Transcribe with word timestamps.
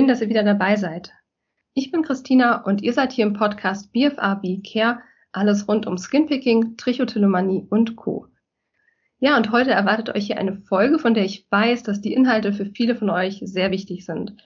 Schön, 0.00 0.08
dass 0.08 0.22
ihr 0.22 0.30
wieder 0.30 0.44
dabei 0.44 0.76
seid. 0.76 1.12
Ich 1.74 1.90
bin 1.90 2.00
Christina 2.00 2.62
und 2.62 2.80
ihr 2.80 2.94
seid 2.94 3.12
hier 3.12 3.26
im 3.26 3.34
Podcast 3.34 3.92
BFAB 3.92 4.62
Care, 4.66 5.00
alles 5.30 5.68
rund 5.68 5.86
um 5.86 5.98
Skinpicking, 5.98 6.78
Trichotillomanie 6.78 7.66
und 7.68 7.96
Co. 7.96 8.26
Ja, 9.18 9.36
und 9.36 9.52
heute 9.52 9.72
erwartet 9.72 10.08
euch 10.08 10.24
hier 10.24 10.38
eine 10.38 10.56
Folge, 10.56 10.98
von 10.98 11.12
der 11.12 11.26
ich 11.26 11.46
weiß, 11.50 11.82
dass 11.82 12.00
die 12.00 12.14
Inhalte 12.14 12.54
für 12.54 12.64
viele 12.64 12.96
von 12.96 13.10
euch 13.10 13.42
sehr 13.44 13.72
wichtig 13.72 14.06
sind. 14.06 14.36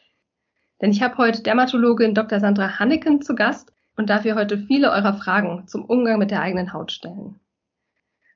Denn 0.82 0.90
ich 0.90 1.02
habe 1.02 1.18
heute 1.18 1.44
Dermatologin 1.44 2.16
Dr. 2.16 2.40
Sandra 2.40 2.80
Hanneken 2.80 3.22
zu 3.22 3.36
Gast 3.36 3.72
und 3.96 4.10
darf 4.10 4.24
ihr 4.24 4.34
heute 4.34 4.58
viele 4.58 4.90
eurer 4.90 5.14
Fragen 5.14 5.68
zum 5.68 5.84
Umgang 5.84 6.18
mit 6.18 6.32
der 6.32 6.42
eigenen 6.42 6.72
Haut 6.72 6.90
stellen. 6.90 7.38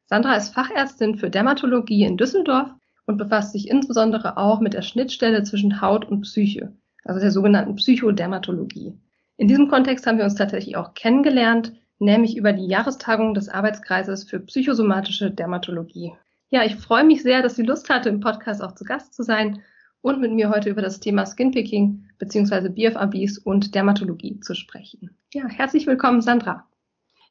Sandra 0.04 0.36
ist 0.36 0.54
Fachärztin 0.54 1.18
für 1.18 1.30
Dermatologie 1.30 2.04
in 2.04 2.16
Düsseldorf 2.16 2.70
und 3.06 3.16
befasst 3.16 3.54
sich 3.54 3.68
insbesondere 3.68 4.36
auch 4.36 4.60
mit 4.60 4.74
der 4.74 4.82
Schnittstelle 4.82 5.42
zwischen 5.42 5.80
Haut 5.80 6.04
und 6.04 6.20
Psyche, 6.20 6.76
also 7.08 7.20
der 7.20 7.30
sogenannten 7.30 7.76
Psychodermatologie. 7.76 8.94
In 9.38 9.48
diesem 9.48 9.68
Kontext 9.68 10.06
haben 10.06 10.18
wir 10.18 10.24
uns 10.24 10.34
tatsächlich 10.34 10.76
auch 10.76 10.94
kennengelernt, 10.94 11.72
nämlich 11.98 12.36
über 12.36 12.52
die 12.52 12.66
Jahrestagung 12.66 13.34
des 13.34 13.48
Arbeitskreises 13.48 14.24
für 14.24 14.40
psychosomatische 14.40 15.30
Dermatologie. 15.30 16.12
Ja, 16.50 16.64
ich 16.64 16.76
freue 16.76 17.04
mich 17.04 17.22
sehr, 17.22 17.42
dass 17.42 17.56
sie 17.56 17.62
Lust 17.62 17.88
hatte, 17.88 18.08
im 18.10 18.20
Podcast 18.20 18.62
auch 18.62 18.72
zu 18.72 18.84
Gast 18.84 19.14
zu 19.14 19.22
sein 19.22 19.62
und 20.02 20.20
mit 20.20 20.32
mir 20.32 20.50
heute 20.50 20.70
über 20.70 20.82
das 20.82 21.00
Thema 21.00 21.24
Skinpicking 21.24 22.04
bzw. 22.18 22.68
BFABs 22.68 23.38
und 23.38 23.74
Dermatologie 23.74 24.40
zu 24.40 24.54
sprechen. 24.54 25.10
Ja, 25.32 25.48
herzlich 25.48 25.86
willkommen, 25.86 26.20
Sandra. 26.20 26.67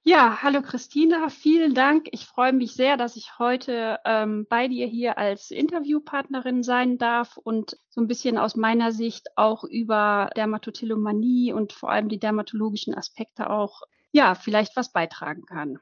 Ja, 0.04 0.42
hallo 0.42 0.62
Christina, 0.62 1.28
vielen 1.30 1.74
Dank. 1.74 2.08
Ich 2.12 2.26
freue 2.26 2.54
mich 2.54 2.74
sehr, 2.74 2.96
dass 2.96 3.18
ich 3.18 3.40
heute 3.40 4.00
ähm, 4.06 4.46
bei 4.50 4.68
dir 4.68 4.88
hier 4.88 5.18
als 5.18 5.52
Interviewpartnerin 5.52 6.64
sein 6.64 6.98
darf 6.98 7.38
und 7.38 7.78
so 7.90 8.02
ein 8.02 8.08
bisschen 8.08 8.38
aus 8.38 8.56
meiner 8.56 8.92
Sicht 8.94 9.28
auch 9.36 9.66
über 9.66 10.30
Dermatotillomanie 10.38 11.52
und 11.52 11.74
vor 11.74 11.92
allem 11.92 12.08
die 12.08 12.20
dermatologischen 12.20 12.96
Aspekte 12.96 13.50
auch, 13.50 13.82
ja, 14.12 14.34
vielleicht 14.36 14.78
was 14.78 14.94
beitragen 14.94 15.46
kann. 15.46 15.80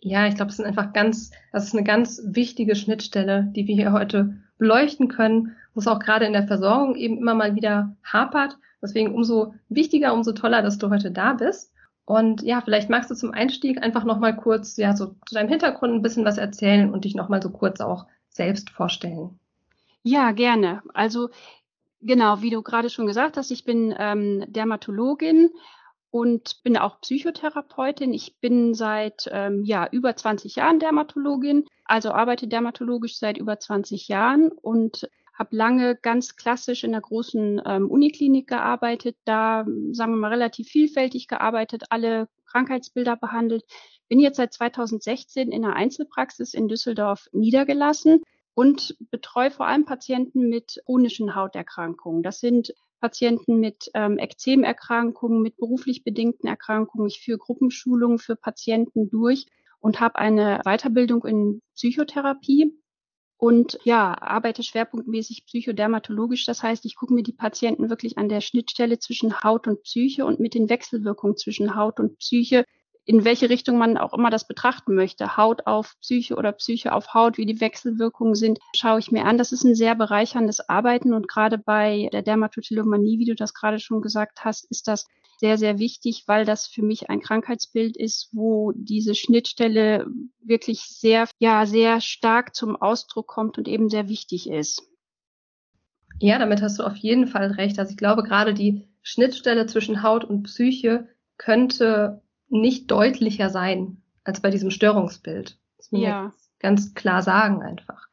Ja, 0.00 0.28
ich 0.28 0.36
glaube, 0.36 0.50
es 0.50 0.56
sind 0.56 0.66
einfach 0.66 0.92
ganz, 0.92 1.32
das 1.52 1.64
ist 1.64 1.74
eine 1.74 1.84
ganz 1.84 2.22
wichtige 2.24 2.76
Schnittstelle, 2.76 3.50
die 3.56 3.66
wir 3.66 3.74
hier 3.74 3.92
heute 3.92 4.36
beleuchten 4.58 5.08
können, 5.08 5.56
wo 5.74 5.80
es 5.80 5.88
auch 5.88 5.98
gerade 5.98 6.26
in 6.26 6.32
der 6.32 6.46
Versorgung 6.46 6.94
eben 6.94 7.18
immer 7.18 7.34
mal 7.34 7.56
wieder 7.56 7.96
hapert. 8.04 8.56
Deswegen 8.80 9.12
umso 9.12 9.54
wichtiger, 9.68 10.14
umso 10.14 10.32
toller, 10.32 10.62
dass 10.62 10.78
du 10.78 10.90
heute 10.90 11.10
da 11.10 11.32
bist. 11.32 11.72
Und 12.08 12.40
ja, 12.42 12.62
vielleicht 12.62 12.88
magst 12.88 13.10
du 13.10 13.14
zum 13.14 13.32
Einstieg 13.32 13.82
einfach 13.82 14.02
nochmal 14.02 14.34
kurz, 14.34 14.78
ja, 14.78 14.96
so 14.96 15.08
zu 15.26 15.34
deinem 15.34 15.50
Hintergrund 15.50 15.92
ein 15.92 16.00
bisschen 16.00 16.24
was 16.24 16.38
erzählen 16.38 16.90
und 16.90 17.04
dich 17.04 17.14
nochmal 17.14 17.42
so 17.42 17.50
kurz 17.50 17.82
auch 17.82 18.06
selbst 18.30 18.70
vorstellen. 18.70 19.38
Ja, 20.04 20.32
gerne. 20.32 20.82
Also 20.94 21.28
genau, 22.00 22.40
wie 22.40 22.48
du 22.48 22.62
gerade 22.62 22.88
schon 22.88 23.06
gesagt 23.06 23.36
hast, 23.36 23.50
ich 23.50 23.66
bin 23.66 23.94
ähm, 23.98 24.42
Dermatologin 24.48 25.50
und 26.10 26.62
bin 26.62 26.78
auch 26.78 26.98
Psychotherapeutin. 27.02 28.14
Ich 28.14 28.38
bin 28.40 28.72
seit 28.72 29.28
ähm, 29.30 29.64
ja 29.64 29.86
über 29.92 30.16
20 30.16 30.56
Jahren 30.56 30.78
Dermatologin, 30.78 31.66
also 31.84 32.12
arbeite 32.12 32.48
dermatologisch 32.48 33.18
seit 33.18 33.36
über 33.36 33.60
20 33.60 34.08
Jahren 34.08 34.50
und 34.50 35.10
habe 35.38 35.56
lange 35.56 35.94
ganz 35.96 36.36
klassisch 36.36 36.82
in 36.82 36.92
der 36.92 37.00
großen 37.00 37.62
ähm, 37.64 37.90
Uniklinik 37.90 38.48
gearbeitet, 38.48 39.16
da, 39.24 39.64
sagen 39.92 40.12
wir 40.12 40.18
mal, 40.18 40.32
relativ 40.32 40.68
vielfältig 40.68 41.28
gearbeitet, 41.28 41.84
alle 41.90 42.28
Krankheitsbilder 42.46 43.16
behandelt. 43.16 43.64
Bin 44.08 44.18
jetzt 44.18 44.36
seit 44.36 44.52
2016 44.52 45.52
in 45.52 45.62
der 45.62 45.76
Einzelpraxis 45.76 46.54
in 46.54 46.66
Düsseldorf 46.66 47.28
niedergelassen 47.32 48.22
und 48.54 48.96
betreue 49.10 49.52
vor 49.52 49.66
allem 49.66 49.84
Patienten 49.84 50.48
mit 50.48 50.82
chronischen 50.84 51.36
Hauterkrankungen. 51.36 52.24
Das 52.24 52.40
sind 52.40 52.74
Patienten 53.00 53.60
mit 53.60 53.90
ähm, 53.94 54.18
Ekzemerkrankungen, 54.18 55.40
mit 55.40 55.56
beruflich 55.56 56.02
bedingten 56.02 56.48
Erkrankungen. 56.48 57.06
Ich 57.06 57.20
führe 57.20 57.38
Gruppenschulungen 57.38 58.18
für 58.18 58.34
Patienten 58.34 59.08
durch 59.08 59.46
und 59.78 60.00
habe 60.00 60.16
eine 60.16 60.60
Weiterbildung 60.64 61.24
in 61.24 61.62
Psychotherapie 61.74 62.72
und 63.38 63.78
ja, 63.84 64.20
arbeite 64.20 64.64
schwerpunktmäßig 64.64 65.46
psychodermatologisch. 65.46 66.44
Das 66.44 66.62
heißt, 66.64 66.84
ich 66.84 66.96
gucke 66.96 67.14
mir 67.14 67.22
die 67.22 67.32
Patienten 67.32 67.88
wirklich 67.88 68.18
an 68.18 68.28
der 68.28 68.40
Schnittstelle 68.40 68.98
zwischen 68.98 69.42
Haut 69.42 69.68
und 69.68 69.84
Psyche 69.84 70.26
und 70.26 70.40
mit 70.40 70.54
den 70.54 70.68
Wechselwirkungen 70.68 71.36
zwischen 71.36 71.76
Haut 71.76 72.00
und 72.00 72.18
Psyche, 72.18 72.64
in 73.04 73.24
welche 73.24 73.48
Richtung 73.48 73.78
man 73.78 73.96
auch 73.96 74.12
immer 74.12 74.30
das 74.30 74.48
betrachten 74.48 74.96
möchte. 74.96 75.36
Haut 75.36 75.68
auf 75.68 75.94
Psyche 76.00 76.34
oder 76.34 76.50
Psyche 76.50 76.92
auf 76.92 77.14
Haut, 77.14 77.38
wie 77.38 77.46
die 77.46 77.60
Wechselwirkungen 77.60 78.34
sind, 78.34 78.58
schaue 78.74 78.98
ich 78.98 79.12
mir 79.12 79.24
an. 79.24 79.38
Das 79.38 79.52
ist 79.52 79.62
ein 79.62 79.76
sehr 79.76 79.94
bereicherndes 79.94 80.68
Arbeiten 80.68 81.14
und 81.14 81.28
gerade 81.28 81.58
bei 81.58 82.10
der 82.12 82.22
Dermatotillomanie, 82.22 83.20
wie 83.20 83.24
du 83.24 83.36
das 83.36 83.54
gerade 83.54 83.78
schon 83.78 84.02
gesagt 84.02 84.44
hast, 84.44 84.68
ist 84.70 84.88
das 84.88 85.06
sehr, 85.38 85.56
sehr 85.56 85.78
wichtig, 85.78 86.24
weil 86.26 86.44
das 86.44 86.66
für 86.66 86.82
mich 86.82 87.10
ein 87.10 87.20
Krankheitsbild 87.20 87.96
ist, 87.96 88.28
wo 88.32 88.72
diese 88.74 89.14
Schnittstelle 89.14 90.06
wirklich 90.40 90.80
sehr, 90.80 91.28
ja, 91.38 91.64
sehr 91.64 92.00
stark 92.00 92.54
zum 92.54 92.76
Ausdruck 92.76 93.28
kommt 93.28 93.56
und 93.56 93.68
eben 93.68 93.88
sehr 93.88 94.08
wichtig 94.08 94.50
ist. 94.50 94.82
Ja, 96.20 96.38
damit 96.38 96.60
hast 96.60 96.78
du 96.78 96.82
auf 96.82 96.96
jeden 96.96 97.28
Fall 97.28 97.52
recht. 97.52 97.78
Also 97.78 97.92
ich 97.92 97.96
glaube, 97.96 98.24
gerade 98.24 98.52
die 98.52 98.88
Schnittstelle 99.02 99.66
zwischen 99.66 100.02
Haut 100.02 100.24
und 100.24 100.42
Psyche 100.42 101.08
könnte 101.36 102.22
nicht 102.48 102.90
deutlicher 102.90 103.50
sein 103.50 104.02
als 104.24 104.40
bei 104.40 104.50
diesem 104.50 104.70
Störungsbild. 104.70 105.58
Das 105.76 105.92
muss 105.92 106.02
ja. 106.02 106.32
ganz 106.58 106.94
klar 106.94 107.22
sagen 107.22 107.62
einfach. 107.62 108.08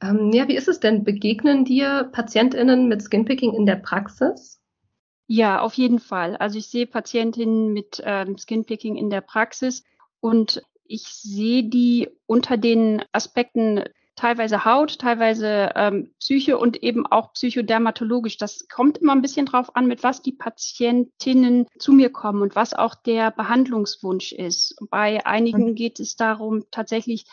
Ähm, 0.00 0.30
ja, 0.32 0.46
wie 0.46 0.56
ist 0.56 0.68
es 0.68 0.78
denn? 0.78 1.02
Begegnen 1.02 1.64
dir 1.64 2.08
PatientInnen 2.12 2.86
mit 2.86 3.02
Skinpicking 3.02 3.52
in 3.54 3.66
der 3.66 3.76
Praxis? 3.76 4.57
Ja, 5.30 5.60
auf 5.60 5.74
jeden 5.74 6.00
Fall. 6.00 6.36
Also 6.36 6.58
ich 6.58 6.68
sehe 6.68 6.86
Patientinnen 6.86 7.72
mit 7.74 8.02
ähm, 8.02 8.38
Skinpicking 8.38 8.96
in 8.96 9.10
der 9.10 9.20
Praxis 9.20 9.84
und 10.20 10.62
ich 10.84 11.02
sehe 11.02 11.64
die 11.64 12.08
unter 12.26 12.56
den 12.56 13.04
Aspekten 13.12 13.84
teilweise 14.16 14.64
Haut, 14.64 14.98
teilweise 14.98 15.70
ähm, 15.76 16.14
Psyche 16.18 16.56
und 16.56 16.82
eben 16.82 17.06
auch 17.06 17.34
psychodermatologisch. 17.34 18.38
Das 18.38 18.68
kommt 18.68 18.98
immer 18.98 19.12
ein 19.12 19.20
bisschen 19.20 19.44
drauf 19.44 19.76
an, 19.76 19.86
mit 19.86 20.02
was 20.02 20.22
die 20.22 20.32
Patientinnen 20.32 21.66
zu 21.78 21.92
mir 21.92 22.10
kommen 22.10 22.40
und 22.40 22.56
was 22.56 22.72
auch 22.72 22.94
der 22.94 23.30
Behandlungswunsch 23.30 24.32
ist. 24.32 24.76
Bei 24.90 25.24
einigen 25.26 25.66
mhm. 25.66 25.74
geht 25.74 26.00
es 26.00 26.16
darum, 26.16 26.64
tatsächlich 26.70 27.26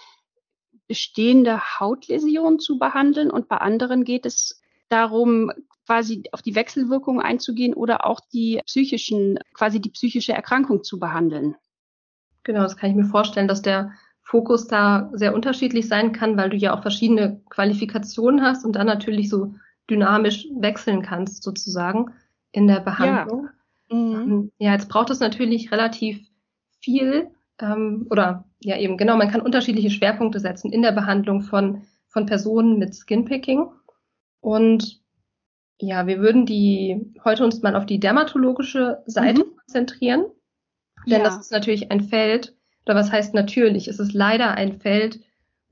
bestehende 0.87 1.79
Hautläsionen 1.79 2.59
zu 2.59 2.77
behandeln 2.77 3.31
und 3.31 3.47
bei 3.47 3.57
anderen 3.57 4.03
geht 4.03 4.25
es 4.25 4.61
darum, 4.89 5.51
quasi 5.85 6.23
auf 6.31 6.41
die 6.41 6.55
Wechselwirkung 6.55 7.21
einzugehen 7.21 7.73
oder 7.73 8.05
auch 8.05 8.19
die 8.33 8.61
psychischen, 8.65 9.39
quasi 9.53 9.79
die 9.79 9.91
psychische 9.91 10.33
Erkrankung 10.33 10.83
zu 10.83 10.99
behandeln. 10.99 11.55
Genau, 12.43 12.61
das 12.61 12.77
kann 12.77 12.89
ich 12.89 12.95
mir 12.95 13.05
vorstellen, 13.05 13.47
dass 13.47 13.61
der 13.61 13.91
Fokus 14.21 14.67
da 14.67 15.09
sehr 15.13 15.35
unterschiedlich 15.35 15.87
sein 15.87 16.11
kann, 16.11 16.37
weil 16.37 16.49
du 16.49 16.57
ja 16.57 16.75
auch 16.75 16.81
verschiedene 16.81 17.41
Qualifikationen 17.49 18.41
hast 18.41 18.65
und 18.65 18.75
dann 18.75 18.87
natürlich 18.87 19.29
so 19.29 19.55
dynamisch 19.89 20.47
wechseln 20.55 21.03
kannst 21.03 21.43
sozusagen 21.43 22.11
in 22.51 22.67
der 22.67 22.79
Behandlung. 22.79 23.49
Ja, 23.89 23.95
mhm. 23.95 24.15
Ähm, 24.15 24.51
ja 24.57 24.73
jetzt 24.73 24.89
braucht 24.89 25.11
es 25.11 25.19
natürlich 25.19 25.71
relativ 25.71 26.27
viel 26.81 27.29
ähm, 27.61 28.07
oder 28.09 28.45
ja 28.59 28.77
eben 28.77 28.97
genau, 28.97 29.15
man 29.15 29.29
kann 29.29 29.41
unterschiedliche 29.41 29.91
Schwerpunkte 29.91 30.39
setzen 30.39 30.71
in 30.71 30.81
der 30.81 30.91
Behandlung 30.91 31.41
von, 31.41 31.83
von 32.07 32.25
Personen 32.25 32.79
mit 32.79 32.95
Skinpicking. 32.95 33.67
Und 34.39 35.04
ja, 35.79 36.07
wir 36.07 36.19
würden 36.19 36.45
die 36.45 37.13
heute 37.23 37.43
uns 37.43 37.61
mal 37.61 37.75
auf 37.75 37.85
die 37.85 37.99
dermatologische 37.99 39.03
Seite 39.05 39.45
mhm. 39.45 39.57
konzentrieren. 39.57 40.25
Denn 41.05 41.19
ja. 41.19 41.23
das 41.23 41.37
ist 41.37 41.51
natürlich 41.51 41.91
ein 41.91 42.01
Feld, 42.01 42.55
oder 42.85 42.95
was 42.95 43.11
heißt 43.11 43.33
natürlich, 43.33 43.87
es 43.87 43.99
ist 43.99 44.13
leider 44.13 44.51
ein 44.51 44.79
Feld, 44.79 45.19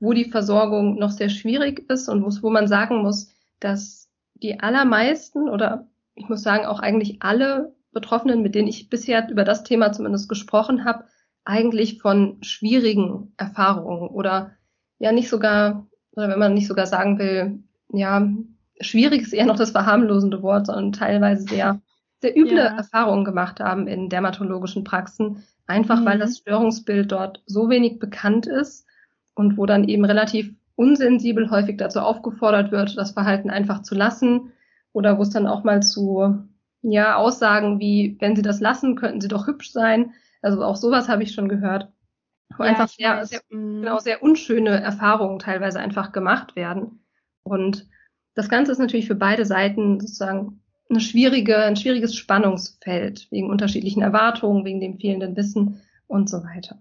wo 0.00 0.12
die 0.12 0.30
Versorgung 0.30 0.98
noch 0.98 1.10
sehr 1.10 1.28
schwierig 1.28 1.88
ist 1.90 2.08
und 2.08 2.24
wo 2.42 2.50
man 2.50 2.68
sagen 2.68 3.02
muss, 3.02 3.28
dass 3.60 4.10
die 4.34 4.60
allermeisten 4.60 5.48
oder 5.48 5.88
ich 6.14 6.28
muss 6.28 6.42
sagen 6.42 6.66
auch 6.66 6.80
eigentlich 6.80 7.22
alle 7.22 7.74
Betroffenen, 7.92 8.42
mit 8.42 8.54
denen 8.54 8.68
ich 8.68 8.90
bisher 8.90 9.28
über 9.30 9.44
das 9.44 9.64
Thema 9.64 9.92
zumindest 9.92 10.28
gesprochen 10.28 10.84
habe, 10.84 11.04
eigentlich 11.44 12.00
von 12.00 12.38
schwierigen 12.42 13.32
Erfahrungen 13.36 14.08
oder 14.08 14.52
ja 14.98 15.12
nicht 15.12 15.28
sogar, 15.28 15.86
oder 16.12 16.28
wenn 16.28 16.38
man 16.38 16.54
nicht 16.54 16.66
sogar 16.66 16.86
sagen 16.86 17.18
will, 17.18 17.62
ja, 17.92 18.28
schwierig 18.80 19.22
ist 19.22 19.32
eher 19.32 19.46
noch 19.46 19.56
das 19.56 19.70
verharmlosende 19.70 20.42
Wort, 20.42 20.66
sondern 20.66 20.92
teilweise 20.92 21.42
sehr, 21.42 21.80
sehr 22.20 22.36
üble 22.36 22.56
ja. 22.56 22.76
Erfahrungen 22.76 23.24
gemacht 23.24 23.60
haben 23.60 23.86
in 23.86 24.08
dermatologischen 24.08 24.84
Praxen, 24.84 25.44
einfach 25.66 26.00
mhm. 26.00 26.06
weil 26.06 26.18
das 26.18 26.38
Störungsbild 26.38 27.12
dort 27.12 27.42
so 27.46 27.68
wenig 27.68 27.98
bekannt 27.98 28.46
ist 28.46 28.86
und 29.34 29.56
wo 29.56 29.66
dann 29.66 29.84
eben 29.84 30.04
relativ 30.04 30.54
unsensibel 30.76 31.50
häufig 31.50 31.76
dazu 31.76 32.00
aufgefordert 32.00 32.72
wird, 32.72 32.96
das 32.96 33.12
Verhalten 33.12 33.50
einfach 33.50 33.82
zu 33.82 33.94
lassen 33.94 34.52
oder 34.92 35.18
wo 35.18 35.22
es 35.22 35.30
dann 35.30 35.46
auch 35.46 35.64
mal 35.64 35.82
zu 35.82 36.44
ja, 36.82 37.16
Aussagen 37.16 37.80
wie, 37.80 38.16
wenn 38.20 38.36
Sie 38.36 38.42
das 38.42 38.60
lassen, 38.60 38.96
könnten 38.96 39.20
Sie 39.20 39.28
doch 39.28 39.46
hübsch 39.46 39.72
sein. 39.72 40.12
Also 40.42 40.62
auch 40.62 40.76
sowas 40.76 41.08
habe 41.08 41.22
ich 41.22 41.32
schon 41.32 41.48
gehört. 41.48 41.90
Wo 42.56 42.64
ja, 42.64 42.70
einfach 42.70 42.88
sehr, 42.88 43.24
sehr, 43.24 43.40
mhm. 43.48 43.80
genau, 43.82 43.98
sehr 43.98 44.22
unschöne 44.22 44.82
Erfahrungen 44.82 45.38
teilweise 45.38 45.80
einfach 45.80 46.12
gemacht 46.12 46.56
werden. 46.56 47.00
Und 47.42 47.88
das 48.34 48.48
Ganze 48.48 48.72
ist 48.72 48.78
natürlich 48.78 49.06
für 49.06 49.14
beide 49.14 49.44
Seiten 49.44 50.00
sozusagen 50.00 50.60
eine 50.90 51.00
schwierige, 51.00 51.58
ein 51.58 51.76
schwieriges 51.76 52.14
Spannungsfeld 52.14 53.28
wegen 53.30 53.50
unterschiedlichen 53.50 54.02
Erwartungen, 54.02 54.64
wegen 54.64 54.80
dem 54.80 54.98
fehlenden 54.98 55.36
Wissen 55.36 55.80
und 56.06 56.28
so 56.28 56.44
weiter. 56.44 56.78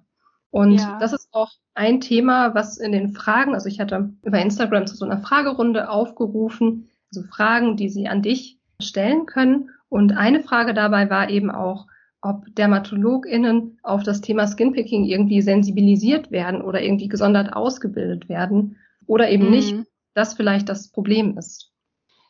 Und 0.51 0.79
ja. 0.79 0.97
das 0.99 1.13
ist 1.13 1.29
auch 1.31 1.51
ein 1.73 1.99
Thema, 1.99 2.53
was 2.53 2.77
in 2.77 2.91
den 2.91 3.13
Fragen, 3.13 3.55
also 3.55 3.67
ich 3.67 3.79
hatte 3.79 4.13
über 4.23 4.39
Instagram 4.39 4.85
zu 4.85 4.95
so 4.95 5.05
einer 5.05 5.17
Fragerunde 5.17 5.89
aufgerufen, 5.89 6.89
also 7.11 7.27
Fragen, 7.27 7.75
die 7.77 7.89
Sie 7.89 8.07
an 8.07 8.21
dich 8.21 8.59
stellen 8.79 9.25
können. 9.25 9.69
Und 9.89 10.15
eine 10.15 10.41
Frage 10.41 10.73
dabei 10.73 11.09
war 11.09 11.29
eben 11.29 11.49
auch, 11.49 11.87
ob 12.21 12.55
DermatologInnen 12.55 13.79
auf 13.83 14.03
das 14.03 14.21
Thema 14.21 14.47
Skinpicking 14.47 15.03
irgendwie 15.03 15.41
sensibilisiert 15.41 16.31
werden 16.31 16.61
oder 16.61 16.81
irgendwie 16.81 17.09
gesondert 17.09 17.53
ausgebildet 17.53 18.29
werden 18.29 18.77
oder 19.07 19.29
eben 19.29 19.45
mhm. 19.45 19.51
nicht, 19.51 19.75
das 20.13 20.33
vielleicht 20.33 20.69
das 20.69 20.89
Problem 20.89 21.37
ist. 21.37 21.71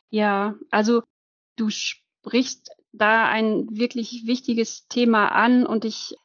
Ja, 0.09 0.55
also 0.69 1.03
du 1.55 1.69
sprichst 1.69 2.69
da 2.91 3.27
ein 3.27 3.67
wirklich 3.71 4.25
wichtiges 4.25 4.87
Thema 4.87 5.29
an 5.29 5.65
und 5.65 5.85
ich 5.85 6.15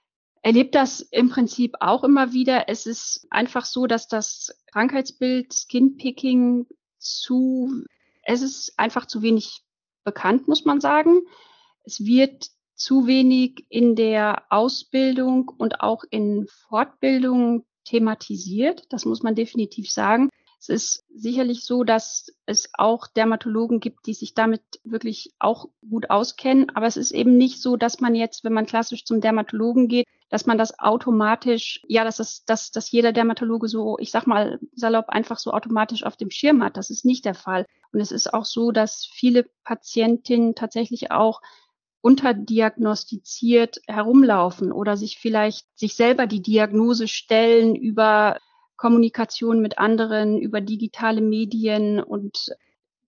erlebe 0.42 0.70
das 0.70 1.00
im 1.00 1.30
Prinzip 1.30 1.76
auch 1.80 2.04
immer 2.04 2.32
wieder. 2.32 2.68
Es 2.68 2.86
ist 2.86 3.26
einfach 3.30 3.64
so, 3.64 3.86
dass 3.86 4.08
das 4.08 4.56
Krankheitsbild 4.72 5.52
Skinpicking 5.52 6.66
zu, 6.98 7.84
es 8.22 8.42
ist 8.42 8.78
einfach 8.78 9.06
zu 9.06 9.22
wenig 9.22 9.62
bekannt, 10.04 10.48
muss 10.48 10.64
man 10.64 10.80
sagen. 10.80 11.22
Es 11.84 12.04
wird 12.04 12.50
zu 12.74 13.06
wenig 13.06 13.66
in 13.68 13.96
der 13.96 14.44
Ausbildung 14.50 15.48
und 15.48 15.80
auch 15.80 16.04
in 16.10 16.46
Fortbildung 16.68 17.66
thematisiert. 17.84 18.84
Das 18.90 19.04
muss 19.04 19.22
man 19.22 19.34
definitiv 19.34 19.90
sagen. 19.90 20.28
Es 20.60 20.68
ist 20.68 21.04
sicherlich 21.14 21.64
so, 21.64 21.84
dass 21.84 22.32
es 22.44 22.70
auch 22.72 23.06
Dermatologen 23.06 23.78
gibt, 23.78 24.06
die 24.06 24.14
sich 24.14 24.34
damit 24.34 24.62
wirklich 24.82 25.32
auch 25.38 25.68
gut 25.88 26.10
auskennen. 26.10 26.70
Aber 26.74 26.86
es 26.86 26.96
ist 26.96 27.12
eben 27.12 27.36
nicht 27.36 27.62
so, 27.62 27.76
dass 27.76 28.00
man 28.00 28.16
jetzt, 28.16 28.42
wenn 28.42 28.52
man 28.52 28.66
klassisch 28.66 29.04
zum 29.04 29.20
Dermatologen 29.20 29.86
geht, 29.86 30.06
dass 30.30 30.46
man 30.46 30.58
das 30.58 30.78
automatisch, 30.78 31.80
ja, 31.86 32.02
dass 32.02 32.16
das, 32.16 32.44
dass, 32.44 32.70
dass 32.72 32.90
jeder 32.90 33.12
Dermatologe 33.12 33.68
so, 33.68 33.98
ich 33.98 34.10
sag 34.10 34.26
mal, 34.26 34.58
salopp 34.74 35.08
einfach 35.08 35.38
so 35.38 35.52
automatisch 35.52 36.02
auf 36.02 36.16
dem 36.16 36.30
Schirm 36.30 36.62
hat. 36.62 36.76
Das 36.76 36.90
ist 36.90 37.04
nicht 37.04 37.24
der 37.24 37.34
Fall. 37.34 37.64
Und 37.92 38.00
es 38.00 38.10
ist 38.10 38.34
auch 38.34 38.44
so, 38.44 38.72
dass 38.72 39.06
viele 39.06 39.44
Patientinnen 39.64 40.56
tatsächlich 40.56 41.12
auch 41.12 41.40
unterdiagnostiziert 42.00 43.80
herumlaufen 43.86 44.72
oder 44.72 44.96
sich 44.96 45.18
vielleicht 45.18 45.66
sich 45.78 45.94
selber 45.94 46.26
die 46.26 46.42
Diagnose 46.42 47.08
stellen 47.08 47.74
über 47.74 48.38
Kommunikation 48.78 49.60
mit 49.60 49.78
anderen, 49.78 50.38
über 50.38 50.62
digitale 50.62 51.20
Medien 51.20 52.00
und 52.00 52.48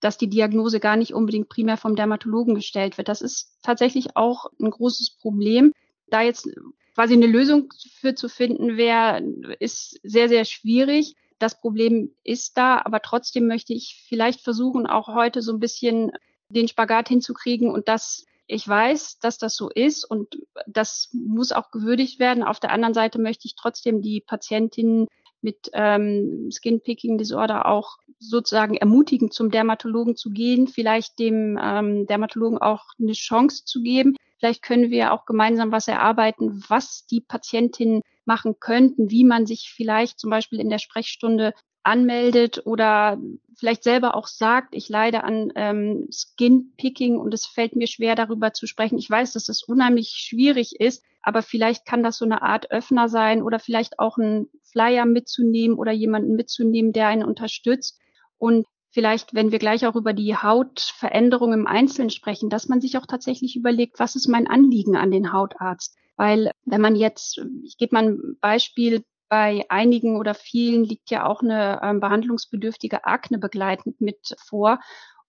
dass 0.00 0.18
die 0.18 0.28
Diagnose 0.28 0.80
gar 0.80 0.96
nicht 0.96 1.14
unbedingt 1.14 1.48
primär 1.48 1.76
vom 1.76 1.96
Dermatologen 1.96 2.54
gestellt 2.54 2.98
wird. 2.98 3.08
Das 3.08 3.22
ist 3.22 3.56
tatsächlich 3.62 4.16
auch 4.16 4.46
ein 4.60 4.70
großes 4.70 5.16
Problem. 5.20 5.72
Da 6.08 6.22
jetzt 6.22 6.48
quasi 6.94 7.14
eine 7.14 7.26
Lösung 7.26 7.72
für 7.94 8.14
zu 8.14 8.28
finden 8.28 8.76
wäre, 8.76 9.22
ist 9.60 10.00
sehr, 10.02 10.28
sehr 10.28 10.44
schwierig. 10.44 11.14
Das 11.38 11.60
Problem 11.60 12.14
ist 12.24 12.58
da, 12.58 12.82
aber 12.84 13.00
trotzdem 13.00 13.46
möchte 13.46 13.72
ich 13.72 14.04
vielleicht 14.08 14.40
versuchen, 14.42 14.86
auch 14.86 15.08
heute 15.08 15.40
so 15.40 15.52
ein 15.52 15.60
bisschen 15.60 16.10
den 16.50 16.68
Spagat 16.68 17.08
hinzukriegen 17.08 17.70
und 17.70 17.88
das 17.88 18.26
ich 18.52 18.66
weiß, 18.66 19.20
dass 19.20 19.38
das 19.38 19.54
so 19.54 19.70
ist 19.70 20.04
und 20.04 20.36
das 20.66 21.10
muss 21.12 21.52
auch 21.52 21.70
gewürdigt 21.70 22.18
werden. 22.18 22.42
Auf 22.42 22.58
der 22.58 22.72
anderen 22.72 22.94
Seite 22.94 23.20
möchte 23.20 23.46
ich 23.46 23.54
trotzdem 23.54 24.02
die 24.02 24.20
Patientinnen 24.20 25.06
mit 25.42 25.70
ähm, 25.72 26.50
Skin 26.50 26.80
Picking 26.80 27.18
Disorder 27.18 27.66
auch 27.66 27.98
sozusagen 28.18 28.76
ermutigen, 28.76 29.30
zum 29.30 29.50
Dermatologen 29.50 30.16
zu 30.16 30.30
gehen, 30.30 30.68
vielleicht 30.68 31.18
dem 31.18 31.58
ähm, 31.62 32.06
Dermatologen 32.06 32.58
auch 32.58 32.84
eine 33.00 33.12
Chance 33.12 33.64
zu 33.64 33.82
geben. 33.82 34.16
Vielleicht 34.38 34.62
können 34.62 34.90
wir 34.90 35.12
auch 35.12 35.26
gemeinsam 35.26 35.72
was 35.72 35.88
erarbeiten, 35.88 36.62
was 36.68 37.06
die 37.06 37.20
Patientinnen 37.20 38.02
machen 38.24 38.60
könnten, 38.60 39.10
wie 39.10 39.24
man 39.24 39.46
sich 39.46 39.72
vielleicht 39.74 40.18
zum 40.18 40.30
Beispiel 40.30 40.60
in 40.60 40.70
der 40.70 40.78
Sprechstunde 40.78 41.52
anmeldet 41.82 42.62
oder 42.66 43.18
vielleicht 43.56 43.84
selber 43.84 44.14
auch 44.14 44.26
sagt, 44.26 44.74
ich 44.74 44.88
leide 44.88 45.24
an 45.24 45.52
ähm, 45.54 46.08
Skin-Picking 46.10 47.18
und 47.18 47.32
es 47.34 47.46
fällt 47.46 47.76
mir 47.76 47.86
schwer, 47.86 48.14
darüber 48.14 48.52
zu 48.52 48.66
sprechen. 48.66 48.98
Ich 48.98 49.08
weiß, 49.08 49.32
dass 49.32 49.48
es 49.48 49.62
unheimlich 49.62 50.08
schwierig 50.08 50.80
ist, 50.80 51.04
aber 51.22 51.42
vielleicht 51.42 51.86
kann 51.86 52.02
das 52.02 52.18
so 52.18 52.24
eine 52.24 52.42
Art 52.42 52.70
Öffner 52.70 53.08
sein 53.08 53.42
oder 53.42 53.58
vielleicht 53.58 53.98
auch 53.98 54.16
ein 54.16 54.48
Flyer 54.62 55.04
mitzunehmen 55.04 55.78
oder 55.78 55.92
jemanden 55.92 56.34
mitzunehmen, 56.36 56.92
der 56.92 57.08
einen 57.08 57.24
unterstützt. 57.24 57.98
Und 58.38 58.66
vielleicht, 58.90 59.34
wenn 59.34 59.52
wir 59.52 59.58
gleich 59.58 59.86
auch 59.86 59.96
über 59.96 60.12
die 60.12 60.36
Hautveränderung 60.36 61.52
im 61.52 61.66
Einzelnen 61.66 62.10
sprechen, 62.10 62.50
dass 62.50 62.68
man 62.68 62.80
sich 62.80 62.96
auch 62.96 63.06
tatsächlich 63.06 63.56
überlegt, 63.56 63.98
was 63.98 64.16
ist 64.16 64.28
mein 64.28 64.46
Anliegen 64.46 64.96
an 64.96 65.10
den 65.10 65.32
Hautarzt? 65.32 65.96
Weil 66.16 66.52
wenn 66.64 66.80
man 66.80 66.96
jetzt, 66.96 67.40
ich 67.64 67.76
gebe 67.78 67.94
mal 67.94 68.08
ein 68.08 68.36
Beispiel, 68.40 69.04
bei 69.30 69.64
einigen 69.70 70.16
oder 70.18 70.34
vielen 70.34 70.84
liegt 70.84 71.10
ja 71.10 71.24
auch 71.24 71.40
eine 71.40 71.80
ähm, 71.82 72.00
behandlungsbedürftige 72.00 73.04
Akne 73.06 73.38
begleitend 73.38 74.00
mit 74.00 74.34
vor. 74.38 74.80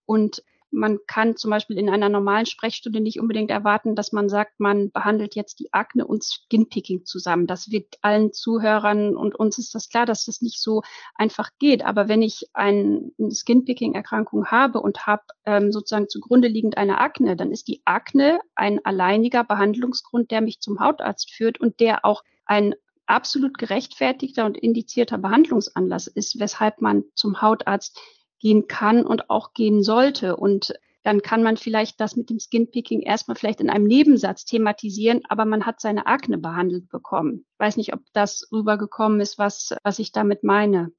Und 0.05 0.43
man 0.71 0.99
kann 1.05 1.35
zum 1.35 1.51
Beispiel 1.51 1.77
in 1.77 1.89
einer 1.89 2.09
normalen 2.09 2.45
Sprechstunde 2.45 3.01
nicht 3.01 3.19
unbedingt 3.19 3.51
erwarten, 3.51 3.95
dass 3.95 4.11
man 4.11 4.29
sagt, 4.29 4.59
man 4.59 4.89
behandelt 4.89 5.35
jetzt 5.35 5.59
die 5.59 5.71
Akne 5.73 6.07
und 6.07 6.23
Skinpicking 6.23 7.05
zusammen. 7.05 7.45
Das 7.45 7.71
wird 7.71 7.97
allen 8.01 8.33
Zuhörern 8.33 9.15
und 9.15 9.35
uns 9.35 9.57
ist 9.57 9.75
das 9.75 9.89
klar, 9.89 10.05
dass 10.05 10.25
das 10.25 10.41
nicht 10.41 10.61
so 10.61 10.81
einfach 11.13 11.49
geht. 11.59 11.83
Aber 11.85 12.07
wenn 12.07 12.21
ich 12.21 12.47
ein, 12.53 13.11
eine 13.19 13.31
Skinpicking-Erkrankung 13.31 14.47
habe 14.47 14.81
und 14.81 15.05
habe 15.05 15.23
ähm, 15.45 15.71
sozusagen 15.71 16.09
zugrunde 16.09 16.47
liegend 16.47 16.77
eine 16.77 16.99
Akne, 16.99 17.35
dann 17.35 17.51
ist 17.51 17.67
die 17.67 17.81
Akne 17.85 18.39
ein 18.55 18.83
alleiniger 18.83 19.43
Behandlungsgrund, 19.43 20.31
der 20.31 20.41
mich 20.41 20.59
zum 20.59 20.79
Hautarzt 20.79 21.31
führt 21.31 21.59
und 21.59 21.79
der 21.81 22.05
auch 22.05 22.23
ein 22.45 22.73
absolut 23.11 23.57
gerechtfertigter 23.57 24.45
und 24.45 24.57
indizierter 24.57 25.17
Behandlungsanlass 25.17 26.07
ist, 26.07 26.39
weshalb 26.39 26.81
man 26.81 27.03
zum 27.15 27.41
Hautarzt 27.41 27.99
gehen 28.39 28.67
kann 28.67 29.05
und 29.05 29.29
auch 29.29 29.53
gehen 29.53 29.83
sollte. 29.83 30.35
Und 30.35 30.73
dann 31.03 31.21
kann 31.21 31.43
man 31.43 31.57
vielleicht 31.57 31.99
das 31.99 32.15
mit 32.15 32.29
dem 32.29 32.39
Skinpicking 32.39 33.01
erstmal 33.01 33.35
vielleicht 33.35 33.61
in 33.61 33.69
einem 33.69 33.85
Nebensatz 33.85 34.45
thematisieren, 34.45 35.21
aber 35.29 35.45
man 35.45 35.65
hat 35.65 35.81
seine 35.81 36.05
Akne 36.05 36.37
behandelt 36.37 36.89
bekommen. 36.89 37.45
Ich 37.53 37.59
weiß 37.59 37.77
nicht, 37.77 37.93
ob 37.93 38.01
das 38.13 38.47
rübergekommen 38.51 39.19
ist, 39.19 39.37
was, 39.37 39.75
was 39.83 39.99
ich 39.99 40.11
damit 40.11 40.43
meine. 40.43 40.91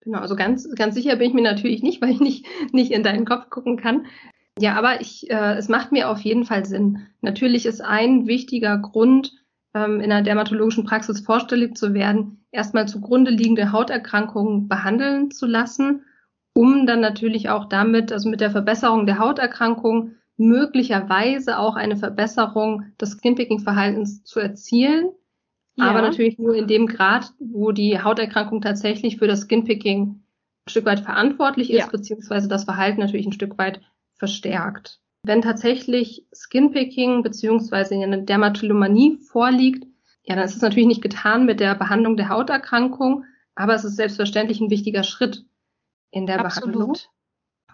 Genau, 0.00 0.18
also 0.18 0.34
ganz, 0.34 0.68
ganz 0.74 0.94
sicher 0.94 1.16
bin 1.16 1.28
ich 1.28 1.34
mir 1.34 1.42
natürlich 1.42 1.82
nicht, 1.82 2.02
weil 2.02 2.10
ich 2.10 2.20
nicht, 2.20 2.46
nicht 2.72 2.92
in 2.92 3.02
deinen 3.02 3.24
Kopf 3.24 3.50
gucken 3.50 3.76
kann. 3.76 4.06
Ja, 4.58 4.74
aber 4.74 5.00
ich, 5.00 5.30
äh, 5.30 5.54
es 5.54 5.68
macht 5.68 5.92
mir 5.92 6.10
auf 6.10 6.20
jeden 6.20 6.44
Fall 6.44 6.66
Sinn. 6.66 7.06
Natürlich 7.22 7.64
ist 7.64 7.80
ein 7.80 8.26
wichtiger 8.26 8.76
Grund, 8.76 9.32
ähm, 9.74 10.00
in 10.00 10.12
einer 10.12 10.22
dermatologischen 10.22 10.84
Praxis 10.84 11.20
vorstellig 11.20 11.76
zu 11.76 11.94
werden, 11.94 12.44
erstmal 12.50 12.86
zugrunde 12.88 13.30
liegende 13.30 13.72
Hauterkrankungen 13.72 14.68
behandeln 14.68 15.30
zu 15.30 15.46
lassen, 15.46 16.04
um 16.54 16.86
dann 16.86 17.00
natürlich 17.00 17.48
auch 17.48 17.66
damit, 17.66 18.12
also 18.12 18.28
mit 18.28 18.40
der 18.40 18.50
Verbesserung 18.50 19.06
der 19.06 19.18
Hauterkrankung, 19.18 20.16
möglicherweise 20.36 21.58
auch 21.58 21.76
eine 21.76 21.96
Verbesserung 21.96 22.92
des 23.00 23.12
Skinpicking-Verhaltens 23.12 24.24
zu 24.24 24.40
erzielen. 24.40 25.10
Ja. 25.76 25.86
Aber 25.86 26.02
natürlich 26.02 26.38
nur 26.38 26.54
in 26.54 26.66
dem 26.66 26.86
Grad, 26.86 27.32
wo 27.38 27.72
die 27.72 28.02
Hauterkrankung 28.02 28.60
tatsächlich 28.60 29.18
für 29.18 29.26
das 29.26 29.42
Skinpicking 29.42 30.02
ein 30.02 30.70
Stück 30.70 30.84
weit 30.84 31.00
verantwortlich 31.00 31.70
ist, 31.70 31.80
ja. 31.80 31.86
beziehungsweise 31.86 32.48
das 32.48 32.64
Verhalten 32.64 33.00
natürlich 33.00 33.26
ein 33.26 33.32
Stück 33.32 33.56
weit 33.58 33.80
verstärkt. 34.14 35.01
Wenn 35.24 35.42
tatsächlich 35.42 36.26
Skinpicking 36.34 37.22
beziehungsweise 37.22 37.94
eine 37.94 38.22
Dermatillomanie 38.22 39.18
vorliegt, 39.18 39.86
ja, 40.24 40.34
dann 40.34 40.44
ist 40.44 40.56
es 40.56 40.62
natürlich 40.62 40.88
nicht 40.88 41.02
getan 41.02 41.46
mit 41.46 41.60
der 41.60 41.74
Behandlung 41.74 42.16
der 42.16 42.28
Hauterkrankung, 42.28 43.24
aber 43.54 43.74
es 43.74 43.84
ist 43.84 43.96
selbstverständlich 43.96 44.60
ein 44.60 44.70
wichtiger 44.70 45.04
Schritt 45.04 45.44
in 46.10 46.26
der 46.26 46.44
Absolut. 46.44 46.74
Behandlung. 46.74 46.96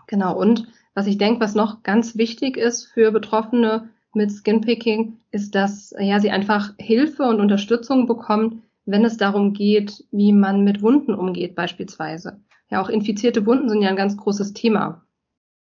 Genau. 0.07 0.39
Und 0.39 0.67
was 0.95 1.07
ich 1.07 1.19
denke, 1.19 1.41
was 1.41 1.55
noch 1.55 1.83
ganz 1.83 2.17
wichtig 2.17 2.57
ist 2.57 2.87
für 2.87 3.13
Betroffene 3.13 3.91
mit 4.15 4.31
Skinpicking, 4.31 5.19
ist, 5.31 5.55
dass 5.55 5.95
ja 5.99 6.21
sie 6.21 6.31
einfach 6.31 6.75
Hilfe 6.79 7.25
und 7.25 7.41
Unterstützung 7.41 8.07
bekommen, 8.07 8.63
wenn 8.85 9.05
es 9.05 9.17
darum 9.17 9.53
geht, 9.53 10.05
wie 10.11 10.33
man 10.33 10.65
mit 10.65 10.83
Wunden 10.83 11.15
umgeht, 11.15 11.55
beispielsweise. 11.55 12.41
Ja, 12.71 12.83
auch 12.83 12.89
infizierte 12.89 13.47
Wunden 13.47 13.69
sind 13.69 13.83
ja 13.83 13.91
ein 13.91 13.97
ganz 13.97 14.17
großes 14.17 14.55
Thema. 14.55 15.03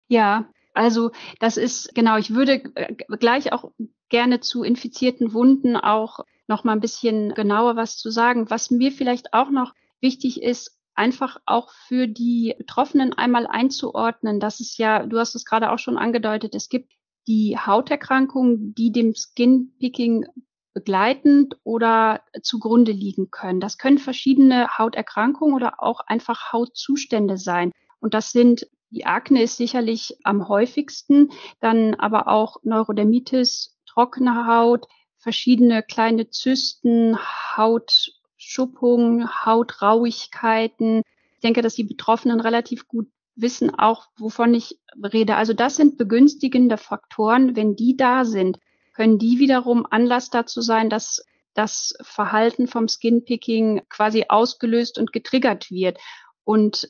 Ja, 0.08 0.46
also 0.74 1.12
das 1.38 1.56
ist 1.56 1.94
genau, 1.94 2.18
ich 2.18 2.34
würde 2.34 2.62
äh, 2.74 2.94
gleich 3.18 3.52
auch 3.52 3.70
gerne 4.08 4.40
zu 4.40 4.62
infizierten 4.62 5.32
Wunden 5.32 5.76
auch 5.76 6.20
noch 6.46 6.64
mal 6.64 6.72
ein 6.72 6.80
bisschen 6.80 7.32
genauer 7.34 7.76
was 7.76 7.96
zu 7.96 8.10
sagen. 8.10 8.50
Was 8.50 8.70
mir 8.70 8.92
vielleicht 8.92 9.32
auch 9.32 9.50
noch 9.50 9.72
wichtig 10.00 10.42
ist, 10.42 10.78
einfach 10.94 11.38
auch 11.46 11.72
für 11.86 12.06
die 12.06 12.54
Betroffenen 12.58 13.12
einmal 13.12 13.46
einzuordnen, 13.46 14.40
dass 14.40 14.60
es 14.60 14.76
ja, 14.76 15.06
du 15.06 15.18
hast 15.18 15.34
es 15.34 15.44
gerade 15.44 15.70
auch 15.70 15.78
schon 15.78 15.96
angedeutet, 15.96 16.54
es 16.54 16.68
gibt 16.68 16.92
die 17.26 17.56
Hauterkrankungen, 17.58 18.74
die 18.74 18.92
dem 18.92 19.14
Skinpicking 19.14 20.26
begleitend 20.74 21.56
oder 21.62 22.20
zugrunde 22.42 22.92
liegen 22.92 23.30
können. 23.30 23.60
Das 23.60 23.78
können 23.78 23.98
verschiedene 23.98 24.76
Hauterkrankungen 24.76 25.54
oder 25.54 25.82
auch 25.82 26.00
einfach 26.00 26.52
Hautzustände 26.52 27.38
sein. 27.38 27.70
Und 28.00 28.12
das 28.12 28.32
sind 28.32 28.66
Die 28.94 29.06
Akne 29.06 29.42
ist 29.42 29.56
sicherlich 29.56 30.18
am 30.22 30.48
häufigsten, 30.48 31.32
dann 31.58 31.94
aber 31.94 32.28
auch 32.28 32.58
Neurodermitis, 32.62 33.76
trockene 33.86 34.46
Haut, 34.46 34.86
verschiedene 35.18 35.82
kleine 35.82 36.30
Zysten, 36.30 37.18
Hautschuppungen, 37.56 39.44
Hautrauigkeiten. 39.44 41.02
Ich 41.34 41.40
denke, 41.40 41.60
dass 41.60 41.74
die 41.74 41.82
Betroffenen 41.82 42.38
relativ 42.38 42.86
gut 42.86 43.08
wissen 43.34 43.74
auch, 43.74 44.06
wovon 44.16 44.54
ich 44.54 44.78
rede. 45.02 45.34
Also 45.34 45.54
das 45.54 45.74
sind 45.74 45.98
begünstigende 45.98 46.76
Faktoren. 46.76 47.56
Wenn 47.56 47.74
die 47.74 47.96
da 47.96 48.24
sind, 48.24 48.60
können 48.92 49.18
die 49.18 49.40
wiederum 49.40 49.86
Anlass 49.90 50.30
dazu 50.30 50.60
sein, 50.60 50.88
dass 50.88 51.24
das 51.52 51.94
Verhalten 52.00 52.68
vom 52.68 52.86
Skinpicking 52.86 53.82
quasi 53.88 54.26
ausgelöst 54.28 54.98
und 54.98 55.12
getriggert 55.12 55.72
wird. 55.72 55.98
Und 56.44 56.88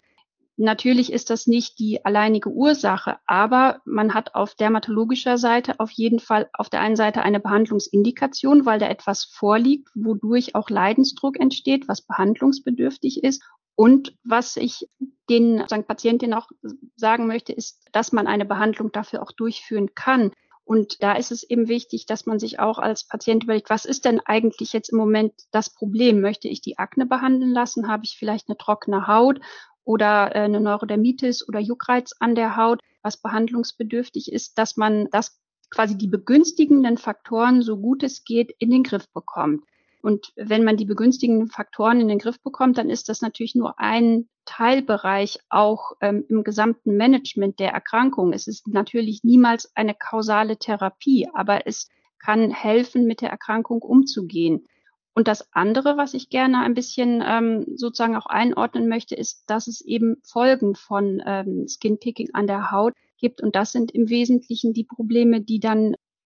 natürlich 0.56 1.12
ist 1.12 1.30
das 1.30 1.46
nicht 1.46 1.78
die 1.78 2.04
alleinige 2.04 2.50
Ursache, 2.50 3.18
aber 3.26 3.80
man 3.84 4.14
hat 4.14 4.34
auf 4.34 4.54
dermatologischer 4.54 5.38
Seite 5.38 5.80
auf 5.80 5.90
jeden 5.90 6.20
Fall 6.20 6.48
auf 6.52 6.68
der 6.68 6.80
einen 6.80 6.96
Seite 6.96 7.22
eine 7.22 7.40
Behandlungsindikation, 7.40 8.64
weil 8.64 8.78
da 8.78 8.88
etwas 8.88 9.24
vorliegt, 9.24 9.88
wodurch 9.94 10.54
auch 10.54 10.70
Leidensdruck 10.70 11.38
entsteht, 11.40 11.88
was 11.88 12.02
behandlungsbedürftig 12.02 13.24
ist. 13.24 13.42
Und 13.76 14.16
was 14.22 14.56
ich 14.56 14.88
den 15.28 15.64
Patientinnen 15.66 16.38
auch 16.38 16.48
sagen 16.96 17.26
möchte, 17.26 17.52
ist, 17.52 17.82
dass 17.92 18.12
man 18.12 18.26
eine 18.26 18.44
Behandlung 18.44 18.92
dafür 18.92 19.22
auch 19.22 19.32
durchführen 19.32 19.94
kann. 19.94 20.30
Und 20.64 21.02
da 21.02 21.12
ist 21.12 21.32
es 21.32 21.42
eben 21.42 21.68
wichtig, 21.68 22.06
dass 22.06 22.24
man 22.24 22.38
sich 22.38 22.58
auch 22.58 22.78
als 22.78 23.06
Patient 23.06 23.44
überlegt, 23.44 23.68
was 23.68 23.84
ist 23.84 24.04
denn 24.04 24.20
eigentlich 24.20 24.72
jetzt 24.72 24.90
im 24.90 24.98
Moment 24.98 25.34
das 25.50 25.68
Problem? 25.68 26.20
Möchte 26.20 26.48
ich 26.48 26.62
die 26.62 26.78
Akne 26.78 27.04
behandeln 27.04 27.52
lassen? 27.52 27.88
Habe 27.88 28.04
ich 28.04 28.16
vielleicht 28.16 28.48
eine 28.48 28.56
trockene 28.56 29.06
Haut 29.06 29.40
oder 29.84 30.34
äh, 30.34 30.40
eine 30.40 30.60
Neurodermitis 30.60 31.46
oder 31.48 31.60
Juckreiz 31.60 32.14
an 32.18 32.34
der 32.34 32.56
Haut, 32.56 32.80
was 33.02 33.20
behandlungsbedürftig 33.20 34.32
ist, 34.32 34.58
dass 34.58 34.76
man 34.76 35.08
das 35.10 35.38
quasi 35.70 35.96
die 35.96 36.08
begünstigenden 36.08 36.98
Faktoren 36.98 37.62
so 37.62 37.78
gut 37.78 38.02
es 38.02 38.24
geht 38.24 38.54
in 38.58 38.70
den 38.70 38.82
Griff 38.82 39.08
bekommt. 39.12 39.64
Und 40.02 40.32
wenn 40.36 40.64
man 40.64 40.76
die 40.76 40.84
begünstigenden 40.84 41.48
Faktoren 41.48 41.98
in 41.98 42.08
den 42.08 42.18
Griff 42.18 42.38
bekommt, 42.42 42.76
dann 42.76 42.90
ist 42.90 43.08
das 43.08 43.22
natürlich 43.22 43.54
nur 43.54 43.80
ein 43.80 44.28
Teilbereich 44.44 45.38
auch 45.48 45.92
ähm, 46.02 46.26
im 46.28 46.44
gesamten 46.44 46.96
Management 46.98 47.58
der 47.58 47.70
Erkrankung. 47.70 48.34
Es 48.34 48.46
ist 48.46 48.68
natürlich 48.68 49.24
niemals 49.24 49.74
eine 49.74 49.94
kausale 49.94 50.58
Therapie, 50.58 51.26
aber 51.32 51.66
es 51.66 51.88
kann 52.18 52.50
helfen, 52.50 53.06
mit 53.06 53.22
der 53.22 53.30
Erkrankung 53.30 53.80
umzugehen. 53.80 54.66
Und 55.14 55.28
das 55.28 55.52
andere, 55.52 55.96
was 55.96 56.12
ich 56.12 56.28
gerne 56.28 56.58
ein 56.60 56.74
bisschen 56.74 57.22
ähm, 57.24 57.64
sozusagen 57.76 58.16
auch 58.16 58.26
einordnen 58.26 58.88
möchte, 58.88 59.14
ist, 59.14 59.44
dass 59.46 59.68
es 59.68 59.80
eben 59.80 60.16
Folgen 60.24 60.74
von 60.74 61.22
ähm, 61.24 61.68
Skinpicking 61.68 62.30
an 62.32 62.48
der 62.48 62.72
Haut 62.72 62.94
gibt. 63.16 63.40
Und 63.40 63.54
das 63.54 63.70
sind 63.70 63.92
im 63.92 64.08
Wesentlichen 64.08 64.72
die 64.72 64.84
Probleme, 64.84 65.40
die 65.40 65.60
dann 65.60 65.94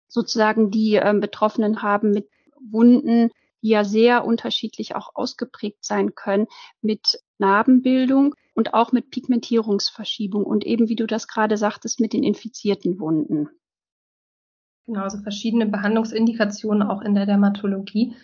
sozusagen 0.09 0.71
die 0.71 0.95
ähm, 0.95 1.21
Betroffenen 1.21 1.81
haben 1.81 2.11
mit 2.11 2.29
Wunden, 2.71 3.31
die 3.63 3.69
ja 3.69 3.83
sehr 3.83 4.27
unterschiedlich 4.27 4.95
auch 4.95 5.11
ausgeprägt 5.15 5.85
sein 5.85 6.15
können 6.15 6.47
mit 6.83 7.19
Narbenbildung 7.39 8.35
und 8.55 8.75
auch 8.75 8.93
mit 8.93 9.11
Pigmentierungsverschiebung 9.11 10.45
und 10.45 10.65
eben, 10.65 10.89
wie 10.89 10.97
du 10.97 11.07
das 11.07 11.29
gerade 11.29 11.57
sagtest, 11.57 11.99
mit 12.01 12.13
den 12.13 12.23
infizierten 12.23 13.01
Wunden. 13.01 13.49
Genau, 14.87 15.01
also 15.01 15.19
verschiedene 15.19 15.67
Behandlungsindikationen 15.67 16.83
auch 16.83 17.03
in 17.03 17.15
der 17.15 17.27
Dermatologie. 17.27 18.15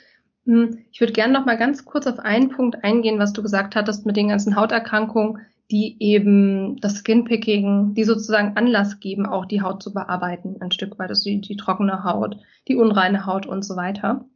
Hm, 0.44 0.78
ich 0.90 1.00
würde 1.00 1.12
gerne 1.12 1.32
noch 1.32 1.46
mal 1.46 1.56
ganz 1.56 1.84
kurz 1.84 2.06
auf 2.06 2.18
einen 2.18 2.48
Punkt 2.48 2.82
eingehen, 2.84 3.18
was 3.18 3.32
du 3.32 3.42
gesagt 3.42 3.76
hattest 3.76 4.06
mit 4.06 4.16
den 4.16 4.28
ganzen 4.28 4.56
Hauterkrankungen, 4.56 5.38
die 5.70 5.96
eben 6.00 6.80
das 6.80 6.98
Skinpicking, 6.98 7.94
die 7.94 8.04
sozusagen 8.04 8.56
Anlass 8.56 9.00
geben, 9.00 9.24
auch 9.26 9.46
die 9.46 9.62
Haut 9.62 9.82
zu 9.82 9.94
bearbeiten, 9.94 10.56
ein 10.60 10.72
Stück 10.72 10.98
weit, 10.98 11.10
also 11.10 11.24
die, 11.24 11.40
die 11.40 11.56
trockene 11.56 12.04
Haut, 12.04 12.36
die 12.68 12.76
unreine 12.76 13.24
Haut 13.24 13.46
und 13.46 13.64
so 13.64 13.76
weiter. 13.76 14.26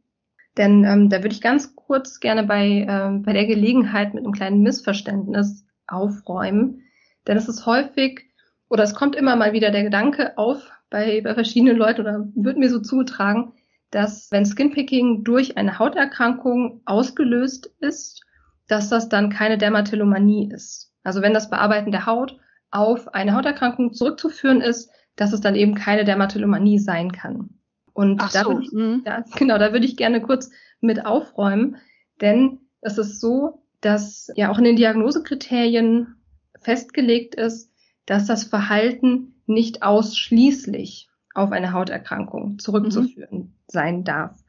Denn 0.57 0.83
ähm, 0.85 1.09
da 1.09 1.17
würde 1.17 1.35
ich 1.35 1.41
ganz 1.41 1.75
kurz 1.75 2.19
gerne 2.19 2.43
bei, 2.43 2.87
ähm, 2.89 3.21
bei 3.21 3.33
der 3.33 3.45
Gelegenheit 3.45 4.13
mit 4.13 4.23
einem 4.23 4.33
kleinen 4.33 4.63
Missverständnis 4.63 5.65
aufräumen. 5.85 6.83
Denn 7.27 7.37
es 7.37 7.47
ist 7.47 7.65
häufig 7.65 8.25
oder 8.69 8.83
es 8.83 8.95
kommt 8.95 9.15
immer 9.15 9.35
mal 9.35 9.53
wieder 9.53 9.69
der 9.69 9.83
Gedanke 9.83 10.37
auf 10.37 10.71
bei, 10.89 11.21
bei 11.21 11.33
verschiedenen 11.33 11.77
Leuten 11.77 12.01
oder 12.01 12.27
wird 12.33 12.57
mir 12.57 12.69
so 12.69 12.79
zugetragen, 12.79 13.53
dass 13.91 14.31
wenn 14.31 14.45
Skinpicking 14.45 15.23
durch 15.23 15.57
eine 15.57 15.79
Hauterkrankung 15.79 16.81
ausgelöst 16.85 17.71
ist, 17.79 18.21
dass 18.67 18.89
das 18.89 19.09
dann 19.09 19.29
keine 19.29 19.57
Dermatillomanie 19.57 20.51
ist. 20.51 20.91
Also 21.03 21.21
wenn 21.21 21.33
das 21.33 21.49
Bearbeiten 21.49 21.91
der 21.91 22.05
Haut 22.05 22.37
auf 22.69 23.13
eine 23.13 23.33
Hauterkrankung 23.33 23.93
zurückzuführen 23.93 24.61
ist, 24.61 24.89
dass 25.15 25.33
es 25.33 25.41
dann 25.41 25.55
eben 25.55 25.73
keine 25.73 26.03
Dermatillomanie 26.03 26.79
sein 26.79 27.11
kann. 27.11 27.49
Und 27.93 28.21
Ach 28.21 28.31
da 28.31 28.43
so. 28.43 28.49
würde 28.49 28.63
ich, 28.63 28.71
mhm. 28.71 29.03
ja, 29.05 29.23
genau, 29.37 29.57
da 29.57 29.71
würde 29.71 29.85
ich 29.85 29.97
gerne 29.97 30.21
kurz 30.21 30.51
mit 30.81 31.05
aufräumen, 31.05 31.77
denn 32.21 32.59
es 32.81 32.97
ist 32.97 33.19
so, 33.19 33.63
dass 33.81 34.29
ja 34.35 34.51
auch 34.51 34.57
in 34.57 34.65
den 34.65 34.75
Diagnosekriterien 34.75 36.15
festgelegt 36.59 37.35
ist, 37.35 37.71
dass 38.05 38.27
das 38.27 38.43
Verhalten 38.43 39.41
nicht 39.45 39.83
ausschließlich 39.83 41.09
auf 41.37 41.51
eine 41.51 41.73
Hauterkrankung 41.73 42.59
zurückzuführen 42.59 43.37
mhm. 43.37 43.53
sein 43.67 44.03
darf. 44.03 44.43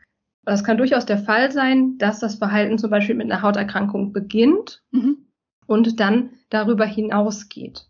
Es 0.45 0.65
kann 0.65 0.79
durchaus 0.79 1.05
der 1.05 1.19
Fall 1.19 1.53
sein, 1.53 1.99
dass 1.99 2.21
das 2.21 2.37
Verhalten 2.37 2.79
zum 2.79 2.91
Beispiel 2.91 3.15
mit 3.15 3.31
einer 3.31 3.43
Hauterkrankung 3.43 4.13
beginnt 4.13 4.83
mhm. 4.91 5.19
und 5.67 6.01
dann 6.01 6.31
darüber 6.49 6.87
hinausgeht. 6.87 7.87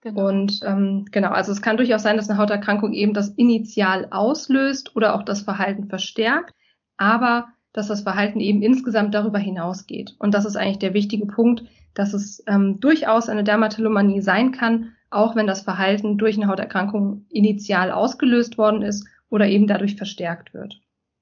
Genau. 0.00 0.28
Und 0.28 0.60
ähm, 0.64 1.04
genau, 1.10 1.30
also 1.30 1.52
es 1.52 1.60
kann 1.60 1.76
durchaus 1.76 2.02
sein, 2.02 2.16
dass 2.16 2.30
eine 2.30 2.38
Hauterkrankung 2.38 2.92
eben 2.92 3.12
das 3.12 3.30
initial 3.30 4.08
auslöst 4.10 4.96
oder 4.96 5.14
auch 5.14 5.22
das 5.22 5.42
Verhalten 5.42 5.88
verstärkt, 5.88 6.54
aber 6.96 7.48
dass 7.72 7.88
das 7.88 8.02
Verhalten 8.02 8.40
eben 8.40 8.62
insgesamt 8.62 9.14
darüber 9.14 9.38
hinausgeht. 9.38 10.16
Und 10.18 10.32
das 10.32 10.46
ist 10.46 10.56
eigentlich 10.56 10.78
der 10.78 10.94
wichtige 10.94 11.26
Punkt, 11.26 11.64
dass 11.92 12.14
es 12.14 12.42
ähm, 12.46 12.80
durchaus 12.80 13.28
eine 13.28 13.44
Dermatillomanie 13.44 14.22
sein 14.22 14.52
kann, 14.52 14.92
auch 15.10 15.36
wenn 15.36 15.46
das 15.46 15.62
Verhalten 15.62 16.18
durch 16.18 16.36
eine 16.36 16.48
Hauterkrankung 16.48 17.26
initial 17.28 17.90
ausgelöst 17.90 18.58
worden 18.58 18.82
ist 18.82 19.06
oder 19.28 19.46
eben 19.46 19.66
dadurch 19.66 19.96
verstärkt 19.96 20.54
wird. 20.54 20.80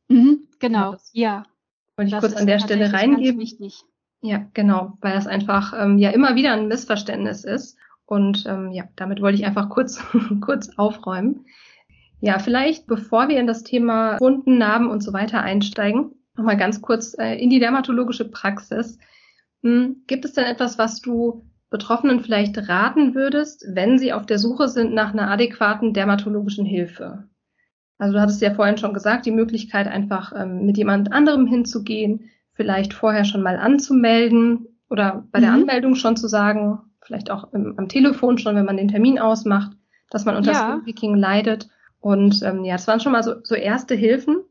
Mhm, 0.09 0.49
genau, 0.59 0.93
das 0.93 1.11
ja. 1.13 1.45
Wollte 1.97 2.09
ich 2.09 2.13
das 2.13 2.21
kurz 2.21 2.35
an 2.35 2.47
der 2.47 2.59
Stelle 2.59 2.93
reingeben. 2.93 3.47
Ja, 4.23 4.47
genau, 4.55 4.97
weil 5.01 5.15
das 5.15 5.27
einfach 5.27 5.75
ähm, 5.79 5.99
ja 5.99 6.11
immer 6.11 6.35
wieder 6.35 6.53
ein 6.53 6.67
Missverständnis 6.69 7.45
ist 7.45 7.77
und 8.07 8.45
ähm, 8.47 8.73
ja, 8.73 8.85
damit 8.97 9.21
wollte 9.21 9.39
ich 9.39 9.45
einfach 9.45 9.69
kurz, 9.69 10.03
kurz 10.41 10.71
aufräumen. 10.77 11.47
Ja, 12.21 12.39
vielleicht 12.39 12.87
bevor 12.87 13.29
wir 13.29 13.39
in 13.39 13.47
das 13.47 13.65
Thema 13.65 14.19
Wunden, 14.21 14.59
Narben 14.59 14.89
und 14.89 15.03
so 15.03 15.13
weiter 15.13 15.43
einsteigen, 15.43 16.13
nochmal 16.37 16.57
ganz 16.57 16.81
kurz 16.81 17.15
äh, 17.19 17.35
in 17.35 17.51
die 17.51 17.59
dermatologische 17.59 18.29
Praxis. 18.29 18.99
Hm, 19.63 20.05
gibt 20.07 20.25
es 20.25 20.33
denn 20.33 20.45
etwas, 20.45 20.79
was 20.79 21.01
du 21.01 21.45
Betroffenen 21.75 22.21
vielleicht 22.21 22.69
raten 22.69 23.17
würdest, 23.17 23.67
wenn 23.69 23.99
sie 23.99 24.13
auf 24.13 24.27
der 24.27 24.39
Suche 24.39 24.69
sind 24.69 24.95
nach 24.95 25.13
einer 25.13 25.29
adäquaten 25.29 25.93
dermatologischen 25.93 26.65
Hilfe? 26.65 27.25
Also 27.99 28.15
du 28.15 28.21
hattest 28.21 28.41
ja 28.43 28.55
vorhin 28.55 28.79
schon 28.79 28.95
gesagt, 28.95 29.27
die 29.27 29.33
Möglichkeit 29.33 29.89
einfach 29.89 30.33
ähm, 30.37 30.67
mit 30.67 30.77
jemand 30.77 31.13
anderem 31.13 31.49
hinzugehen, 31.49 32.31
vielleicht 32.53 32.95
vorher 32.95 33.25
schon 33.25 33.43
mal 33.43 33.57
anzumelden 33.57 34.69
oder 34.89 35.25
bei 35.33 35.41
mhm. 35.41 35.43
der 35.43 35.53
Anmeldung 35.53 35.97
schon 35.97 36.17
zu 36.17 36.29
sagen, 36.29 36.79
vielleicht 37.03 37.33
auch 37.33 37.53
im, 37.53 37.75
am 37.77 37.89
Telefon 37.89 38.39
schon, 38.39 38.55
wenn 38.55 38.67
man 38.67 38.77
den 38.77 38.87
Termin 38.87 39.19
ausmacht, 39.19 39.77
dass 40.11 40.25
man 40.25 40.37
unter 40.37 40.53
ja. 40.53 40.79
Speaking 40.81 41.17
leidet. 41.17 41.69
Und 41.99 42.41
ähm, 42.45 42.63
ja, 42.63 42.75
das 42.75 42.87
waren 42.87 43.01
schon 43.01 43.11
mal 43.11 43.25
so, 43.25 43.35
so 43.43 43.57
erste 43.57 43.97
Hilfen. 43.97 44.45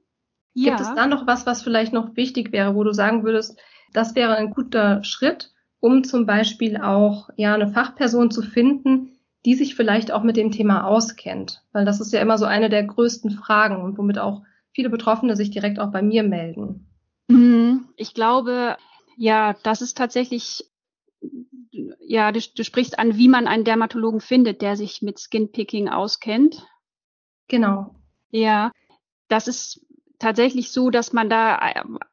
Ja. 0.54 0.72
Gibt 0.72 0.82
es 0.82 0.94
da 0.94 1.08
noch 1.08 1.26
was, 1.26 1.46
was 1.46 1.64
vielleicht 1.64 1.94
noch 1.94 2.18
wichtig 2.18 2.52
wäre, 2.52 2.76
wo 2.76 2.84
du 2.84 2.92
sagen 2.92 3.24
würdest, 3.24 3.58
das 3.94 4.14
wäre 4.14 4.36
ein 4.36 4.50
guter 4.50 5.06
Schritt, 5.06 5.53
um 5.84 6.06
zum 6.06 6.26
Beispiel 6.26 6.78
auch 6.78 7.30
ja 7.36 7.54
eine 7.54 7.68
Fachperson 7.68 8.32
zu 8.32 8.42
finden, 8.42 9.20
die 9.46 9.54
sich 9.54 9.76
vielleicht 9.76 10.14
auch 10.14 10.24
mit 10.24 10.38
dem 10.38 10.50
Thema 10.50 10.88
auskennt, 10.88 11.62
weil 11.74 11.84
das 11.84 12.00
ist 12.00 12.14
ja 12.14 12.22
immer 12.22 12.38
so 12.38 12.46
eine 12.46 12.70
der 12.70 12.84
größten 12.84 13.32
Fragen 13.32 13.84
und 13.84 13.98
womit 13.98 14.18
auch 14.18 14.44
viele 14.72 14.90
Betroffene 14.90 15.36
sich 15.36 15.52
direkt 15.52 15.80
auch 15.80 15.92
bei 15.92 16.02
mir 16.02 16.24
melden. 16.24 16.88
Mhm. 17.28 17.90
Ich 17.98 18.14
glaube, 18.14 18.78
ja, 19.18 19.58
das 19.64 19.82
ist 19.82 19.98
tatsächlich 19.98 20.72
ja, 22.00 22.32
du, 22.32 22.40
du 22.40 22.64
sprichst 22.64 22.98
an, 22.98 23.18
wie 23.18 23.28
man 23.28 23.48
einen 23.48 23.66
Dermatologen 23.66 24.22
findet, 24.22 24.62
der 24.62 24.78
sich 24.78 25.02
mit 25.02 25.20
Skinpicking 25.20 25.90
auskennt. 25.90 26.66
Genau. 27.50 27.94
Ja, 28.30 28.72
das 29.28 29.50
ist 29.50 29.86
tatsächlich 30.24 30.72
so, 30.72 30.90
dass 30.90 31.12
man 31.12 31.30
da 31.30 31.60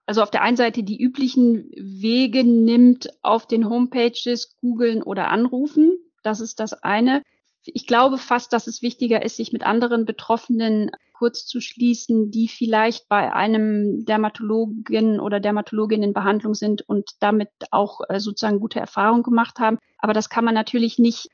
also 0.04 0.22
auf 0.22 0.30
der 0.30 0.42
einen 0.42 0.56
Seite 0.56 0.82
die 0.82 1.00
üblichen 1.00 1.70
Wege 1.76 2.42
nimmt 2.44 3.08
auf 3.22 3.46
den 3.46 3.70
Homepages, 3.70 4.56
googeln 4.60 5.02
oder 5.02 5.28
anrufen. 5.28 5.96
Das 6.24 6.40
ist 6.40 6.58
das 6.58 6.72
eine. 6.72 7.22
Ich 7.62 7.86
glaube 7.86 8.18
fast, 8.18 8.52
dass 8.52 8.66
es 8.66 8.82
wichtiger 8.82 9.22
ist, 9.22 9.36
sich 9.36 9.52
mit 9.52 9.64
anderen 9.64 10.06
Betroffenen 10.06 10.90
kurz 11.12 11.46
zu 11.46 11.60
schließen, 11.60 12.30
die 12.30 12.48
vielleicht 12.48 13.08
bei 13.08 13.32
einem 13.32 14.04
Dermatologen 14.06 15.20
oder 15.20 15.38
Dermatologin 15.38 16.02
in 16.02 16.12
Behandlung 16.12 16.54
sind 16.54 16.82
und 16.88 17.10
damit 17.20 17.50
auch 17.70 18.00
äh, 18.08 18.18
sozusagen 18.18 18.58
gute 18.58 18.80
Erfahrungen 18.80 19.22
gemacht 19.22 19.58
haben. 19.60 19.78
Aber 19.98 20.14
das 20.14 20.30
kann 20.30 20.44
man 20.44 20.54
natürlich 20.54 20.98
nicht 20.98 21.28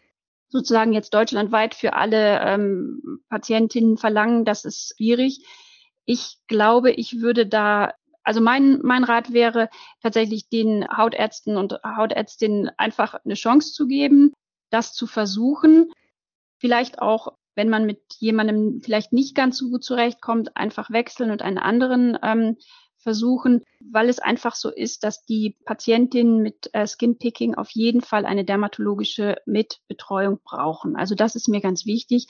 sozusagen 0.48 0.92
jetzt 0.92 1.14
deutschlandweit 1.14 1.74
für 1.74 1.94
alle 1.94 2.40
ähm, 2.40 3.20
Patientinnen 3.30 3.96
verlangen, 3.96 4.44
das 4.44 4.64
ist 4.64 4.94
schwierig. 4.96 5.40
Ich 6.06 6.38
glaube, 6.46 6.92
ich 6.92 7.20
würde 7.20 7.46
da, 7.46 7.92
also 8.22 8.40
mein, 8.40 8.80
mein 8.82 9.04
Rat 9.04 9.32
wäre 9.32 9.68
tatsächlich 10.02 10.48
den 10.48 10.86
Hautärzten 10.88 11.56
und 11.56 11.74
Hautärztinnen 11.84 12.70
einfach 12.78 13.14
eine 13.24 13.34
Chance 13.34 13.72
zu 13.72 13.86
geben, 13.86 14.32
das 14.70 14.94
zu 14.94 15.06
versuchen. 15.06 15.92
Vielleicht 16.58 17.00
auch, 17.00 17.34
wenn 17.54 17.68
man 17.68 17.86
mit 17.86 18.00
jemandem 18.18 18.80
vielleicht 18.82 19.12
nicht 19.12 19.34
ganz 19.34 19.58
so 19.58 19.68
gut 19.68 19.84
zurechtkommt, 19.84 20.56
einfach 20.56 20.90
wechseln 20.90 21.30
und 21.30 21.42
einen 21.42 21.58
anderen 21.58 22.18
ähm, 22.22 22.56
versuchen, 23.06 23.62
weil 23.80 24.08
es 24.08 24.18
einfach 24.18 24.56
so 24.56 24.68
ist, 24.68 25.04
dass 25.04 25.24
die 25.24 25.56
Patientinnen 25.64 26.42
mit 26.42 26.70
äh, 26.72 26.86
Skinpicking 26.86 27.54
auf 27.54 27.70
jeden 27.70 28.00
Fall 28.00 28.26
eine 28.26 28.44
dermatologische 28.44 29.36
Mitbetreuung 29.46 30.40
brauchen. 30.42 30.96
Also 30.96 31.14
das 31.14 31.36
ist 31.36 31.48
mir 31.48 31.60
ganz 31.60 31.86
wichtig. 31.86 32.26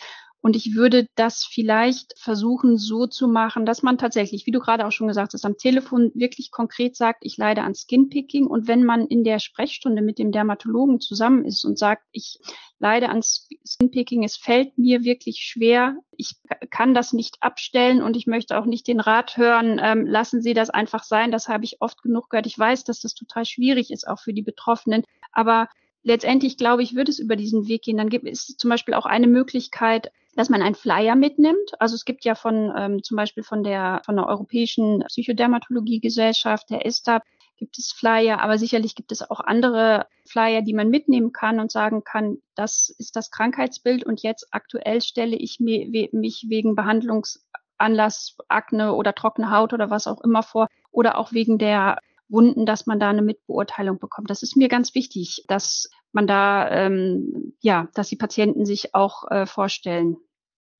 Und 0.46 0.54
ich 0.54 0.76
würde 0.76 1.08
das 1.16 1.44
vielleicht 1.44 2.16
versuchen 2.20 2.78
so 2.78 3.08
zu 3.08 3.26
machen, 3.26 3.66
dass 3.66 3.82
man 3.82 3.98
tatsächlich, 3.98 4.46
wie 4.46 4.52
du 4.52 4.60
gerade 4.60 4.86
auch 4.86 4.92
schon 4.92 5.08
gesagt 5.08 5.34
hast, 5.34 5.44
am 5.44 5.56
Telefon 5.56 6.12
wirklich 6.14 6.52
konkret 6.52 6.94
sagt, 6.94 7.24
ich 7.24 7.36
leide 7.36 7.62
an 7.62 7.74
Skinpicking. 7.74 8.46
Und 8.46 8.68
wenn 8.68 8.84
man 8.84 9.08
in 9.08 9.24
der 9.24 9.40
Sprechstunde 9.40 10.02
mit 10.02 10.20
dem 10.20 10.30
Dermatologen 10.30 11.00
zusammen 11.00 11.44
ist 11.44 11.64
und 11.64 11.80
sagt, 11.80 12.04
ich 12.12 12.38
leide 12.78 13.08
an 13.08 13.22
Skinpicking, 13.24 14.22
es 14.22 14.36
fällt 14.36 14.78
mir 14.78 15.02
wirklich 15.02 15.38
schwer, 15.38 15.96
ich 16.16 16.36
kann 16.70 16.94
das 16.94 17.12
nicht 17.12 17.38
abstellen 17.40 18.00
und 18.00 18.14
ich 18.14 18.28
möchte 18.28 18.56
auch 18.56 18.66
nicht 18.66 18.86
den 18.86 19.00
Rat 19.00 19.36
hören, 19.36 19.80
ähm, 19.82 20.06
lassen 20.06 20.42
Sie 20.42 20.54
das 20.54 20.70
einfach 20.70 21.02
sein. 21.02 21.32
Das 21.32 21.48
habe 21.48 21.64
ich 21.64 21.80
oft 21.80 22.04
genug 22.04 22.30
gehört. 22.30 22.46
Ich 22.46 22.56
weiß, 22.56 22.84
dass 22.84 23.00
das 23.00 23.14
total 23.14 23.46
schwierig 23.46 23.90
ist, 23.90 24.06
auch 24.06 24.20
für 24.20 24.32
die 24.32 24.42
Betroffenen. 24.42 25.02
Aber 25.32 25.68
letztendlich 26.04 26.56
glaube 26.56 26.84
ich, 26.84 26.94
würde 26.94 27.10
es 27.10 27.18
über 27.18 27.34
diesen 27.34 27.66
Weg 27.66 27.82
gehen. 27.82 27.96
Dann 27.96 28.10
gibt 28.10 28.28
es 28.28 28.56
zum 28.56 28.70
Beispiel 28.70 28.94
auch 28.94 29.06
eine 29.06 29.26
Möglichkeit, 29.26 30.12
dass 30.36 30.50
man 30.50 30.62
einen 30.62 30.74
Flyer 30.74 31.16
mitnimmt. 31.16 31.72
Also 31.80 31.94
es 31.94 32.04
gibt 32.04 32.24
ja 32.24 32.34
von 32.34 32.72
ähm, 32.76 33.02
zum 33.02 33.16
Beispiel 33.16 33.42
von 33.42 33.64
der 33.64 34.02
von 34.04 34.16
der 34.16 34.26
Europäischen 34.26 35.02
Psychodermatologie-Gesellschaft, 35.08 36.70
der 36.70 36.86
ESTAB, 36.86 37.22
gibt 37.56 37.78
es 37.78 37.92
Flyer, 37.92 38.40
aber 38.40 38.58
sicherlich 38.58 38.94
gibt 38.94 39.12
es 39.12 39.28
auch 39.28 39.40
andere 39.40 40.06
Flyer, 40.26 40.62
die 40.62 40.74
man 40.74 40.90
mitnehmen 40.90 41.32
kann 41.32 41.58
und 41.58 41.72
sagen 41.72 42.04
kann, 42.04 42.38
das 42.54 42.94
ist 42.98 43.16
das 43.16 43.30
Krankheitsbild 43.30 44.04
und 44.04 44.22
jetzt 44.22 44.48
aktuell 44.50 45.00
stelle 45.00 45.36
ich 45.36 45.58
mich 45.58 46.46
wegen 46.48 46.74
Behandlungsanlass, 46.74 48.36
Akne 48.48 48.94
oder 48.94 49.14
trockene 49.14 49.50
Haut 49.50 49.72
oder 49.72 49.90
was 49.90 50.06
auch 50.06 50.20
immer 50.22 50.42
vor 50.42 50.68
oder 50.90 51.18
auch 51.18 51.32
wegen 51.32 51.58
der 51.58 51.98
Wunden, 52.28 52.66
dass 52.66 52.86
man 52.86 52.98
da 52.98 53.10
eine 53.10 53.22
Mitbeurteilung 53.22 53.98
bekommt. 53.98 54.30
Das 54.30 54.42
ist 54.42 54.56
mir 54.56 54.68
ganz 54.68 54.94
wichtig, 54.94 55.44
dass 55.48 55.88
man 56.12 56.26
da, 56.26 56.68
ähm, 56.70 57.54
ja, 57.60 57.88
dass 57.94 58.08
die 58.08 58.16
Patienten 58.16 58.66
sich 58.66 58.94
auch 58.94 59.30
äh, 59.30 59.46
vorstellen. 59.46 60.16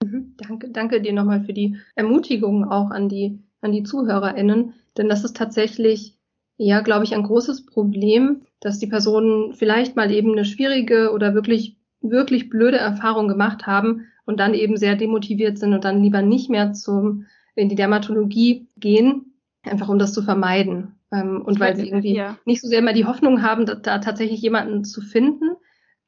Mhm, 0.07 0.35
danke, 0.37 0.69
danke 0.71 1.01
dir 1.01 1.13
nochmal 1.13 1.43
für 1.43 1.53
die 1.53 1.77
Ermutigung 1.95 2.65
auch 2.65 2.91
an 2.91 3.09
die, 3.09 3.39
an 3.61 3.73
die 3.73 3.83
ZuhörerInnen, 3.83 4.75
denn 4.97 5.09
das 5.09 5.25
ist 5.25 5.37
tatsächlich, 5.37 6.17
ja, 6.57 6.81
glaube 6.81 7.05
ich, 7.05 7.15
ein 7.15 7.25
großes 7.25 7.67
Problem, 7.67 8.43
dass 8.61 8.79
die 8.79 8.87
Personen 8.87 9.53
vielleicht 9.55 9.97
mal 9.97 10.11
eben 10.11 10.33
eine 10.33 10.45
schwierige 10.45 11.13
oder 11.13 11.35
wirklich, 11.35 11.77
wirklich 12.01 12.49
blöde 12.49 12.79
Erfahrung 12.79 13.29
gemacht 13.29 13.67
haben 13.67 14.07
und 14.25 14.39
dann 14.39 14.55
eben 14.55 14.77
sehr 14.77 14.97
demotiviert 14.97 15.59
sind 15.59 15.75
und 15.75 15.85
dann 15.85 16.03
lieber 16.03 16.23
nicht 16.23 16.51
mehr 16.51 16.73
zum, 16.73 17.27
in 17.55 17.69
die 17.69 17.75
Dermatologie 17.75 18.69
gehen, 18.77 19.35
einfach 19.65 19.89
um 19.89 19.99
das 19.99 20.13
zu 20.13 20.23
vermeiden. 20.23 20.95
Ähm, 21.13 21.43
und 21.43 21.61
weil 21.61 21.77
sie 21.77 21.87
irgendwie 21.87 22.15
ja. 22.15 22.39
nicht 22.45 22.63
so 22.63 22.69
sehr 22.69 22.79
immer 22.79 22.93
die 22.93 23.07
Hoffnung 23.07 23.43
haben, 23.43 23.67
da, 23.67 23.75
da 23.75 23.99
tatsächlich 23.99 24.41
jemanden 24.41 24.85
zu 24.85 25.01
finden. 25.01 25.57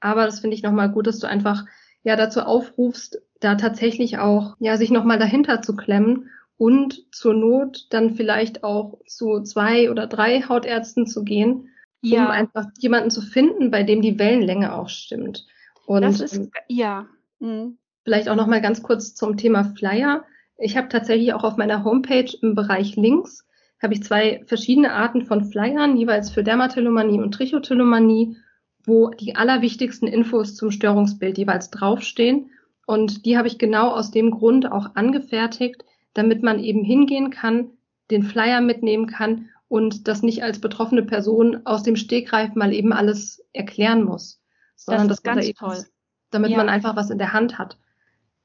Aber 0.01 0.25
das 0.25 0.41
finde 0.41 0.55
ich 0.55 0.63
nochmal 0.63 0.91
gut, 0.91 1.07
dass 1.07 1.19
du 1.19 1.27
einfach 1.27 1.65
ja 2.03 2.17
dazu 2.17 2.41
aufrufst, 2.41 3.21
da 3.41 3.55
tatsächlich 3.55 4.19
auch 4.19 4.57
ja 4.59 4.77
sich 4.77 4.91
nochmal 4.91 5.19
dahinter 5.19 5.63
zu 5.63 5.77
klemmen 5.77 6.31
und 6.57 7.05
zur 7.15 7.35
Not 7.35 7.87
dann 7.91 8.15
vielleicht 8.15 8.65
auch 8.65 8.99
zu 9.07 9.43
zwei 9.43 9.91
oder 9.91 10.07
drei 10.07 10.43
Hautärzten 10.43 11.07
zu 11.07 11.25
gehen, 11.25 11.69
ja. 12.03 12.25
um 12.25 12.31
einfach 12.31 12.67
jemanden 12.79 13.11
zu 13.11 13.23
finden, 13.23 13.71
bei 13.71 13.83
dem 13.85 14.03
die 14.03 14.19
Wellenlänge 14.19 14.75
auch 14.75 14.89
stimmt. 14.89 15.47
Und 15.87 16.03
das 16.03 16.21
ist 16.21 16.37
ähm, 16.37 16.51
ja. 16.69 17.07
Mhm. 17.39 17.79
Vielleicht 18.05 18.29
auch 18.29 18.37
nochmal 18.37 18.61
ganz 18.61 18.83
kurz 18.83 19.15
zum 19.15 19.37
Thema 19.37 19.65
Flyer. 19.65 20.25
Ich 20.57 20.77
habe 20.77 20.89
tatsächlich 20.89 21.33
auch 21.35 21.45
auf 21.45 21.57
meiner 21.57 21.85
Homepage 21.85 22.31
im 22.43 22.55
Bereich 22.55 22.97
Links 22.97 23.45
habe 23.81 23.95
ich 23.95 24.03
zwei 24.03 24.43
verschiedene 24.47 24.93
Arten 24.93 25.23
von 25.23 25.45
Flyern, 25.45 25.97
jeweils 25.97 26.31
für 26.31 26.43
Dermatillomanie 26.43 27.21
und 27.21 27.33
Trichotillomanie, 27.33 28.37
wo 28.85 29.11
die 29.11 29.37
allerwichtigsten 29.37 30.09
Infos 30.09 30.57
zum 30.57 30.71
Störungsbild 30.71 31.39
jeweils 31.39 31.71
draufstehen. 31.71 32.51
Und 32.89 33.27
die 33.27 33.37
habe 33.37 33.49
ich 33.49 33.59
genau 33.59 33.91
aus 33.91 34.13
dem 34.13 34.31
Grund 34.31 34.73
auch 34.73 34.95
angefertigt, 34.95 35.85
damit 36.15 36.43
man 36.43 36.59
eben 36.59 36.83
hingehen 36.83 37.29
kann, 37.29 37.73
den 38.11 38.23
Flyer 38.23 38.63
mitnehmen 38.63 39.07
kann 39.07 39.51
und 39.69 40.09
das 40.09 40.23
nicht 40.23 40.43
als 40.43 40.59
betroffene 40.59 41.03
Person 41.03 41.67
aus 41.67 41.83
dem 41.83 41.97
Stegreif 41.97 42.55
mal 42.55 42.73
eben 42.73 42.95
alles 42.95 43.45
erklären 43.53 44.05
muss, 44.05 44.41
sondern 44.75 45.07
das 45.07 45.19
ist 45.19 45.23
ganz 45.23 45.47
da 45.47 45.53
toll. 45.53 45.85
damit 46.31 46.53
ja. 46.53 46.57
man 46.57 46.71
einfach 46.71 46.97
was 46.97 47.11
in 47.11 47.19
der 47.19 47.35
Hand 47.35 47.59
hat. 47.59 47.77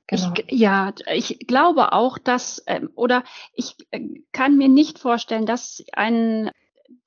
Genau. 0.08 0.34
Ich, 0.36 0.60
ja, 0.60 0.92
ich 1.14 1.40
glaube 1.48 1.94
auch, 1.94 2.18
dass, 2.18 2.62
ähm, 2.68 2.90
oder 2.96 3.24
ich 3.54 3.78
äh, 3.92 4.02
kann 4.34 4.58
mir 4.58 4.68
nicht 4.68 5.00
vorstellen, 5.00 5.46
dass 5.46 5.86
ein 5.94 6.52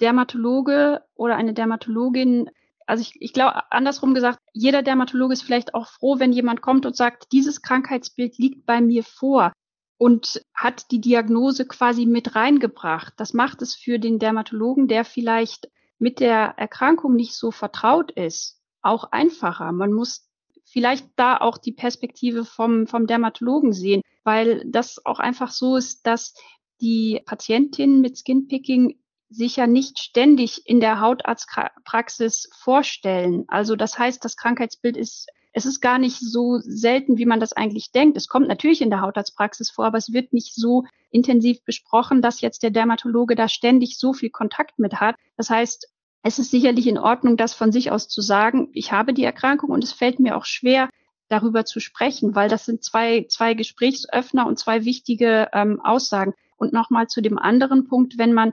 Dermatologe 0.01 1.03
oder 1.15 1.37
eine 1.37 1.53
Dermatologin, 1.53 2.49
also 2.87 3.03
ich, 3.03 3.21
ich 3.21 3.35
glaube, 3.35 3.71
andersrum 3.71 4.15
gesagt, 4.15 4.39
jeder 4.57 4.83
Dermatologe 4.83 5.35
ist 5.35 5.43
vielleicht 5.43 5.75
auch 5.75 5.87
froh, 5.87 6.19
wenn 6.19 6.33
jemand 6.33 6.63
kommt 6.63 6.87
und 6.87 6.97
sagt, 6.97 7.31
dieses 7.33 7.61
Krankheitsbild 7.61 8.39
liegt 8.39 8.65
bei 8.65 8.81
mir 8.81 9.05
vor 9.05 9.53
und 9.99 10.41
hat 10.55 10.91
die 10.91 11.01
Diagnose 11.01 11.67
quasi 11.67 12.07
mit 12.07 12.35
reingebracht. 12.35 13.13
Das 13.19 13.35
macht 13.35 13.61
es 13.61 13.75
für 13.75 13.99
den 13.99 14.19
Dermatologen, 14.19 14.89
der 14.89 15.05
vielleicht 15.05 15.71
mit 15.99 16.21
der 16.21 16.55
Erkrankung 16.57 17.15
nicht 17.17 17.35
so 17.35 17.51
vertraut 17.51 18.11
ist, 18.13 18.59
auch 18.81 19.13
einfacher. 19.13 19.73
Man 19.73 19.93
muss 19.93 20.27
vielleicht 20.65 21.07
da 21.17 21.37
auch 21.37 21.59
die 21.59 21.73
Perspektive 21.73 22.47
vom, 22.47 22.87
vom 22.87 23.07
Dermatologen 23.07 23.75
sehen, 23.75 24.01
weil 24.25 24.65
das 24.67 25.05
auch 25.05 25.19
einfach 25.19 25.51
so 25.51 25.77
ist, 25.77 26.07
dass 26.07 26.35
die 26.81 27.21
Patientinnen 27.27 28.01
mit 28.01 28.17
Skinpicking 28.17 28.99
sich 29.29 29.57
ja 29.57 29.67
nicht 29.67 29.99
ständig 29.99 30.63
in 30.67 30.81
der 30.81 31.01
Hautarztpraxis 31.01 32.49
vorstellen. 32.55 33.45
Also 33.49 33.77
das 33.77 33.99
heißt, 33.99 34.25
das 34.25 34.37
Krankheitsbild 34.37 34.97
ist, 34.97 35.29
es 35.53 35.67
ist 35.67 35.81
gar 35.81 35.99
nicht 35.99 36.19
so 36.21 36.59
selten, 36.59 37.17
wie 37.19 37.27
man 37.27 37.41
das 37.41 37.53
eigentlich 37.53 37.91
denkt. 37.91 38.17
Es 38.17 38.29
kommt 38.29 38.47
natürlich 38.47 38.83
in 38.83 38.91
der 38.91 39.01
Hautarztpraxis 39.01 39.71
vor, 39.71 39.87
aber 39.87 39.99
es 39.99 40.13
wird 40.13 40.33
nicht 40.33 40.55
so 40.55 40.85
intensiv 41.11 41.65
besprochen, 41.65 42.23
dass 42.23 42.41
jetzt 42.41 42.63
der 42.63 42.71
Dermatologe 42.71 43.35
da 43.35 43.49
ständig 43.49 43.99
so 43.99 44.13
viel 44.13 44.31
Kontakt 44.31 44.79
mit 44.79 45.01
hat. 45.01 45.17
Das 45.37 45.51
heißt, 45.51 45.89
es 46.23 46.39
ist 46.39 46.51
sicherlich 46.51 46.87
in 46.87 46.99
Ordnung, 46.99 47.37
das 47.37 47.55
von 47.55 47.73
sich 47.73 47.91
aus 47.91 48.09
zu 48.09 48.21
sagen, 48.21 48.69
ich 48.73 48.93
habe 48.93 49.15
die 49.15 49.25
Erkrankung 49.25 49.71
und 49.71 49.83
es 49.83 49.93
fällt 49.93 50.19
mir 50.19 50.37
auch 50.37 50.45
schwer, 50.45 50.91
darüber 51.29 51.65
zu 51.65 51.81
sprechen, 51.81 52.35
weil 52.35 52.49
das 52.49 52.65
sind 52.65 52.85
zwei, 52.85 53.27
zwei 53.29 53.55
Gesprächsöffner 53.55 54.47
und 54.47 54.59
zwei 54.59 54.85
wichtige 54.85 55.49
ähm, 55.53 55.81
Aussagen. 55.81 56.35
Und 56.57 56.73
nochmal 56.73 57.07
zu 57.07 57.21
dem 57.21 57.39
anderen 57.39 57.87
Punkt, 57.87 58.19
wenn 58.19 58.33
man 58.33 58.53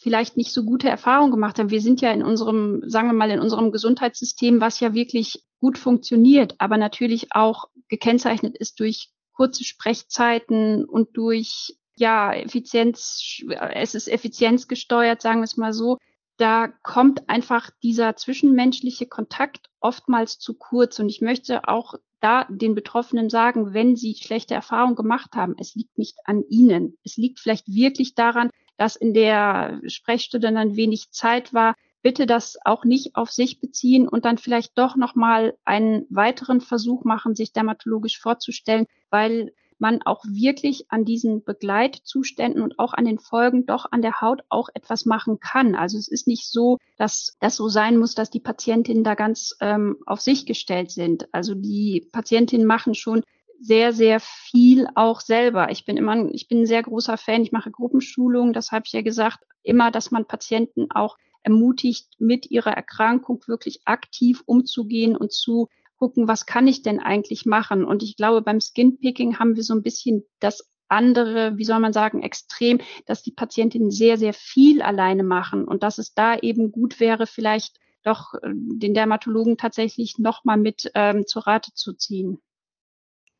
vielleicht 0.00 0.36
nicht 0.36 0.52
so 0.52 0.64
gute 0.64 0.88
Erfahrungen 0.88 1.30
gemacht 1.30 1.58
hat. 1.58 1.70
Wir 1.70 1.80
sind 1.80 2.00
ja 2.00 2.12
in 2.12 2.22
unserem, 2.22 2.82
sagen 2.86 3.08
wir 3.08 3.14
mal, 3.14 3.30
in 3.30 3.40
unserem 3.40 3.72
Gesundheitssystem, 3.72 4.60
was 4.60 4.80
ja 4.80 4.94
wirklich 4.94 5.44
gut 5.60 5.78
funktioniert, 5.78 6.54
aber 6.58 6.76
natürlich 6.76 7.28
auch 7.32 7.64
gekennzeichnet 7.88 8.56
ist 8.56 8.80
durch 8.80 9.10
kurze 9.32 9.64
Sprechzeiten 9.64 10.84
und 10.84 11.16
durch 11.16 11.76
ja, 11.96 12.32
Effizienz, 12.32 13.42
es 13.74 13.94
ist 13.94 14.08
effizienzgesteuert, 14.08 15.20
sagen 15.20 15.40
wir 15.40 15.44
es 15.44 15.56
mal 15.56 15.72
so 15.72 15.98
da 16.38 16.68
kommt 16.68 17.28
einfach 17.28 17.70
dieser 17.82 18.16
zwischenmenschliche 18.16 19.06
Kontakt 19.06 19.68
oftmals 19.80 20.38
zu 20.38 20.54
kurz. 20.54 20.98
Und 21.00 21.08
ich 21.08 21.20
möchte 21.20 21.68
auch 21.68 21.94
da 22.20 22.46
den 22.48 22.74
Betroffenen 22.74 23.28
sagen, 23.28 23.74
wenn 23.74 23.96
sie 23.96 24.14
schlechte 24.14 24.54
Erfahrungen 24.54 24.94
gemacht 24.94 25.34
haben, 25.34 25.56
es 25.58 25.74
liegt 25.74 25.98
nicht 25.98 26.16
an 26.24 26.44
ihnen. 26.48 26.96
Es 27.04 27.16
liegt 27.16 27.40
vielleicht 27.40 27.66
wirklich 27.66 28.14
daran, 28.14 28.50
dass 28.78 28.96
in 28.96 29.12
der 29.12 29.80
Sprechstunde 29.86 30.50
dann 30.50 30.76
wenig 30.76 31.10
Zeit 31.10 31.52
war. 31.52 31.74
Bitte 32.00 32.26
das 32.26 32.56
auch 32.64 32.84
nicht 32.84 33.16
auf 33.16 33.30
sich 33.30 33.60
beziehen 33.60 34.08
und 34.08 34.24
dann 34.24 34.38
vielleicht 34.38 34.78
doch 34.78 34.96
nochmal 34.96 35.58
einen 35.64 36.06
weiteren 36.08 36.60
Versuch 36.60 37.04
machen, 37.04 37.34
sich 37.34 37.52
dermatologisch 37.52 38.18
vorzustellen, 38.18 38.86
weil 39.10 39.52
man 39.78 40.02
auch 40.02 40.24
wirklich 40.24 40.90
an 40.90 41.04
diesen 41.04 41.44
Begleitzuständen 41.44 42.62
und 42.62 42.78
auch 42.78 42.94
an 42.94 43.04
den 43.04 43.18
Folgen 43.18 43.66
doch 43.66 43.86
an 43.90 44.02
der 44.02 44.20
Haut 44.20 44.42
auch 44.48 44.68
etwas 44.74 45.06
machen 45.06 45.38
kann. 45.40 45.74
Also 45.74 45.98
es 45.98 46.08
ist 46.08 46.26
nicht 46.26 46.50
so, 46.50 46.78
dass 46.96 47.36
das 47.40 47.56
so 47.56 47.68
sein 47.68 47.96
muss, 47.96 48.14
dass 48.14 48.30
die 48.30 48.40
Patientinnen 48.40 49.04
da 49.04 49.14
ganz 49.14 49.56
ähm, 49.60 49.98
auf 50.06 50.20
sich 50.20 50.46
gestellt 50.46 50.90
sind. 50.90 51.28
Also 51.32 51.54
die 51.54 52.08
Patientinnen 52.12 52.66
machen 52.66 52.94
schon 52.94 53.22
sehr, 53.60 53.92
sehr 53.92 54.20
viel 54.20 54.86
auch 54.94 55.20
selber. 55.20 55.70
Ich 55.70 55.84
bin 55.84 55.96
immer, 55.96 56.28
ich 56.32 56.48
bin 56.48 56.62
ein 56.62 56.66
sehr 56.66 56.82
großer 56.82 57.16
Fan. 57.16 57.42
Ich 57.42 57.52
mache 57.52 57.70
Gruppenschulungen. 57.70 58.52
Das 58.52 58.72
habe 58.72 58.84
ich 58.86 58.92
ja 58.92 59.02
gesagt. 59.02 59.38
Immer, 59.62 59.90
dass 59.90 60.10
man 60.10 60.26
Patienten 60.26 60.90
auch 60.90 61.16
ermutigt, 61.42 62.08
mit 62.18 62.50
ihrer 62.50 62.72
Erkrankung 62.72 63.42
wirklich 63.46 63.80
aktiv 63.84 64.42
umzugehen 64.46 65.16
und 65.16 65.32
zu 65.32 65.68
gucken, 65.96 66.28
was 66.28 66.46
kann 66.46 66.66
ich 66.66 66.82
denn 66.82 67.00
eigentlich 67.00 67.46
machen? 67.46 67.84
Und 67.84 68.02
ich 68.02 68.16
glaube, 68.16 68.42
beim 68.42 68.60
Skinpicking 68.60 69.38
haben 69.38 69.56
wir 69.56 69.62
so 69.62 69.74
ein 69.74 69.82
bisschen 69.82 70.24
das 70.40 70.68
andere, 70.88 71.58
wie 71.58 71.64
soll 71.64 71.80
man 71.80 71.92
sagen, 71.92 72.22
extrem, 72.22 72.80
dass 73.06 73.22
die 73.22 73.32
Patientinnen 73.32 73.90
sehr, 73.90 74.16
sehr 74.16 74.32
viel 74.32 74.80
alleine 74.80 75.22
machen 75.22 75.64
und 75.64 75.82
dass 75.82 75.98
es 75.98 76.14
da 76.14 76.36
eben 76.38 76.72
gut 76.72 76.98
wäre, 77.00 77.26
vielleicht 77.26 77.76
doch 78.04 78.34
äh, 78.34 78.52
den 78.54 78.94
Dermatologen 78.94 79.56
tatsächlich 79.58 80.18
nochmal 80.18 80.56
mit 80.56 80.90
ähm, 80.94 81.26
zur 81.26 81.46
Rate 81.46 81.72
zu 81.74 81.92
ziehen. 81.92 82.40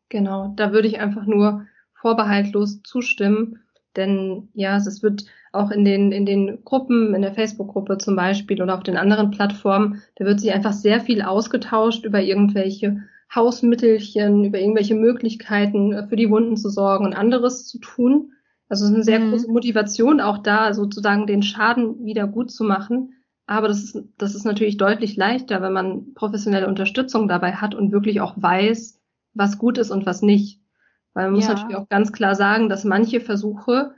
Genau, 0.09 0.53
da 0.57 0.73
würde 0.73 0.89
ich 0.89 1.01
einfach 1.01 1.27
nur 1.27 1.67
vorbehaltlos 1.95 2.83
zustimmen. 2.83 3.61
Denn 3.97 4.49
ja, 4.55 4.77
es 4.77 5.03
wird 5.03 5.25
auch 5.53 5.71
in 5.71 5.85
den, 5.85 6.13
in 6.13 6.27
den 6.27 6.65
Gruppen, 6.65 7.15
in 7.15 7.23
der 7.23 7.35
Facebook-Gruppe 7.35 7.99
zum 7.99 8.17
Beispiel 8.17 8.63
oder 8.63 8.75
auf 8.75 8.83
den 8.83 8.97
anderen 8.97 9.31
Plattformen, 9.31 10.03
da 10.17 10.25
wird 10.25 10.41
sich 10.41 10.53
einfach 10.53 10.73
sehr 10.73 11.01
viel 11.01 11.23
ausgetauscht 11.23 12.05
über 12.05 12.21
irgendwelche 12.21 13.03
Hausmittelchen, 13.35 14.45
über 14.45 14.59
irgendwelche 14.59 14.95
Möglichkeiten 14.95 15.93
äh, 15.93 16.07
für 16.07 16.17
die 16.17 16.31
Wunden 16.31 16.57
zu 16.57 16.71
sorgen 16.71 17.05
und 17.07 17.15
anderes 17.15 17.67
zu 17.67 17.79
tun. 17.79 18.33
Also 18.69 18.85
es 18.85 18.91
ist 18.91 18.95
eine 18.95 19.05
sehr 19.05 19.21
mhm. 19.21 19.31
große 19.31 19.51
Motivation 19.51 20.21
auch 20.21 20.39
da, 20.39 20.73
sozusagen 20.75 21.27
den 21.27 21.43
Schaden 21.43 22.05
wieder 22.05 22.27
gut 22.27 22.51
zu 22.51 22.65
machen. 22.65 23.15
Aber 23.47 23.69
das 23.69 23.83
ist, 23.83 24.05
das 24.19 24.35
ist 24.35 24.45
natürlich 24.45 24.77
deutlich 24.77 25.17
leichter, 25.17 25.63
wenn 25.63 25.73
man 25.73 26.15
professionelle 26.15 26.69
Unterstützung 26.69 27.29
dabei 27.29 27.53
hat 27.53 27.75
und 27.75 27.93
wirklich 27.93 28.21
auch 28.21 28.35
weiß, 28.37 28.98
was 29.35 29.59
gut 29.59 29.79
ist 29.79 29.91
und 29.91 30.07
was 30.07 30.23
nicht. 30.23 30.61
Weil 31.15 31.27
man 31.27 31.35
muss 31.35 31.49
natürlich 31.49 31.77
auch 31.77 31.89
ganz 31.89 32.13
klar 32.13 32.35
sagen, 32.35 32.69
dass 32.69 32.85
manche 32.85 33.21
Versuche, 33.21 33.95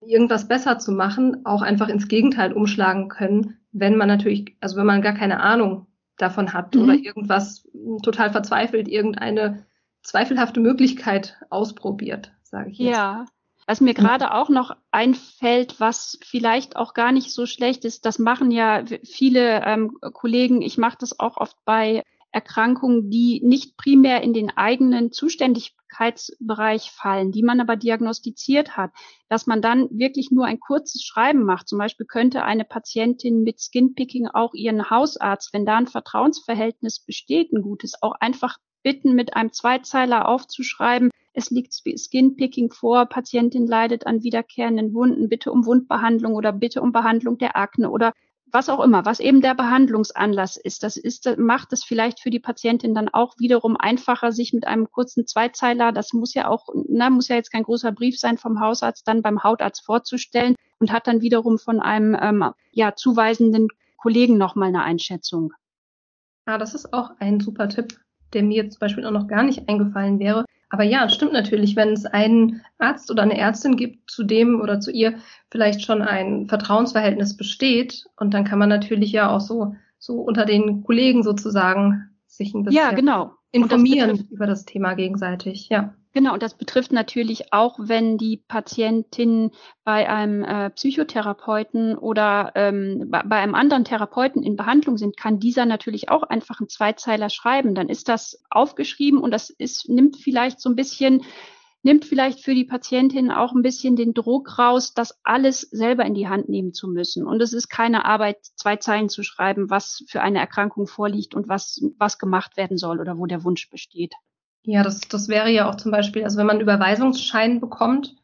irgendwas 0.00 0.48
besser 0.48 0.78
zu 0.78 0.92
machen, 0.92 1.44
auch 1.44 1.62
einfach 1.62 1.88
ins 1.88 2.08
Gegenteil 2.08 2.52
umschlagen 2.52 3.08
können, 3.08 3.58
wenn 3.72 3.96
man 3.96 4.08
natürlich, 4.08 4.56
also 4.60 4.76
wenn 4.76 4.86
man 4.86 5.02
gar 5.02 5.14
keine 5.14 5.40
Ahnung 5.40 5.86
davon 6.16 6.52
hat 6.52 6.74
mhm. 6.74 6.82
oder 6.82 6.94
irgendwas 6.94 7.68
total 8.02 8.30
verzweifelt, 8.30 8.88
irgendeine 8.88 9.66
zweifelhafte 10.02 10.60
Möglichkeit 10.60 11.36
ausprobiert, 11.50 12.32
sage 12.42 12.70
ich 12.70 12.78
jetzt. 12.78 12.96
Ja. 12.96 13.26
Was 13.68 13.80
mir 13.80 13.94
gerade 13.94 14.32
auch 14.32 14.48
noch 14.48 14.76
einfällt, 14.92 15.80
was 15.80 16.18
vielleicht 16.22 16.76
auch 16.76 16.94
gar 16.94 17.10
nicht 17.10 17.32
so 17.32 17.46
schlecht 17.46 17.84
ist, 17.84 18.06
das 18.06 18.20
machen 18.20 18.52
ja 18.52 18.84
viele 19.02 19.60
ähm, 19.64 19.98
Kollegen, 20.00 20.62
ich 20.62 20.78
mache 20.78 20.98
das 21.00 21.18
auch 21.18 21.36
oft 21.36 21.56
bei 21.64 22.04
Erkrankungen, 22.36 23.08
die 23.08 23.40
nicht 23.42 23.78
primär 23.78 24.22
in 24.22 24.34
den 24.34 24.54
eigenen 24.54 25.10
Zuständigkeitsbereich 25.10 26.90
fallen, 26.90 27.32
die 27.32 27.42
man 27.42 27.62
aber 27.62 27.76
diagnostiziert 27.76 28.76
hat, 28.76 28.90
dass 29.30 29.46
man 29.46 29.62
dann 29.62 29.88
wirklich 29.90 30.30
nur 30.30 30.44
ein 30.44 30.60
kurzes 30.60 31.02
Schreiben 31.02 31.44
macht. 31.44 31.66
Zum 31.66 31.78
Beispiel 31.78 32.04
könnte 32.04 32.44
eine 32.44 32.66
Patientin 32.66 33.42
mit 33.42 33.58
Skinpicking 33.58 34.28
auch 34.28 34.52
ihren 34.52 34.90
Hausarzt, 34.90 35.54
wenn 35.54 35.64
da 35.64 35.78
ein 35.78 35.86
Vertrauensverhältnis 35.86 37.00
besteht, 37.00 37.54
ein 37.54 37.62
gutes, 37.62 38.02
auch 38.02 38.12
einfach 38.20 38.58
bitten, 38.82 39.14
mit 39.14 39.34
einem 39.34 39.54
Zweizeiler 39.54 40.28
aufzuschreiben, 40.28 41.10
es 41.32 41.50
liegt 41.50 41.74
Skinpicking 41.74 42.70
vor, 42.70 43.04
Patientin 43.06 43.66
leidet 43.66 44.06
an 44.06 44.22
wiederkehrenden 44.22 44.94
Wunden, 44.94 45.28
bitte 45.28 45.52
um 45.52 45.66
Wundbehandlung 45.66 46.34
oder 46.34 46.50
bitte 46.50 46.80
um 46.80 46.92
Behandlung 46.92 47.36
der 47.36 47.56
Akne 47.56 47.90
oder 47.90 48.14
was 48.52 48.68
auch 48.68 48.82
immer, 48.82 49.04
was 49.04 49.20
eben 49.20 49.40
der 49.40 49.54
Behandlungsanlass 49.54 50.56
ist, 50.56 50.82
das 50.82 50.96
ist, 50.96 51.28
macht 51.36 51.72
es 51.72 51.84
vielleicht 51.84 52.20
für 52.20 52.30
die 52.30 52.38
Patientin 52.38 52.94
dann 52.94 53.08
auch 53.08 53.34
wiederum 53.38 53.76
einfacher, 53.76 54.32
sich 54.32 54.52
mit 54.52 54.66
einem 54.66 54.90
kurzen 54.90 55.26
Zweizeiler, 55.26 55.92
das 55.92 56.12
muss 56.12 56.34
ja 56.34 56.48
auch, 56.48 56.68
na, 56.88 57.10
muss 57.10 57.28
ja 57.28 57.36
jetzt 57.36 57.50
kein 57.50 57.64
großer 57.64 57.92
Brief 57.92 58.18
sein 58.18 58.38
vom 58.38 58.60
Hausarzt, 58.60 59.06
dann 59.08 59.22
beim 59.22 59.42
Hautarzt 59.42 59.84
vorzustellen 59.84 60.54
und 60.78 60.92
hat 60.92 61.06
dann 61.06 61.22
wiederum 61.22 61.58
von 61.58 61.80
einem 61.80 62.16
ähm, 62.20 62.52
ja, 62.70 62.94
zuweisenden 62.94 63.68
Kollegen 63.96 64.38
nochmal 64.38 64.68
eine 64.68 64.82
Einschätzung. 64.82 65.52
Ja, 66.46 66.58
das 66.58 66.74
ist 66.74 66.92
auch 66.92 67.10
ein 67.18 67.40
super 67.40 67.68
Tipp, 67.68 67.98
der 68.32 68.44
mir 68.44 68.70
zum 68.70 68.78
Beispiel 68.78 69.04
auch 69.04 69.10
noch 69.10 69.26
gar 69.26 69.42
nicht 69.42 69.68
eingefallen 69.68 70.20
wäre. 70.20 70.44
Aber 70.68 70.82
ja, 70.82 71.08
stimmt 71.08 71.32
natürlich, 71.32 71.76
wenn 71.76 71.92
es 71.92 72.06
einen 72.06 72.62
Arzt 72.78 73.10
oder 73.10 73.22
eine 73.22 73.38
Ärztin 73.38 73.76
gibt, 73.76 74.10
zu 74.10 74.24
dem 74.24 74.60
oder 74.60 74.80
zu 74.80 74.90
ihr 74.90 75.18
vielleicht 75.50 75.82
schon 75.82 76.02
ein 76.02 76.46
Vertrauensverhältnis 76.46 77.36
besteht. 77.36 78.04
Und 78.16 78.34
dann 78.34 78.44
kann 78.44 78.58
man 78.58 78.68
natürlich 78.68 79.12
ja 79.12 79.30
auch 79.30 79.40
so, 79.40 79.76
so 79.98 80.20
unter 80.20 80.44
den 80.44 80.82
Kollegen 80.82 81.22
sozusagen 81.22 82.10
sich 82.26 82.52
ein 82.52 82.64
bisschen 82.64 82.82
ja, 82.82 82.92
genau. 82.92 83.32
informieren 83.52 84.10
das 84.10 84.20
über 84.30 84.46
das 84.46 84.64
Thema 84.64 84.94
gegenseitig. 84.94 85.68
Ja. 85.68 85.94
Genau, 86.16 86.32
und 86.32 86.42
das 86.42 86.54
betrifft 86.54 86.92
natürlich 86.92 87.52
auch, 87.52 87.74
wenn 87.78 88.16
die 88.16 88.38
Patientin 88.38 89.50
bei 89.84 90.08
einem 90.08 90.42
äh, 90.44 90.70
Psychotherapeuten 90.70 91.94
oder 91.98 92.52
ähm, 92.54 93.10
bei, 93.10 93.36
einem 93.36 93.54
anderen 93.54 93.84
Therapeuten 93.84 94.42
in 94.42 94.56
Behandlung 94.56 94.96
sind, 94.96 95.18
kann 95.18 95.40
dieser 95.40 95.66
natürlich 95.66 96.08
auch 96.08 96.22
einfach 96.22 96.58
einen 96.58 96.70
Zweizeiler 96.70 97.28
schreiben. 97.28 97.74
Dann 97.74 97.90
ist 97.90 98.08
das 98.08 98.42
aufgeschrieben 98.48 99.20
und 99.20 99.30
das 99.30 99.50
ist, 99.50 99.90
nimmt 99.90 100.16
vielleicht 100.16 100.58
so 100.58 100.70
ein 100.70 100.74
bisschen 100.74 101.22
nimmt 101.82 102.06
vielleicht 102.06 102.42
für 102.42 102.54
die 102.54 102.64
Patientin 102.64 103.30
auch 103.30 103.52
ein 103.52 103.60
bisschen 103.60 103.94
den 103.94 104.14
Druck 104.14 104.58
raus, 104.58 104.94
das 104.94 105.18
alles 105.22 105.60
selber 105.60 106.06
in 106.06 106.14
die 106.14 106.28
Hand 106.28 106.48
nehmen 106.48 106.72
zu 106.72 106.88
müssen. 106.88 107.26
Und 107.26 107.42
es 107.42 107.52
ist 107.52 107.68
keine 107.68 108.06
Arbeit, 108.06 108.38
zwei 108.56 108.76
Zeilen 108.76 109.10
zu 109.10 109.22
schreiben, 109.22 109.68
was 109.68 110.02
für 110.08 110.22
eine 110.22 110.38
Erkrankung 110.38 110.86
vorliegt 110.86 111.34
und 111.34 111.46
was, 111.46 111.82
was 111.98 112.18
gemacht 112.18 112.56
werden 112.56 112.78
soll 112.78 113.00
oder 113.00 113.18
wo 113.18 113.26
der 113.26 113.44
Wunsch 113.44 113.68
besteht. 113.68 114.14
Ja, 114.66 114.82
das, 114.82 115.00
das 115.00 115.28
wäre 115.28 115.48
ja 115.50 115.70
auch 115.70 115.76
zum 115.76 115.92
Beispiel, 115.92 116.24
also 116.24 116.38
wenn 116.38 116.46
man 116.46 116.56
einen 116.56 116.62
Überweisungsschein 116.62 117.60
bekommt, 117.60 118.16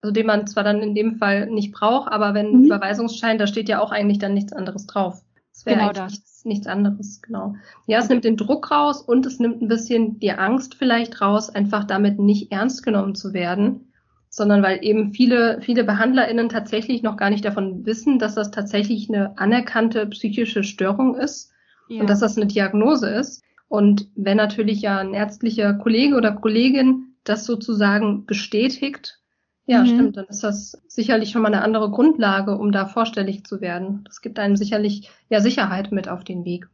also 0.00 0.12
den 0.12 0.26
man 0.26 0.46
zwar 0.46 0.64
dann 0.64 0.82
in 0.82 0.94
dem 0.94 1.16
Fall 1.16 1.46
nicht 1.50 1.72
braucht, 1.72 2.10
aber 2.10 2.32
wenn 2.32 2.60
mhm. 2.60 2.64
Überweisungsschein, 2.64 3.38
da 3.38 3.46
steht 3.46 3.68
ja 3.68 3.80
auch 3.80 3.90
eigentlich 3.90 4.18
dann 4.18 4.32
nichts 4.32 4.52
anderes 4.52 4.86
drauf. 4.86 5.22
Das 5.52 5.66
wäre 5.66 5.78
genau 5.78 5.92
das. 5.92 6.12
Nichts, 6.12 6.44
nichts 6.44 6.66
anderes, 6.68 7.20
genau. 7.22 7.56
Ja, 7.86 7.98
es 7.98 8.08
nimmt 8.08 8.24
den 8.24 8.36
Druck 8.36 8.70
raus 8.70 9.02
und 9.02 9.26
es 9.26 9.40
nimmt 9.40 9.60
ein 9.60 9.68
bisschen 9.68 10.20
die 10.20 10.32
Angst 10.32 10.76
vielleicht 10.76 11.20
raus, 11.20 11.50
einfach 11.50 11.84
damit 11.84 12.18
nicht 12.20 12.52
ernst 12.52 12.84
genommen 12.84 13.16
zu 13.16 13.34
werden, 13.34 13.92
sondern 14.28 14.62
weil 14.62 14.78
eben 14.82 15.12
viele, 15.12 15.60
viele 15.60 15.82
BehandlerInnen 15.82 16.48
tatsächlich 16.48 17.02
noch 17.02 17.16
gar 17.16 17.30
nicht 17.30 17.44
davon 17.44 17.84
wissen, 17.84 18.20
dass 18.20 18.36
das 18.36 18.52
tatsächlich 18.52 19.08
eine 19.08 19.36
anerkannte 19.38 20.06
psychische 20.06 20.62
Störung 20.62 21.16
ist 21.16 21.50
ja. 21.88 22.00
und 22.00 22.08
dass 22.08 22.20
das 22.20 22.36
eine 22.36 22.46
Diagnose 22.46 23.10
ist. 23.10 23.42
Und 23.70 24.08
wenn 24.16 24.36
natürlich 24.36 24.82
ja 24.82 24.98
ein 24.98 25.14
ärztlicher 25.14 25.74
Kollege 25.74 26.16
oder 26.16 26.32
Kollegin 26.32 27.14
das 27.22 27.46
sozusagen 27.46 28.26
bestätigt, 28.26 29.20
ja, 29.64 29.82
mhm. 29.82 29.86
stimmt, 29.86 30.16
dann 30.16 30.26
ist 30.26 30.42
das 30.42 30.82
sicherlich 30.88 31.30
schon 31.30 31.42
mal 31.42 31.54
eine 31.54 31.62
andere 31.62 31.88
Grundlage, 31.88 32.58
um 32.58 32.72
da 32.72 32.86
vorstellig 32.86 33.44
zu 33.44 33.60
werden. 33.60 34.02
Das 34.06 34.22
gibt 34.22 34.40
einem 34.40 34.56
sicherlich 34.56 35.08
ja 35.28 35.40
Sicherheit 35.40 35.92
mit 35.92 36.08
auf 36.08 36.24
den 36.24 36.44
Weg. 36.44 36.68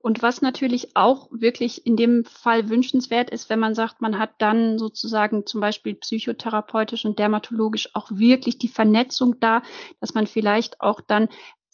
Und 0.00 0.20
was 0.20 0.42
natürlich 0.42 0.94
auch 0.96 1.28
wirklich 1.32 1.86
in 1.86 1.96
dem 1.96 2.26
Fall 2.26 2.68
wünschenswert 2.68 3.30
ist, 3.30 3.48
wenn 3.48 3.58
man 3.58 3.74
sagt, 3.74 4.02
man 4.02 4.18
hat 4.18 4.32
dann 4.36 4.78
sozusagen 4.78 5.46
zum 5.46 5.62
Beispiel 5.62 5.94
psychotherapeutisch 5.94 7.06
und 7.06 7.18
dermatologisch 7.18 7.94
auch 7.94 8.10
wirklich 8.10 8.58
die 8.58 8.68
Vernetzung 8.68 9.40
da, 9.40 9.62
dass 10.00 10.12
man 10.12 10.26
vielleicht 10.26 10.82
auch 10.82 11.00
dann 11.00 11.28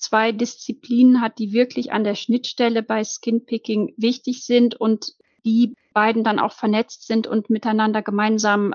zwei 0.04 0.32
Disziplinen 0.32 1.20
hat, 1.20 1.38
die 1.38 1.52
wirklich 1.52 1.92
an 1.92 2.04
der 2.04 2.14
Schnittstelle 2.14 2.82
bei 2.82 3.02
Skinpicking 3.02 3.94
wichtig 3.96 4.44
sind 4.44 4.74
und 4.74 5.14
die 5.44 5.74
beiden 5.92 6.24
dann 6.24 6.38
auch 6.38 6.52
vernetzt 6.52 7.06
sind 7.06 7.26
und 7.26 7.50
miteinander 7.50 8.02
gemeinsam 8.02 8.74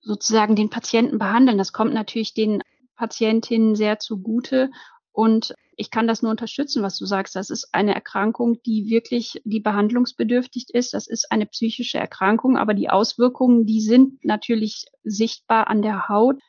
sozusagen 0.00 0.56
den 0.56 0.70
Patienten 0.70 1.18
behandeln. 1.18 1.58
Das 1.58 1.72
kommt 1.72 1.94
natürlich 1.94 2.34
den 2.34 2.62
Patientinnen 2.96 3.76
sehr 3.76 3.98
zugute 3.98 4.70
und 5.12 5.54
ich 5.76 5.90
kann 5.90 6.06
das 6.06 6.22
nur 6.22 6.30
unterstützen, 6.30 6.82
was 6.82 6.98
du 6.98 7.06
sagst. 7.06 7.34
Das 7.34 7.50
ist 7.50 7.68
eine 7.72 7.94
Erkrankung, 7.94 8.62
die 8.62 8.88
wirklich, 8.88 9.40
die 9.44 9.60
behandlungsbedürftig 9.60 10.66
ist. 10.72 10.94
Das 10.94 11.06
ist 11.06 11.32
eine 11.32 11.46
psychische 11.46 11.98
Erkrankung, 11.98 12.56
aber 12.56 12.74
die 12.74 12.90
Auswirkungen, 12.90 13.66
die 13.66 13.80
sind 13.80 14.24
natürlich 14.24 14.84
sichtbar 15.02 15.68
an 15.68 15.82
der 15.82 16.08
Haut. 16.08 16.40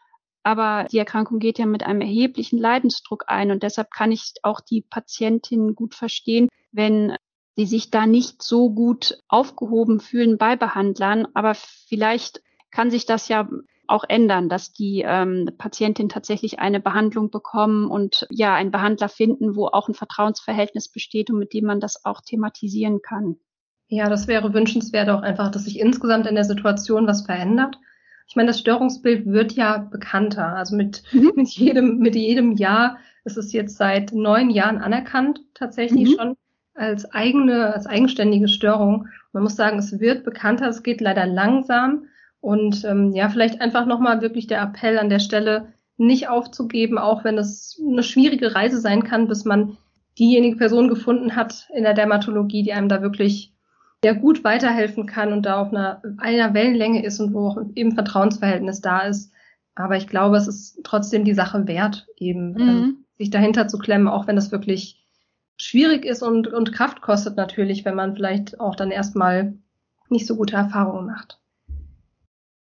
Aber 0.43 0.88
die 0.91 0.97
Erkrankung 0.97 1.39
geht 1.39 1.58
ja 1.58 1.65
mit 1.65 1.84
einem 1.84 2.01
erheblichen 2.01 2.60
Leidensdruck 2.60 3.23
ein 3.27 3.51
und 3.51 3.63
deshalb 3.63 3.91
kann 3.91 4.12
ich 4.12 4.34
auch 4.43 4.60
die 4.60 4.82
Patientin 4.82 5.73
gut 5.73 5.95
verstehen, 5.95 6.49
wenn 6.71 7.15
sie 7.56 7.65
sich 7.65 7.91
da 7.91 8.06
nicht 8.06 8.43
so 8.43 8.69
gut 8.69 9.19
aufgehoben 9.29 9.99
fühlen 9.99 10.38
bei 10.38 10.56
Behandlern. 10.56 11.27
Aber 11.34 11.53
vielleicht 11.56 12.41
kann 12.71 12.91
sich 12.91 13.06
das 13.06 13.29
ja 13.29 13.47
auch 13.88 14.03
ändern, 14.08 14.49
dass 14.49 14.73
die 14.73 15.03
ähm, 15.06 15.49
Patientin 15.58 16.10
tatsächlich 16.10 16.60
eine 16.60 16.79
Behandlung 16.79 17.29
bekommen 17.29 17.89
und 17.89 18.27
ja, 18.29 18.53
einen 18.56 18.71
Behandler 18.71 19.10
finden, 19.10 19.56
wo 19.56 19.67
auch 19.67 19.88
ein 19.88 19.93
Vertrauensverhältnis 19.93 20.89
besteht 20.89 21.29
und 21.29 21.38
mit 21.38 21.53
dem 21.53 21.65
man 21.65 21.79
das 21.79 22.03
auch 22.06 22.21
thematisieren 22.21 23.01
kann. 23.01 23.38
Ja, 23.88 24.10
das 24.10 24.27
wäre 24.27 24.53
wünschenswert 24.53 25.10
auch 25.10 25.21
einfach, 25.21 25.51
dass 25.51 25.65
sich 25.65 25.79
insgesamt 25.79 26.25
in 26.25 26.36
der 26.36 26.45
Situation 26.45 27.06
was 27.06 27.25
verändert 27.25 27.77
ich 28.27 28.36
meine, 28.36 28.47
das 28.47 28.59
Störungsbild 28.59 29.25
wird 29.25 29.53
ja 29.53 29.77
bekannter. 29.77 30.55
Also 30.55 30.75
mit, 30.75 31.03
mhm. 31.12 31.33
mit 31.36 31.49
jedem, 31.49 31.97
mit 31.99 32.15
jedem 32.15 32.53
Jahr 32.53 32.97
ist 33.25 33.38
es 33.38 33.53
jetzt 33.53 33.77
seit 33.77 34.12
neun 34.13 34.49
Jahren 34.49 34.79
anerkannt, 34.79 35.41
tatsächlich 35.53 36.12
mhm. 36.12 36.15
schon 36.17 36.38
als 36.75 37.12
eigene, 37.12 37.73
als 37.73 37.86
eigenständige 37.86 38.47
Störung. 38.47 39.07
Man 39.31 39.43
muss 39.43 39.55
sagen, 39.55 39.77
es 39.77 39.99
wird 39.99 40.23
bekannter, 40.23 40.67
es 40.67 40.83
geht 40.83 41.01
leider 41.01 41.25
langsam. 41.25 42.05
Und 42.41 42.83
ähm, 42.83 43.13
ja, 43.13 43.29
vielleicht 43.29 43.62
einfach 43.62 43.86
nochmal 43.86 44.21
wirklich 44.21 44.47
der 44.47 44.62
Appell 44.62 44.97
an 44.97 45.09
der 45.09 45.19
Stelle, 45.19 45.73
nicht 45.97 46.27
aufzugeben, 46.27 46.97
auch 46.97 47.23
wenn 47.23 47.38
es 47.38 47.79
eine 47.88 48.03
schwierige 48.03 48.55
Reise 48.55 48.79
sein 48.79 49.03
kann, 49.03 49.27
bis 49.27 49.45
man 49.45 49.77
diejenige 50.17 50.57
Person 50.57 50.88
gefunden 50.88 51.36
hat 51.36 51.67
in 51.73 51.83
der 51.83 51.93
Dermatologie, 51.93 52.63
die 52.63 52.73
einem 52.73 52.89
da 52.89 53.01
wirklich 53.01 53.53
der 54.04 54.16
gut 54.16 54.44
weiterhelfen 54.44 55.06
kann 55.06 55.32
und 55.32 55.46
da 55.46 55.62
auf 55.62 55.72
einer, 55.72 56.02
einer 56.18 56.54
Wellenlänge 56.54 57.04
ist 57.04 57.20
und 57.20 57.34
wo 57.34 57.48
auch 57.48 57.58
eben 57.76 57.94
Vertrauensverhältnis 57.94 58.82
da 58.82 59.02
ist. 59.02 59.32
Aber 59.76 59.96
ich 59.98 60.08
glaube, 60.08 60.38
es 60.38 60.48
ist 60.48 60.82
trotzdem 60.84 61.24
die 61.26 61.34
Sache 61.34 61.68
wert, 61.68 62.08
eben 62.18 62.54
mhm. 62.54 62.60
ähm, 62.60 63.06
sich 63.18 63.30
dahinter 63.30 63.68
zu 63.68 63.78
klemmen, 63.78 64.08
auch 64.08 64.28
wenn 64.28 64.36
das 64.36 64.52
wirklich 64.52 65.04
schwierig 65.58 66.06
ist 66.06 66.22
und, 66.22 66.48
und 66.48 66.74
Kraft 66.74 67.02
kostet 67.02 67.38
natürlich, 67.38 67.86
wenn 67.86 67.96
man 67.96 68.16
vielleicht 68.16 68.60
auch 68.60 68.76
dann 68.76 68.92
erstmal 68.92 69.54
nicht 70.10 70.28
so 70.28 70.36
gute 70.36 70.56
Erfahrungen 70.56 71.06
macht. 71.06 71.39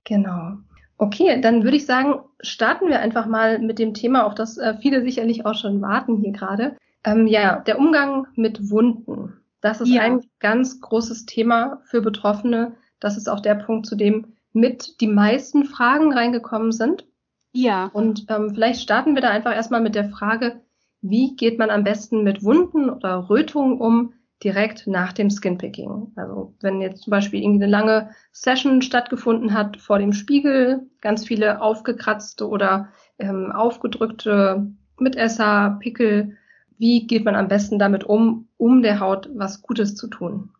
Genau. 0.05 0.57
Okay, 0.97 1.41
dann 1.41 1.63
würde 1.63 1.77
ich 1.77 1.85
sagen, 1.85 2.19
starten 2.39 2.87
wir 2.87 2.99
einfach 2.99 3.25
mal 3.25 3.59
mit 3.59 3.79
dem 3.79 3.93
Thema, 3.93 4.25
auf 4.25 4.35
das 4.35 4.57
äh, 4.57 4.75
viele 4.79 5.01
sicherlich 5.01 5.45
auch 5.45 5.55
schon 5.55 5.81
warten 5.81 6.17
hier 6.17 6.31
gerade. 6.31 6.77
Ähm, 7.03 7.27
ja, 7.27 7.59
der 7.59 7.77
Umgang 7.77 8.27
mit 8.35 8.69
Wunden. 8.69 9.33
Das 9.65 9.81
ist 9.81 9.89
ja. 9.89 10.03
ein 10.03 10.21
ganz 10.39 10.79
großes 10.79 11.25
Thema 11.25 11.81
für 11.85 11.99
Betroffene. 11.99 12.75
Das 12.99 13.17
ist 13.17 13.27
auch 13.27 13.39
der 13.39 13.55
Punkt, 13.55 13.87
zu 13.87 13.95
dem 13.95 14.35
mit 14.53 15.01
die 15.01 15.07
meisten 15.07 15.65
Fragen 15.65 16.13
reingekommen 16.13 16.71
sind. 16.71 17.07
Ja. 17.51 17.89
Und 17.91 18.27
ähm, 18.29 18.51
vielleicht 18.53 18.81
starten 18.81 19.15
wir 19.15 19.23
da 19.23 19.29
einfach 19.31 19.55
erstmal 19.55 19.81
mit 19.81 19.95
der 19.95 20.09
Frage, 20.09 20.61
wie 21.01 21.35
geht 21.35 21.57
man 21.57 21.71
am 21.71 21.83
besten 21.83 22.21
mit 22.21 22.43
Wunden 22.43 22.91
oder 22.91 23.27
Rötungen 23.27 23.81
um, 23.81 24.13
direkt 24.43 24.85
nach 24.85 25.13
dem 25.13 25.31
Skinpicking. 25.31 26.11
Also 26.15 26.53
wenn 26.61 26.79
jetzt 26.79 27.01
zum 27.01 27.09
Beispiel 27.09 27.41
irgendwie 27.41 27.63
eine 27.63 27.71
lange 27.71 28.11
Session 28.31 28.83
stattgefunden 28.83 29.55
hat 29.55 29.77
vor 29.77 29.97
dem 29.97 30.13
Spiegel, 30.13 30.91
ganz 31.01 31.25
viele 31.25 31.59
aufgekratzte 31.59 32.47
oder 32.47 32.89
ähm, 33.17 33.51
aufgedrückte 33.51 34.71
Mitesser, 34.99 35.79
Pickel, 35.79 36.37
wie 36.77 37.07
geht 37.07 37.25
man 37.25 37.35
am 37.35 37.47
besten 37.47 37.79
damit 37.79 38.03
um, 38.03 38.49
um 38.57 38.81
der 38.81 38.99
Haut 38.99 39.29
was 39.33 39.61
Gutes 39.61 39.95
zu 39.95 40.07
tun? 40.07 40.51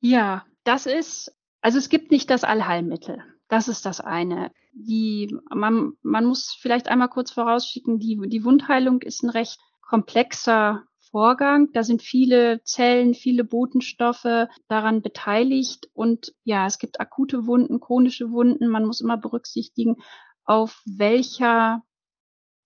Ja, 0.00 0.44
das 0.64 0.86
ist, 0.86 1.34
also 1.60 1.78
es 1.78 1.88
gibt 1.88 2.10
nicht 2.10 2.30
das 2.30 2.44
Allheilmittel. 2.44 3.22
Das 3.48 3.68
ist 3.68 3.86
das 3.86 4.00
eine. 4.00 4.52
Die, 4.72 5.34
man, 5.54 5.94
man 6.02 6.26
muss 6.26 6.56
vielleicht 6.60 6.88
einmal 6.88 7.08
kurz 7.08 7.32
vorausschicken, 7.32 7.98
die, 7.98 8.20
die 8.26 8.44
Wundheilung 8.44 9.00
ist 9.02 9.22
ein 9.22 9.30
recht 9.30 9.58
komplexer 9.80 10.84
Vorgang. 11.10 11.72
Da 11.72 11.82
sind 11.82 12.02
viele 12.02 12.62
Zellen, 12.64 13.14
viele 13.14 13.44
Botenstoffe 13.44 14.48
daran 14.68 15.02
beteiligt 15.02 15.88
und 15.94 16.34
ja, 16.44 16.66
es 16.66 16.78
gibt 16.78 17.00
akute 17.00 17.46
Wunden, 17.46 17.80
chronische 17.80 18.30
Wunden. 18.30 18.68
Man 18.68 18.84
muss 18.84 19.00
immer 19.00 19.16
berücksichtigen, 19.16 19.96
auf 20.44 20.82
welcher, 20.84 21.82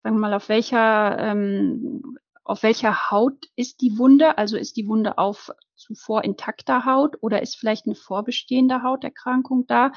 sagen 0.03 0.17
wir 0.17 0.21
mal, 0.21 0.35
auf 0.35 0.49
welcher, 0.49 1.19
ähm, 1.19 2.19
auf 2.45 2.63
welcher 2.63 3.11
Haut 3.11 3.47
ist 3.57 3.81
die 3.81 3.99
Wunde? 3.99 4.39
Also 4.39 4.57
ist 4.57 4.77
die 4.77 4.89
Wunde 4.89 5.19
auf 5.19 5.51
zuvor 5.77 6.25
intakter 6.25 6.85
Haut 6.85 7.17
oder 7.21 7.43
ist 7.43 7.57
vielleicht 7.57 7.87
eine 7.87 7.95
vorbestehende 7.95 8.83
Hauterkrankung 8.83 9.67
da? 9.67 9.93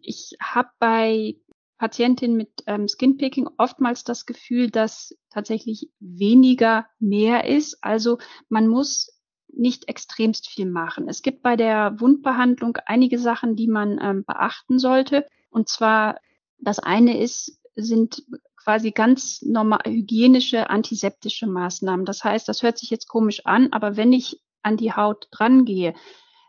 Ich 0.00 0.36
habe 0.40 0.68
bei 0.78 1.36
Patientin 1.78 2.36
mit 2.36 2.50
ähm, 2.66 2.88
Skinpicking 2.88 3.48
oftmals 3.56 4.04
das 4.04 4.26
Gefühl, 4.26 4.70
dass 4.70 5.16
tatsächlich 5.30 5.90
weniger 6.00 6.86
mehr 6.98 7.46
ist. 7.46 7.78
Also 7.82 8.18
man 8.48 8.68
muss 8.68 9.14
nicht 9.48 9.88
extremst 9.88 10.48
viel 10.50 10.66
machen. 10.66 11.08
Es 11.08 11.22
gibt 11.22 11.42
bei 11.42 11.56
der 11.56 11.98
Wundbehandlung 12.00 12.76
einige 12.84 13.18
Sachen, 13.18 13.56
die 13.56 13.68
man 13.68 13.98
ähm, 14.02 14.24
beachten 14.24 14.78
sollte. 14.78 15.26
Und 15.50 15.68
zwar 15.68 16.20
das 16.58 16.78
eine 16.80 17.20
ist, 17.20 17.60
sind 17.76 18.24
quasi 18.68 18.90
ganz 18.90 19.40
normal 19.40 19.80
hygienische 19.86 20.68
antiseptische 20.68 21.46
Maßnahmen. 21.46 22.04
Das 22.04 22.22
heißt, 22.22 22.46
das 22.46 22.62
hört 22.62 22.76
sich 22.76 22.90
jetzt 22.90 23.08
komisch 23.08 23.46
an, 23.46 23.72
aber 23.72 23.96
wenn 23.96 24.12
ich 24.12 24.42
an 24.60 24.76
die 24.76 24.92
Haut 24.92 25.26
drangehe, 25.30 25.94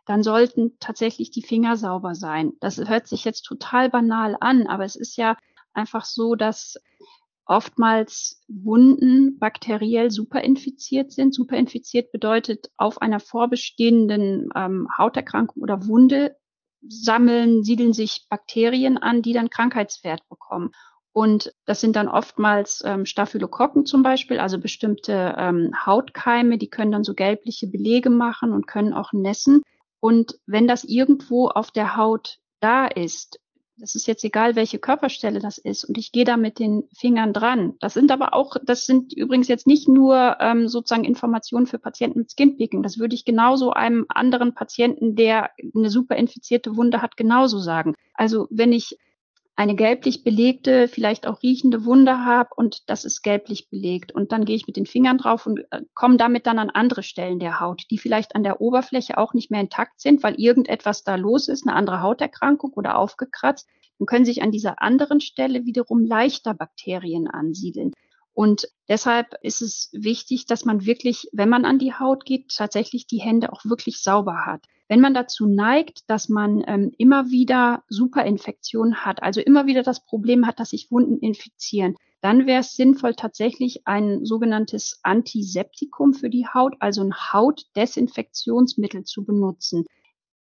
dann 0.05 0.21
sollten 0.21 0.77
tatsächlich 0.81 1.31
die 1.31 1.43
Finger 1.43 1.77
sauber 1.77 2.15
sein. 2.15 2.51
Das 2.59 2.77
hört 2.77 3.07
sich 3.07 3.23
jetzt 3.23 3.43
total 3.43 3.89
banal 3.89 4.35
an, 4.41 4.67
aber 4.67 4.83
es 4.83 4.97
ist 4.97 5.15
ja 5.15 5.37
einfach 5.71 6.03
so, 6.03 6.35
dass 6.35 6.75
oftmals 7.45 8.43
Wunden 8.49 9.39
bakteriell 9.39 10.11
superinfiziert 10.11 11.13
sind. 11.13 11.33
Superinfiziert 11.33 12.11
bedeutet 12.11 12.69
auf 12.75 13.01
einer 13.01 13.21
vorbestehenden 13.21 14.49
ähm, 14.57 14.89
Hauterkrankung 14.97 15.63
oder 15.63 15.87
Wunde 15.87 16.35
sammeln, 16.85 17.63
siedeln 17.63 17.93
sich 17.93 18.25
Bakterien 18.29 18.97
an, 18.97 19.21
die 19.21 19.31
dann 19.31 19.49
Krankheitswert 19.49 20.27
bekommen. 20.27 20.71
Und 21.11 21.53
das 21.65 21.81
sind 21.81 21.95
dann 21.95 22.07
oftmals 22.07 22.83
ähm, 22.85 23.05
Staphylokokken 23.05 23.85
zum 23.85 24.03
Beispiel, 24.03 24.39
also 24.39 24.59
bestimmte 24.59 25.35
ähm, 25.37 25.71
Hautkeime, 25.85 26.57
die 26.57 26.69
können 26.69 26.91
dann 26.91 27.03
so 27.03 27.13
gelbliche 27.13 27.67
Belege 27.67 28.09
machen 28.09 28.53
und 28.53 28.67
können 28.67 28.93
auch 28.93 29.11
nässen. 29.11 29.61
Und 29.99 30.39
wenn 30.45 30.67
das 30.67 30.83
irgendwo 30.83 31.47
auf 31.47 31.71
der 31.71 31.97
Haut 31.97 32.37
da 32.59 32.85
ist, 32.85 33.39
das 33.79 33.95
ist 33.95 34.07
jetzt 34.07 34.23
egal, 34.23 34.55
welche 34.55 34.77
Körperstelle 34.77 35.39
das 35.39 35.57
ist, 35.57 35.85
und 35.85 35.97
ich 35.97 36.11
gehe 36.11 36.25
da 36.25 36.37
mit 36.37 36.59
den 36.59 36.83
Fingern 36.93 37.33
dran. 37.33 37.75
Das 37.79 37.93
sind 37.93 38.11
aber 38.11 38.33
auch, 38.33 38.57
das 38.63 38.85
sind 38.85 39.13
übrigens 39.13 39.47
jetzt 39.47 39.67
nicht 39.67 39.87
nur 39.87 40.37
ähm, 40.41 40.67
sozusagen 40.67 41.05
Informationen 41.05 41.65
für 41.65 41.79
Patienten 41.79 42.19
mit 42.19 42.31
Skinpicking. 42.31 42.83
Das 42.83 42.99
würde 42.99 43.15
ich 43.15 43.25
genauso 43.25 43.71
einem 43.71 44.05
anderen 44.09 44.53
Patienten, 44.53 45.15
der 45.15 45.51
eine 45.75 45.89
super 45.89 46.17
infizierte 46.17 46.75
Wunde 46.75 47.01
hat, 47.01 47.15
genauso 47.15 47.59
sagen. 47.59 47.95
Also 48.13 48.47
wenn 48.49 48.73
ich 48.73 48.97
eine 49.59 49.75
gelblich 49.75 50.23
belegte, 50.23 50.87
vielleicht 50.87 51.27
auch 51.27 51.43
riechende 51.43 51.83
Wunde 51.83 52.23
habe 52.23 52.51
und 52.55 52.89
das 52.89 53.03
ist 53.03 53.23
gelblich 53.23 53.69
belegt. 53.69 54.13
Und 54.13 54.31
dann 54.31 54.45
gehe 54.45 54.55
ich 54.55 54.67
mit 54.67 54.77
den 54.77 54.85
Fingern 54.85 55.17
drauf 55.17 55.45
und 55.45 55.59
äh, 55.71 55.81
komme 55.93 56.15
damit 56.15 56.47
dann 56.47 56.59
an 56.59 56.69
andere 56.69 57.03
Stellen 57.03 57.39
der 57.39 57.59
Haut, 57.59 57.83
die 57.91 57.97
vielleicht 57.97 58.37
an 58.37 58.43
der 58.43 58.61
Oberfläche 58.61 59.17
auch 59.17 59.33
nicht 59.33 59.51
mehr 59.51 59.59
intakt 59.59 59.99
sind, 59.99 60.23
weil 60.23 60.35
irgendetwas 60.35 61.03
da 61.03 61.15
los 61.15 61.49
ist, 61.49 61.67
eine 61.67 61.75
andere 61.75 62.01
Hauterkrankung 62.01 62.71
oder 62.77 62.97
aufgekratzt. 62.97 63.67
Dann 63.97 64.05
können 64.05 64.23
sich 64.23 64.41
an 64.41 64.51
dieser 64.51 64.81
anderen 64.81 65.19
Stelle 65.19 65.65
wiederum 65.65 66.05
leichter 66.05 66.53
Bakterien 66.53 67.27
ansiedeln. 67.27 67.91
Und 68.31 68.65
deshalb 68.87 69.35
ist 69.41 69.61
es 69.61 69.89
wichtig, 69.91 70.45
dass 70.45 70.63
man 70.63 70.85
wirklich, 70.85 71.27
wenn 71.33 71.49
man 71.49 71.65
an 71.65 71.79
die 71.79 71.93
Haut 71.93 72.23
geht, 72.23 72.55
tatsächlich 72.55 73.07
die 73.07 73.19
Hände 73.19 73.51
auch 73.51 73.65
wirklich 73.65 74.01
sauber 74.01 74.45
hat. 74.45 74.63
Wenn 74.89 75.01
man 75.01 75.13
dazu 75.13 75.45
neigt, 75.45 76.09
dass 76.09 76.29
man 76.29 76.63
ähm, 76.67 76.91
immer 76.97 77.29
wieder 77.29 77.83
Superinfektionen 77.89 79.05
hat, 79.05 79.21
also 79.21 79.39
immer 79.39 79.67
wieder 79.67 79.83
das 79.83 80.03
Problem 80.03 80.47
hat, 80.47 80.59
dass 80.59 80.71
sich 80.71 80.89
Wunden 80.89 81.19
infizieren, 81.19 81.95
dann 82.21 82.47
wäre 82.47 82.61
es 82.61 82.75
sinnvoll, 82.75 83.13
tatsächlich 83.13 83.85
ein 83.85 84.25
sogenanntes 84.25 84.99
Antiseptikum 85.03 86.13
für 86.13 86.31
die 86.31 86.47
Haut, 86.47 86.75
also 86.79 87.01
ein 87.01 87.13
Hautdesinfektionsmittel 87.13 89.03
zu 89.03 89.23
benutzen. 89.23 89.85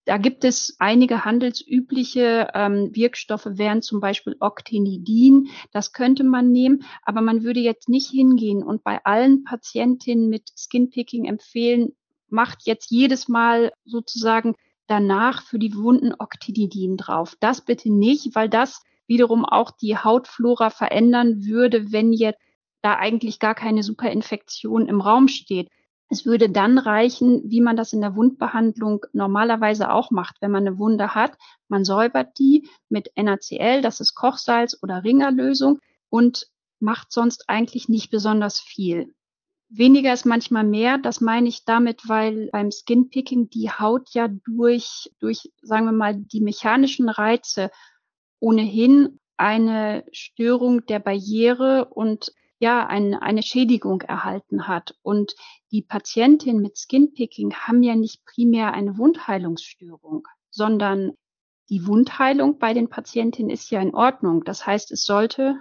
Da 0.04 0.18
gibt 0.18 0.44
es 0.44 0.74
einige 0.80 1.24
handelsübliche 1.24 2.48
ähm, 2.54 2.90
Wirkstoffe, 2.92 3.46
wären 3.46 3.82
zum 3.82 4.00
Beispiel 4.00 4.34
Octinidin. 4.40 5.50
Das 5.70 5.92
könnte 5.92 6.24
man 6.24 6.50
nehmen, 6.50 6.82
aber 7.02 7.20
man 7.20 7.44
würde 7.44 7.60
jetzt 7.60 7.88
nicht 7.88 8.10
hingehen 8.10 8.64
und 8.64 8.82
bei 8.82 9.04
allen 9.04 9.44
Patientinnen 9.44 10.28
mit 10.28 10.50
Skinpicking 10.58 11.26
empfehlen, 11.26 11.92
macht 12.32 12.66
jetzt 12.66 12.90
jedes 12.90 13.28
Mal 13.28 13.72
sozusagen 13.84 14.54
danach 14.86 15.42
für 15.42 15.58
die 15.58 15.74
Wunden 15.76 16.12
Octinidin 16.18 16.96
drauf. 16.96 17.36
Das 17.40 17.64
bitte 17.64 17.92
nicht, 17.92 18.34
weil 18.34 18.48
das 18.48 18.82
wiederum 19.06 19.44
auch 19.44 19.70
die 19.70 19.96
Hautflora 19.96 20.70
verändern 20.70 21.44
würde, 21.44 21.92
wenn 21.92 22.12
jetzt 22.12 22.40
da 22.82 22.96
eigentlich 22.96 23.38
gar 23.38 23.54
keine 23.54 23.82
Superinfektion 23.82 24.88
im 24.88 25.00
Raum 25.00 25.28
steht. 25.28 25.68
Es 26.08 26.26
würde 26.26 26.50
dann 26.50 26.78
reichen, 26.78 27.42
wie 27.46 27.60
man 27.60 27.76
das 27.76 27.92
in 27.92 28.00
der 28.00 28.16
Wundbehandlung 28.16 29.06
normalerweise 29.12 29.90
auch 29.90 30.10
macht, 30.10 30.36
wenn 30.40 30.50
man 30.50 30.66
eine 30.66 30.78
Wunde 30.78 31.14
hat. 31.14 31.38
Man 31.68 31.84
säubert 31.84 32.38
die 32.38 32.68
mit 32.88 33.10
NaCl, 33.16 33.80
das 33.80 34.00
ist 34.00 34.14
Kochsalz 34.14 34.76
oder 34.82 35.04
Ringerlösung 35.04 35.78
und 36.10 36.48
macht 36.80 37.12
sonst 37.12 37.48
eigentlich 37.48 37.88
nicht 37.88 38.10
besonders 38.10 38.60
viel. 38.60 39.14
Weniger 39.74 40.12
ist 40.12 40.26
manchmal 40.26 40.64
mehr. 40.64 40.98
Das 40.98 41.22
meine 41.22 41.48
ich 41.48 41.64
damit, 41.64 42.06
weil 42.06 42.50
beim 42.52 42.70
Skinpicking 42.70 43.48
die 43.48 43.70
Haut 43.70 44.10
ja 44.12 44.28
durch, 44.28 45.10
durch, 45.18 45.50
sagen 45.62 45.86
wir 45.86 45.92
mal, 45.92 46.14
die 46.14 46.42
mechanischen 46.42 47.08
Reize 47.08 47.70
ohnehin 48.38 49.18
eine 49.38 50.04
Störung 50.12 50.84
der 50.86 50.98
Barriere 50.98 51.86
und 51.86 52.32
ja, 52.58 52.86
ein, 52.86 53.14
eine 53.14 53.42
Schädigung 53.42 54.02
erhalten 54.02 54.68
hat. 54.68 54.94
Und 55.02 55.34
die 55.72 55.82
Patientinnen 55.82 56.60
mit 56.60 56.76
Skinpicking 56.76 57.54
haben 57.54 57.82
ja 57.82 57.96
nicht 57.96 58.24
primär 58.26 58.74
eine 58.74 58.98
Wundheilungsstörung, 58.98 60.28
sondern 60.50 61.12
die 61.70 61.86
Wundheilung 61.86 62.58
bei 62.58 62.74
den 62.74 62.90
Patientinnen 62.90 63.50
ist 63.50 63.70
ja 63.70 63.80
in 63.80 63.94
Ordnung. 63.94 64.44
Das 64.44 64.66
heißt, 64.66 64.92
es 64.92 65.04
sollte 65.04 65.56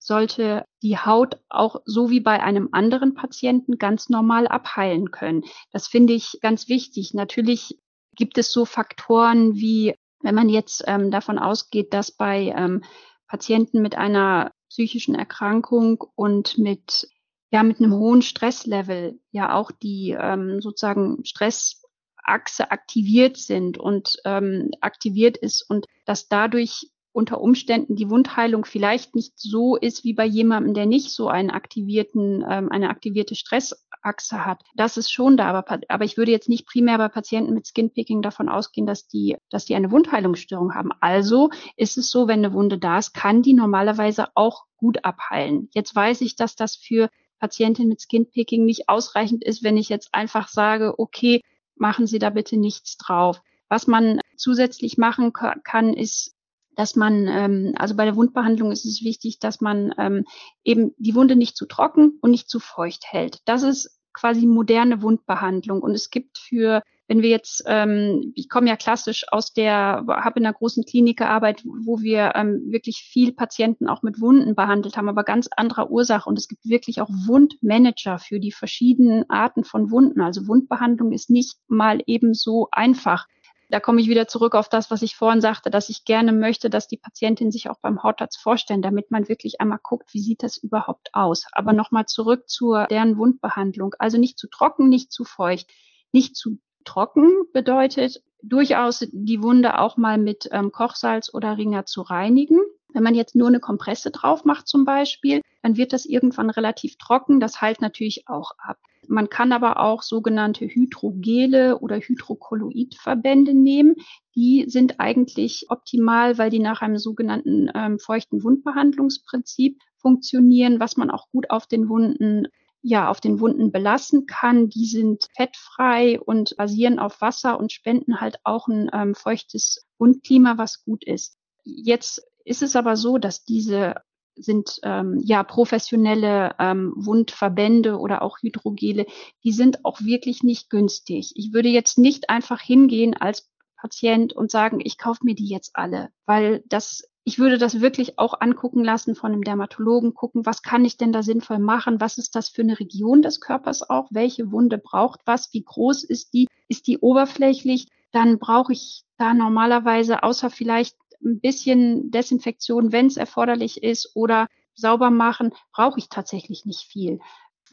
sollte 0.00 0.64
die 0.82 0.98
Haut 0.98 1.38
auch 1.48 1.82
so 1.84 2.10
wie 2.10 2.20
bei 2.20 2.42
einem 2.42 2.70
anderen 2.72 3.14
Patienten 3.14 3.78
ganz 3.78 4.08
normal 4.08 4.48
abheilen 4.48 5.10
können. 5.10 5.44
Das 5.72 5.86
finde 5.86 6.14
ich 6.14 6.38
ganz 6.40 6.68
wichtig. 6.68 7.14
Natürlich 7.14 7.78
gibt 8.16 8.38
es 8.38 8.50
so 8.50 8.64
Faktoren 8.64 9.54
wie, 9.54 9.94
wenn 10.22 10.34
man 10.34 10.48
jetzt 10.48 10.82
ähm, 10.86 11.10
davon 11.10 11.38
ausgeht, 11.38 11.92
dass 11.92 12.10
bei 12.10 12.52
ähm, 12.56 12.82
Patienten 13.28 13.82
mit 13.82 13.96
einer 13.96 14.52
psychischen 14.68 15.14
Erkrankung 15.14 16.02
und 16.16 16.58
mit 16.58 17.08
ja 17.52 17.62
mit 17.62 17.78
einem 17.78 17.94
hohen 17.94 18.22
Stresslevel 18.22 19.20
ja 19.32 19.54
auch 19.54 19.70
die 19.70 20.16
ähm, 20.18 20.60
sozusagen 20.60 21.24
Stress 21.24 21.82
Achse 22.22 22.70
aktiviert 22.70 23.36
sind 23.36 23.78
und 23.78 24.16
ähm, 24.24 24.70
aktiviert 24.80 25.36
ist 25.36 25.68
und 25.68 25.86
dass 26.06 26.28
dadurch 26.28 26.90
unter 27.12 27.40
Umständen 27.40 27.96
die 27.96 28.08
Wundheilung 28.08 28.64
vielleicht 28.64 29.14
nicht 29.14 29.32
so 29.36 29.76
ist 29.76 30.04
wie 30.04 30.14
bei 30.14 30.24
jemandem, 30.24 30.74
der 30.74 30.86
nicht 30.86 31.10
so 31.10 31.28
einen 31.28 31.50
aktivierten, 31.50 32.44
ähm, 32.48 32.70
eine 32.70 32.90
aktivierte 32.90 33.34
Stressachse 33.34 34.46
hat. 34.46 34.62
Das 34.74 34.96
ist 34.96 35.10
schon 35.10 35.36
da, 35.36 35.46
aber, 35.48 35.80
aber 35.88 36.04
ich 36.04 36.16
würde 36.16 36.30
jetzt 36.30 36.48
nicht 36.48 36.66
primär 36.66 36.98
bei 36.98 37.08
Patienten 37.08 37.54
mit 37.54 37.66
Skinpicking 37.66 38.22
davon 38.22 38.48
ausgehen, 38.48 38.86
dass 38.86 39.08
die, 39.08 39.36
dass 39.50 39.64
die 39.64 39.74
eine 39.74 39.90
Wundheilungsstörung 39.90 40.74
haben. 40.74 40.90
Also 41.00 41.50
ist 41.76 41.98
es 41.98 42.10
so, 42.10 42.28
wenn 42.28 42.44
eine 42.44 42.52
Wunde 42.52 42.78
da 42.78 42.98
ist, 42.98 43.12
kann 43.12 43.42
die 43.42 43.54
normalerweise 43.54 44.28
auch 44.34 44.66
gut 44.76 45.04
abheilen. 45.04 45.68
Jetzt 45.74 45.94
weiß 45.94 46.20
ich, 46.20 46.36
dass 46.36 46.54
das 46.54 46.76
für 46.76 47.10
Patientinnen 47.40 47.88
mit 47.88 48.00
Skinpicking 48.00 48.64
nicht 48.64 48.88
ausreichend 48.88 49.42
ist, 49.42 49.64
wenn 49.64 49.76
ich 49.76 49.88
jetzt 49.88 50.14
einfach 50.14 50.48
sage, 50.48 50.94
okay, 50.98 51.40
machen 51.74 52.06
Sie 52.06 52.18
da 52.18 52.30
bitte 52.30 52.56
nichts 52.56 52.96
drauf. 52.98 53.40
Was 53.68 53.86
man 53.86 54.20
zusätzlich 54.36 54.98
machen 54.98 55.32
kann, 55.32 55.94
ist 55.94 56.34
dass 56.80 56.96
man, 56.96 57.28
ähm, 57.28 57.74
also 57.76 57.94
bei 57.94 58.06
der 58.06 58.16
Wundbehandlung 58.16 58.72
ist 58.72 58.86
es 58.86 59.04
wichtig, 59.04 59.38
dass 59.38 59.60
man 59.60 59.92
ähm, 59.98 60.24
eben 60.64 60.94
die 60.96 61.14
Wunde 61.14 61.36
nicht 61.36 61.54
zu 61.54 61.66
trocken 61.66 62.18
und 62.22 62.30
nicht 62.30 62.48
zu 62.48 62.58
feucht 62.58 63.04
hält. 63.04 63.40
Das 63.44 63.62
ist 63.62 64.00
quasi 64.14 64.46
moderne 64.46 65.02
Wundbehandlung. 65.02 65.82
Und 65.82 65.92
es 65.92 66.08
gibt 66.08 66.38
für, 66.38 66.82
wenn 67.06 67.20
wir 67.20 67.28
jetzt, 67.28 67.64
ähm, 67.66 68.32
ich 68.34 68.48
komme 68.48 68.68
ja 68.68 68.76
klassisch 68.76 69.26
aus 69.30 69.52
der, 69.52 70.06
habe 70.08 70.40
in 70.40 70.46
einer 70.46 70.54
großen 70.54 70.86
Klinik 70.86 71.18
gearbeitet, 71.18 71.66
wo 71.84 72.00
wir 72.00 72.32
ähm, 72.34 72.62
wirklich 72.70 73.06
viel 73.06 73.32
Patienten 73.34 73.86
auch 73.86 74.02
mit 74.02 74.18
Wunden 74.22 74.54
behandelt 74.54 74.96
haben, 74.96 75.10
aber 75.10 75.22
ganz 75.22 75.50
anderer 75.54 75.90
Ursache. 75.90 76.30
Und 76.30 76.38
es 76.38 76.48
gibt 76.48 76.64
wirklich 76.64 77.02
auch 77.02 77.10
Wundmanager 77.10 78.18
für 78.18 78.40
die 78.40 78.52
verschiedenen 78.52 79.28
Arten 79.28 79.64
von 79.64 79.90
Wunden. 79.90 80.22
Also 80.22 80.48
Wundbehandlung 80.48 81.12
ist 81.12 81.28
nicht 81.28 81.58
mal 81.68 82.02
eben 82.06 82.32
so 82.32 82.68
einfach 82.72 83.26
da 83.70 83.80
komme 83.80 84.00
ich 84.00 84.08
wieder 84.08 84.26
zurück 84.26 84.54
auf 84.54 84.68
das, 84.68 84.90
was 84.90 85.02
ich 85.02 85.16
vorhin 85.16 85.40
sagte, 85.40 85.70
dass 85.70 85.88
ich 85.88 86.04
gerne 86.04 86.32
möchte, 86.32 86.70
dass 86.70 86.88
die 86.88 86.96
Patientin 86.96 87.50
sich 87.50 87.70
auch 87.70 87.78
beim 87.80 88.02
Hautarzt 88.02 88.38
vorstellen, 88.38 88.82
damit 88.82 89.10
man 89.10 89.28
wirklich 89.28 89.60
einmal 89.60 89.78
guckt, 89.82 90.12
wie 90.12 90.20
sieht 90.20 90.42
das 90.42 90.56
überhaupt 90.56 91.10
aus. 91.12 91.46
Aber 91.52 91.72
nochmal 91.72 92.06
zurück 92.06 92.48
zur 92.48 92.86
deren 92.86 93.16
Wundbehandlung. 93.16 93.94
Also 93.98 94.18
nicht 94.18 94.38
zu 94.38 94.48
trocken, 94.48 94.88
nicht 94.88 95.12
zu 95.12 95.24
feucht, 95.24 95.70
nicht 96.12 96.36
zu 96.36 96.58
trocken 96.84 97.30
bedeutet 97.52 98.22
durchaus 98.42 99.06
die 99.12 99.42
Wunde 99.42 99.78
auch 99.78 99.96
mal 99.96 100.18
mit 100.18 100.48
ähm, 100.50 100.72
Kochsalz 100.72 101.32
oder 101.32 101.58
Ringer 101.58 101.86
zu 101.86 102.02
reinigen. 102.02 102.58
Wenn 102.92 103.02
man 103.02 103.14
jetzt 103.14 103.36
nur 103.36 103.48
eine 103.48 103.60
Kompresse 103.60 104.10
drauf 104.10 104.44
macht 104.44 104.66
zum 104.66 104.84
Beispiel, 104.84 105.42
dann 105.62 105.76
wird 105.76 105.92
das 105.92 106.06
irgendwann 106.06 106.50
relativ 106.50 106.96
trocken. 106.96 107.38
Das 107.38 107.60
heilt 107.60 107.80
natürlich 107.80 108.24
auch 108.26 108.52
ab. 108.58 108.78
Man 109.10 109.28
kann 109.28 109.52
aber 109.52 109.80
auch 109.80 110.02
sogenannte 110.02 110.66
Hydrogele 110.66 111.80
oder 111.80 111.98
Hydrokolloidverbände 111.98 113.54
nehmen. 113.54 113.96
Die 114.36 114.66
sind 114.68 115.00
eigentlich 115.00 115.66
optimal, 115.68 116.38
weil 116.38 116.50
die 116.50 116.60
nach 116.60 116.80
einem 116.80 116.96
sogenannten 116.96 117.68
ähm, 117.74 117.98
feuchten 117.98 118.44
Wundbehandlungsprinzip 118.44 119.78
funktionieren, 119.96 120.78
was 120.78 120.96
man 120.96 121.10
auch 121.10 121.28
gut 121.32 121.50
auf 121.50 121.66
den 121.66 121.88
Wunden 121.88 122.46
ja, 122.82 123.10
auf 123.10 123.20
den 123.20 123.40
Wunden 123.40 123.72
belassen 123.72 124.26
kann. 124.26 124.68
Die 124.68 124.86
sind 124.86 125.26
fettfrei 125.36 126.18
und 126.18 126.56
basieren 126.56 126.98
auf 126.98 127.20
Wasser 127.20 127.58
und 127.58 127.72
spenden 127.72 128.20
halt 128.20 128.38
auch 128.44 128.68
ein 128.68 128.88
ähm, 128.92 129.14
feuchtes 129.14 129.86
Wundklima, 129.98 130.56
was 130.56 130.84
gut 130.84 131.04
ist. 131.04 131.36
Jetzt 131.64 132.22
ist 132.44 132.62
es 132.62 132.76
aber 132.76 132.96
so, 132.96 133.18
dass 133.18 133.44
diese 133.44 133.96
sind 134.42 134.80
ähm, 134.82 135.20
ja 135.22 135.42
professionelle 135.42 136.54
ähm, 136.58 136.92
Wundverbände 136.96 137.98
oder 137.98 138.22
auch 138.22 138.38
Hydrogele, 138.42 139.06
die 139.44 139.52
sind 139.52 139.84
auch 139.84 140.00
wirklich 140.00 140.42
nicht 140.42 140.70
günstig. 140.70 141.32
Ich 141.36 141.52
würde 141.52 141.68
jetzt 141.68 141.98
nicht 141.98 142.30
einfach 142.30 142.60
hingehen 142.60 143.16
als 143.16 143.48
Patient 143.76 144.32
und 144.32 144.50
sagen, 144.50 144.80
ich 144.82 144.98
kaufe 144.98 145.24
mir 145.24 145.34
die 145.34 145.48
jetzt 145.48 145.70
alle, 145.74 146.10
weil 146.26 146.62
das 146.68 147.04
ich 147.24 147.38
würde 147.38 147.58
das 147.58 147.80
wirklich 147.80 148.18
auch 148.18 148.40
angucken 148.40 148.82
lassen 148.82 149.14
von 149.14 149.32
einem 149.32 149.44
Dermatologen, 149.44 150.14
gucken, 150.14 150.46
was 150.46 150.62
kann 150.62 150.84
ich 150.84 150.96
denn 150.96 151.12
da 151.12 151.22
sinnvoll 151.22 151.58
machen? 151.58 152.00
Was 152.00 152.18
ist 152.18 152.34
das 152.34 152.48
für 152.48 152.62
eine 152.62 152.80
Region 152.80 153.22
des 153.22 153.40
Körpers 153.40 153.88
auch? 153.88 154.08
Welche 154.10 154.50
Wunde 154.50 154.78
braucht 154.78 155.20
was? 155.26 155.52
Wie 155.52 155.62
groß 155.62 156.02
ist 156.04 156.32
die? 156.32 156.48
Ist 156.68 156.86
die 156.86 156.98
oberflächlich? 156.98 157.88
Dann 158.10 158.38
brauche 158.38 158.72
ich 158.72 159.04
da 159.18 159.34
normalerweise, 159.34 160.22
außer 160.22 160.50
vielleicht 160.50 160.96
ein 161.22 161.40
bisschen 161.40 162.10
Desinfektion, 162.10 162.92
wenn 162.92 163.06
es 163.06 163.16
erforderlich 163.16 163.82
ist, 163.82 164.12
oder 164.14 164.48
sauber 164.74 165.10
machen, 165.10 165.52
brauche 165.72 165.98
ich 165.98 166.08
tatsächlich 166.08 166.64
nicht 166.64 166.82
viel. 166.82 167.20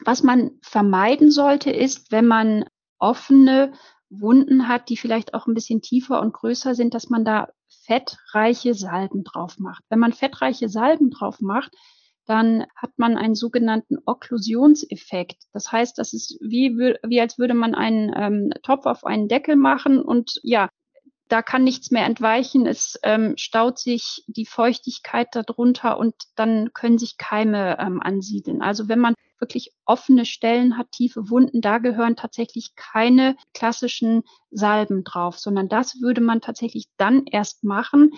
Was 0.04 0.22
man 0.22 0.52
vermeiden 0.62 1.30
sollte, 1.30 1.70
ist, 1.70 2.12
wenn 2.12 2.26
man 2.26 2.64
offene 2.98 3.72
Wunden 4.10 4.68
hat, 4.68 4.88
die 4.88 4.96
vielleicht 4.96 5.34
auch 5.34 5.46
ein 5.46 5.54
bisschen 5.54 5.82
tiefer 5.82 6.20
und 6.20 6.32
größer 6.32 6.74
sind, 6.74 6.94
dass 6.94 7.10
man 7.10 7.24
da 7.24 7.48
fettreiche 7.68 8.74
Salben 8.74 9.24
drauf 9.24 9.58
macht. 9.58 9.84
Wenn 9.88 9.98
man 9.98 10.12
fettreiche 10.12 10.68
Salben 10.68 11.10
drauf 11.10 11.40
macht, 11.40 11.72
dann 12.26 12.66
hat 12.76 12.90
man 12.98 13.16
einen 13.16 13.34
sogenannten 13.34 13.96
Okklusionseffekt. 14.04 15.44
Das 15.52 15.72
heißt, 15.72 15.96
das 15.96 16.12
ist 16.12 16.38
wie, 16.42 16.76
wie 16.76 17.20
als 17.20 17.38
würde 17.38 17.54
man 17.54 17.74
einen 17.74 18.12
ähm, 18.14 18.50
Topf 18.62 18.84
auf 18.84 19.04
einen 19.04 19.28
Deckel 19.28 19.56
machen 19.56 20.02
und 20.02 20.38
ja, 20.42 20.68
da 21.28 21.42
kann 21.42 21.64
nichts 21.64 21.90
mehr 21.90 22.06
entweichen. 22.06 22.66
Es 22.66 22.98
ähm, 23.02 23.36
staut 23.36 23.78
sich 23.78 24.24
die 24.26 24.46
Feuchtigkeit 24.46 25.28
darunter 25.32 25.98
und 25.98 26.14
dann 26.34 26.72
können 26.72 26.98
sich 26.98 27.18
Keime 27.18 27.78
ähm, 27.78 28.00
ansiedeln. 28.02 28.62
Also 28.62 28.88
wenn 28.88 28.98
man 28.98 29.14
wirklich 29.38 29.72
offene 29.84 30.24
Stellen 30.24 30.76
hat, 30.76 30.90
tiefe 30.90 31.30
Wunden, 31.30 31.60
da 31.60 31.78
gehören 31.78 32.16
tatsächlich 32.16 32.74
keine 32.74 33.36
klassischen 33.54 34.24
Salben 34.50 35.04
drauf, 35.04 35.38
sondern 35.38 35.68
das 35.68 36.00
würde 36.00 36.20
man 36.20 36.40
tatsächlich 36.40 36.86
dann 36.96 37.24
erst 37.26 37.62
machen, 37.62 38.12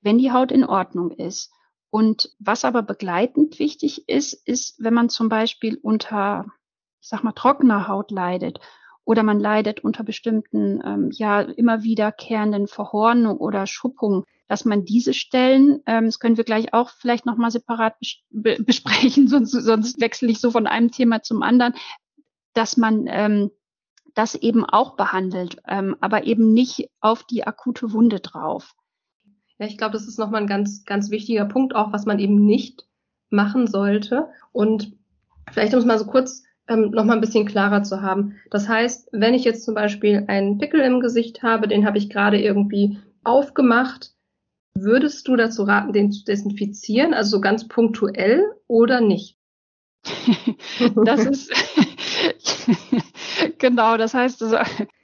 wenn 0.00 0.18
die 0.18 0.32
Haut 0.32 0.52
in 0.52 0.64
Ordnung 0.64 1.10
ist. 1.10 1.52
Und 1.90 2.30
was 2.38 2.64
aber 2.64 2.82
begleitend 2.82 3.58
wichtig 3.58 4.08
ist, 4.08 4.34
ist, 4.46 4.76
wenn 4.78 4.94
man 4.94 5.08
zum 5.08 5.28
Beispiel 5.28 5.78
unter, 5.82 6.46
ich 7.00 7.08
sag 7.08 7.24
mal, 7.24 7.32
trockener 7.32 7.88
Haut 7.88 8.10
leidet 8.10 8.60
oder 9.08 9.22
man 9.22 9.40
leidet 9.40 9.80
unter 9.80 10.04
bestimmten, 10.04 10.82
ähm, 10.84 11.08
ja, 11.10 11.40
immer 11.40 11.82
wiederkehrenden 11.82 12.66
Verhornungen 12.66 13.38
oder 13.38 13.66
Schuppungen, 13.66 14.24
dass 14.48 14.66
man 14.66 14.84
diese 14.84 15.14
Stellen, 15.14 15.80
ähm, 15.86 16.04
das 16.04 16.18
können 16.18 16.36
wir 16.36 16.44
gleich 16.44 16.74
auch 16.74 16.90
vielleicht 16.90 17.24
nochmal 17.24 17.50
separat 17.50 17.94
bes 17.98 18.18
besprechen, 18.66 19.26
sonst, 19.26 19.52
sonst 19.52 19.98
wechsle 19.98 20.28
ich 20.28 20.40
so 20.40 20.50
von 20.50 20.66
einem 20.66 20.90
Thema 20.90 21.22
zum 21.22 21.42
anderen, 21.42 21.72
dass 22.52 22.76
man 22.76 23.06
ähm, 23.08 23.50
das 24.14 24.34
eben 24.34 24.66
auch 24.66 24.94
behandelt, 24.94 25.56
ähm, 25.66 25.96
aber 26.02 26.24
eben 26.24 26.52
nicht 26.52 26.90
auf 27.00 27.24
die 27.24 27.46
akute 27.46 27.94
Wunde 27.94 28.20
drauf. 28.20 28.74
Ja, 29.58 29.64
ich 29.64 29.78
glaube, 29.78 29.94
das 29.94 30.06
ist 30.06 30.18
nochmal 30.18 30.42
ein 30.42 30.48
ganz, 30.48 30.84
ganz 30.84 31.10
wichtiger 31.10 31.46
Punkt 31.46 31.74
auch, 31.74 31.94
was 31.94 32.04
man 32.04 32.18
eben 32.18 32.44
nicht 32.44 32.86
machen 33.30 33.68
sollte. 33.68 34.28
Und 34.52 34.92
vielleicht 35.50 35.72
um 35.72 35.80
es 35.80 35.86
mal 35.86 35.98
so 35.98 36.04
kurz 36.04 36.42
ähm, 36.68 36.90
noch 36.90 37.04
mal 37.04 37.14
ein 37.14 37.20
bisschen 37.20 37.46
klarer 37.46 37.82
zu 37.82 38.02
haben. 38.02 38.36
Das 38.50 38.68
heißt, 38.68 39.08
wenn 39.12 39.34
ich 39.34 39.44
jetzt 39.44 39.64
zum 39.64 39.74
Beispiel 39.74 40.24
einen 40.28 40.58
Pickel 40.58 40.80
im 40.80 41.00
Gesicht 41.00 41.42
habe, 41.42 41.68
den 41.68 41.86
habe 41.86 41.98
ich 41.98 42.10
gerade 42.10 42.40
irgendwie 42.40 42.98
aufgemacht, 43.24 44.12
würdest 44.74 45.26
du 45.26 45.36
dazu 45.36 45.64
raten, 45.64 45.92
den 45.92 46.12
zu 46.12 46.24
desinfizieren, 46.24 47.14
also 47.14 47.30
so 47.30 47.40
ganz 47.40 47.66
punktuell 47.66 48.44
oder 48.66 49.00
nicht? 49.00 49.36
das 51.04 51.26
ist 51.26 51.52
genau, 53.58 53.96
das 53.96 54.14
heißt, 54.14 54.42
also, 54.42 54.58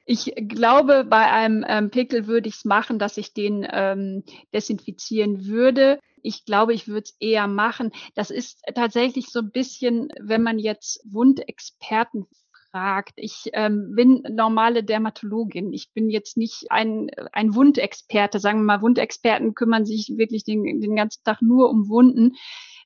ich 0.05 0.35
glaube, 0.49 1.05
bei 1.05 1.31
einem 1.31 1.65
ähm, 1.67 1.91
Pickel 1.91 2.27
würde 2.27 2.49
ich 2.49 2.57
es 2.57 2.65
machen, 2.65 2.99
dass 2.99 3.17
ich 3.17 3.33
den 3.33 3.67
ähm, 3.71 4.25
desinfizieren 4.53 5.47
würde 5.47 5.99
ich 6.25 6.45
glaube, 6.47 6.73
ich 6.73 6.89
würde 6.89 7.05
es 7.05 7.17
eher 7.21 7.47
machen. 7.47 7.93
Das 8.15 8.31
ist 8.31 8.63
tatsächlich 8.75 9.27
so 9.27 9.41
ein 9.41 9.51
bisschen, 9.51 10.09
wenn 10.21 10.43
man 10.43 10.59
jetzt 10.59 11.01
Wundexperten 11.05 12.27
fragt. 12.71 13.13
Ich 13.17 13.51
ähm, 13.53 13.93
bin 13.95 14.23
normale 14.31 14.83
Dermatologin. 14.83 15.73
Ich 15.73 15.93
bin 15.93 16.09
jetzt 16.09 16.37
nicht 16.37 16.71
ein, 16.71 17.11
ein 17.33 17.55
Wundexperte. 17.55 18.41
Sagen 18.41 18.61
wir 18.61 18.65
mal, 18.65 18.83
Wundexperten 18.83 19.55
kümmern 19.55 19.85
sich 19.85 20.15
wirklich 20.17 20.45
den, 20.45 20.81
den 20.81 20.97
ganzen 20.97 21.23
Tag 21.25 21.43
nur 21.43 21.69
um 21.71 21.89
Wunden 21.89 22.37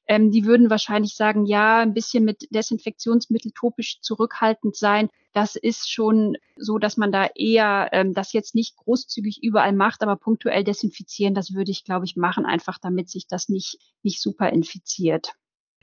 ähm, 0.08 0.30
die 0.30 0.46
würden 0.46 0.70
wahrscheinlich 0.70 1.14
sagen, 1.14 1.44
ja, 1.44 1.80
ein 1.80 1.92
bisschen 1.92 2.24
mit 2.24 2.48
Desinfektionsmittel 2.50 3.52
topisch 3.54 4.00
zurückhaltend 4.00 4.74
sein. 4.74 5.10
Das 5.34 5.54
ist 5.54 5.92
schon 5.92 6.36
so, 6.56 6.78
dass 6.78 6.96
man 6.96 7.12
da 7.12 7.28
eher 7.34 7.90
ähm, 7.92 8.14
das 8.14 8.32
jetzt 8.32 8.54
nicht 8.54 8.76
großzügig 8.76 9.42
überall 9.42 9.74
macht, 9.74 10.02
aber 10.02 10.16
punktuell 10.16 10.64
desinfizieren, 10.64 11.34
das 11.34 11.52
würde 11.54 11.70
ich, 11.70 11.84
glaube 11.84 12.06
ich, 12.06 12.16
machen, 12.16 12.46
einfach 12.46 12.78
damit 12.80 13.10
sich 13.10 13.26
das 13.28 13.50
nicht, 13.50 13.78
nicht 14.02 14.22
super 14.22 14.50
infiziert. 14.50 15.34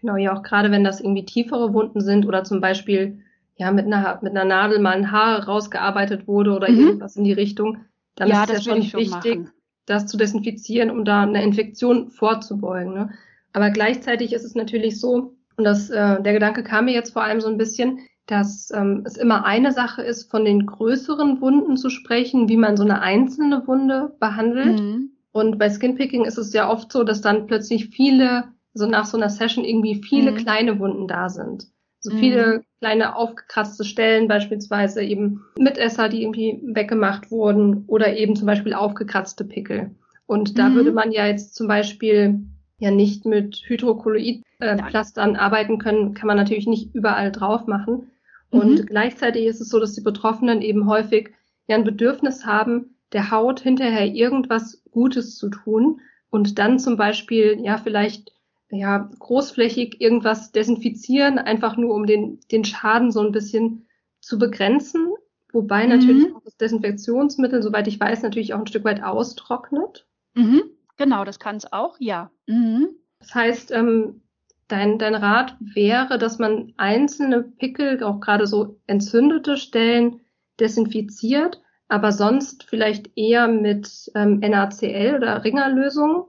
Genau, 0.01 0.17
ja, 0.17 0.35
auch 0.35 0.43
gerade 0.43 0.71
wenn 0.71 0.83
das 0.83 0.99
irgendwie 0.99 1.25
tiefere 1.25 1.73
Wunden 1.73 2.01
sind 2.01 2.25
oder 2.25 2.43
zum 2.43 2.61
Beispiel 2.61 3.23
ja 3.57 3.71
mit 3.71 3.85
einer, 3.85 4.19
mit 4.21 4.31
einer 4.31 4.43
Nadel 4.43 4.79
mal 4.79 4.95
ein 4.95 5.11
Haar 5.11 5.45
rausgearbeitet 5.45 6.27
wurde 6.27 6.53
oder 6.53 6.69
mhm. 6.69 6.79
irgendwas 6.79 7.15
in 7.15 7.23
die 7.23 7.33
Richtung, 7.33 7.85
dann 8.15 8.29
ja, 8.29 8.43
ist 8.43 8.49
es 8.49 8.65
ja 8.65 8.73
schon 8.73 8.83
wichtig, 8.83 9.37
machen. 9.37 9.51
das 9.85 10.07
zu 10.07 10.17
desinfizieren, 10.17 10.89
um 10.89 11.05
da 11.05 11.21
eine 11.21 11.43
Infektion 11.43 12.09
vorzubeugen. 12.09 12.93
Ne? 12.93 13.13
Aber 13.55 13.69
gleichzeitig 13.69 14.33
ist 14.33 14.43
es 14.43 14.53
natürlich 14.53 14.99
so, 14.99 15.33
und 15.55 15.63
das, 15.63 15.89
äh, 15.89 16.21
der 16.21 16.33
Gedanke 16.33 16.61
kam 16.61 16.85
mir 16.85 16.93
jetzt 16.93 17.13
vor 17.13 17.23
allem 17.23 17.39
so 17.39 17.47
ein 17.47 17.57
bisschen, 17.57 17.99
dass 18.27 18.69
ähm, 18.75 19.03
es 19.05 19.15
immer 19.15 19.45
eine 19.45 19.71
Sache 19.71 20.01
ist, 20.01 20.29
von 20.29 20.43
den 20.43 20.65
größeren 20.65 21.39
Wunden 21.39 21.77
zu 21.77 21.89
sprechen, 21.89 22.49
wie 22.49 22.57
man 22.57 22.75
so 22.75 22.83
eine 22.83 23.01
einzelne 23.01 23.65
Wunde 23.65 24.13
behandelt. 24.19 24.81
Mhm. 24.81 25.11
Und 25.31 25.57
bei 25.57 25.69
Skinpicking 25.69 26.25
ist 26.25 26.37
es 26.37 26.51
ja 26.51 26.69
oft 26.69 26.91
so, 26.91 27.05
dass 27.05 27.21
dann 27.21 27.47
plötzlich 27.47 27.91
viele, 27.91 28.49
so 28.73 28.87
nach 28.87 29.05
so 29.05 29.15
einer 29.15 29.29
Session 29.29 29.63
irgendwie 29.63 30.03
viele 30.03 30.33
mhm. 30.33 30.35
kleine 30.35 30.79
Wunden 30.79 31.07
da 31.07 31.29
sind. 31.29 31.67
So 32.01 32.13
mhm. 32.13 32.17
viele 32.17 32.63
kleine 32.81 33.15
aufgekratzte 33.15 33.85
Stellen, 33.85 34.27
beispielsweise 34.27 35.01
eben 35.01 35.45
Mitesser, 35.57 36.09
die 36.09 36.23
irgendwie 36.23 36.59
weggemacht 36.61 37.31
wurden 37.31 37.85
oder 37.87 38.17
eben 38.17 38.35
zum 38.35 38.47
Beispiel 38.47 38.73
aufgekratzte 38.73 39.45
Pickel. 39.45 39.91
Und 40.25 40.59
da 40.59 40.67
mhm. 40.67 40.75
würde 40.75 40.91
man 40.91 41.13
ja 41.13 41.25
jetzt 41.25 41.55
zum 41.55 41.69
Beispiel 41.69 42.43
ja 42.77 42.91
nicht 42.91 43.25
mit 43.25 43.55
Hydrokolloidplastern 43.65 45.35
äh, 45.35 45.37
arbeiten 45.37 45.77
können, 45.77 46.13
kann 46.13 46.27
man 46.27 46.37
natürlich 46.37 46.67
nicht 46.67 46.93
überall 46.93 47.31
drauf 47.31 47.67
machen. 47.67 48.11
Und 48.49 48.79
mhm. 48.79 48.85
gleichzeitig 48.85 49.45
ist 49.45 49.61
es 49.61 49.69
so, 49.69 49.79
dass 49.79 49.93
die 49.93 50.01
Betroffenen 50.01 50.61
eben 50.61 50.87
häufig 50.87 51.31
ja 51.67 51.75
ein 51.75 51.83
Bedürfnis 51.83 52.45
haben, 52.45 52.95
der 53.11 53.31
Haut 53.31 53.59
hinterher 53.59 54.07
irgendwas 54.07 54.83
Gutes 54.91 55.35
zu 55.35 55.49
tun 55.49 56.01
und 56.29 56.59
dann 56.59 56.79
zum 56.79 56.97
Beispiel 56.97 57.59
ja 57.61 57.77
vielleicht 57.77 58.31
ja 58.69 59.09
großflächig 59.19 60.01
irgendwas 60.01 60.51
desinfizieren, 60.51 61.37
einfach 61.37 61.77
nur 61.77 61.93
um 61.93 62.05
den, 62.05 62.39
den 62.51 62.65
Schaden 62.65 63.11
so 63.11 63.21
ein 63.21 63.31
bisschen 63.31 63.87
zu 64.19 64.37
begrenzen. 64.37 65.13
Wobei 65.53 65.83
mhm. 65.83 65.89
natürlich 65.89 66.35
auch 66.35 66.41
das 66.43 66.57
Desinfektionsmittel, 66.57 67.61
soweit 67.61 67.87
ich 67.87 67.99
weiß, 67.99 68.23
natürlich 68.23 68.53
auch 68.53 68.59
ein 68.59 68.67
Stück 68.67 68.83
weit 68.83 69.01
austrocknet. 69.03 70.07
Mhm. 70.33 70.63
Genau, 70.97 71.25
das 71.25 71.39
kann 71.39 71.57
es 71.57 71.71
auch, 71.71 71.95
ja. 71.99 72.31
Mhm. 72.47 72.89
Das 73.19 73.33
heißt, 73.33 73.71
ähm, 73.71 74.21
dein, 74.67 74.97
dein 74.97 75.15
Rat 75.15 75.55
wäre, 75.59 76.17
dass 76.17 76.39
man 76.39 76.73
einzelne 76.77 77.43
Pickel, 77.43 78.03
auch 78.03 78.19
gerade 78.19 78.47
so 78.47 78.79
entzündete 78.87 79.57
Stellen, 79.57 80.21
desinfiziert, 80.59 81.61
aber 81.87 82.11
sonst 82.11 82.63
vielleicht 82.63 83.11
eher 83.17 83.47
mit 83.47 84.11
ähm, 84.15 84.39
NaCl 84.39 85.15
oder 85.17 85.43
Ringerlösung? 85.43 86.27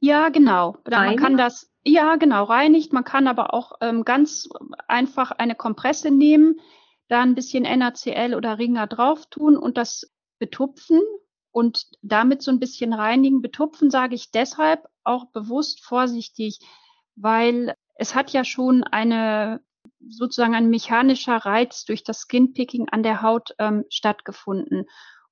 Ja, 0.00 0.28
genau. 0.28 0.76
Oder 0.84 0.98
man 0.98 1.16
kann 1.16 1.36
das, 1.36 1.72
ja, 1.84 2.16
genau, 2.16 2.44
reinigt. 2.44 2.92
Man 2.92 3.04
kann 3.04 3.28
aber 3.28 3.54
auch 3.54 3.72
ähm, 3.80 4.04
ganz 4.04 4.48
einfach 4.88 5.30
eine 5.30 5.54
Kompresse 5.54 6.10
nehmen, 6.10 6.60
da 7.08 7.22
ein 7.22 7.34
bisschen 7.34 7.62
NaCl 7.62 8.34
oder 8.34 8.58
Ringer 8.58 8.86
drauf 8.86 9.26
tun 9.26 9.56
und 9.56 9.78
das 9.78 10.12
betupfen 10.38 11.00
und 11.56 11.86
damit 12.02 12.42
so 12.42 12.50
ein 12.50 12.60
bisschen 12.60 12.92
reinigen. 12.92 13.40
Betupfen 13.40 13.90
sage 13.90 14.14
ich 14.14 14.30
deshalb 14.30 14.84
auch 15.04 15.30
bewusst 15.30 15.82
vorsichtig, 15.82 16.58
weil 17.14 17.74
es 17.94 18.14
hat 18.14 18.30
ja 18.34 18.44
schon 18.44 18.84
eine 18.84 19.62
sozusagen 20.06 20.54
ein 20.54 20.68
mechanischer 20.68 21.38
Reiz 21.38 21.86
durch 21.86 22.04
das 22.04 22.20
Skinpicking 22.20 22.90
an 22.90 23.02
der 23.02 23.22
Haut 23.22 23.54
ähm, 23.58 23.86
stattgefunden. 23.88 24.84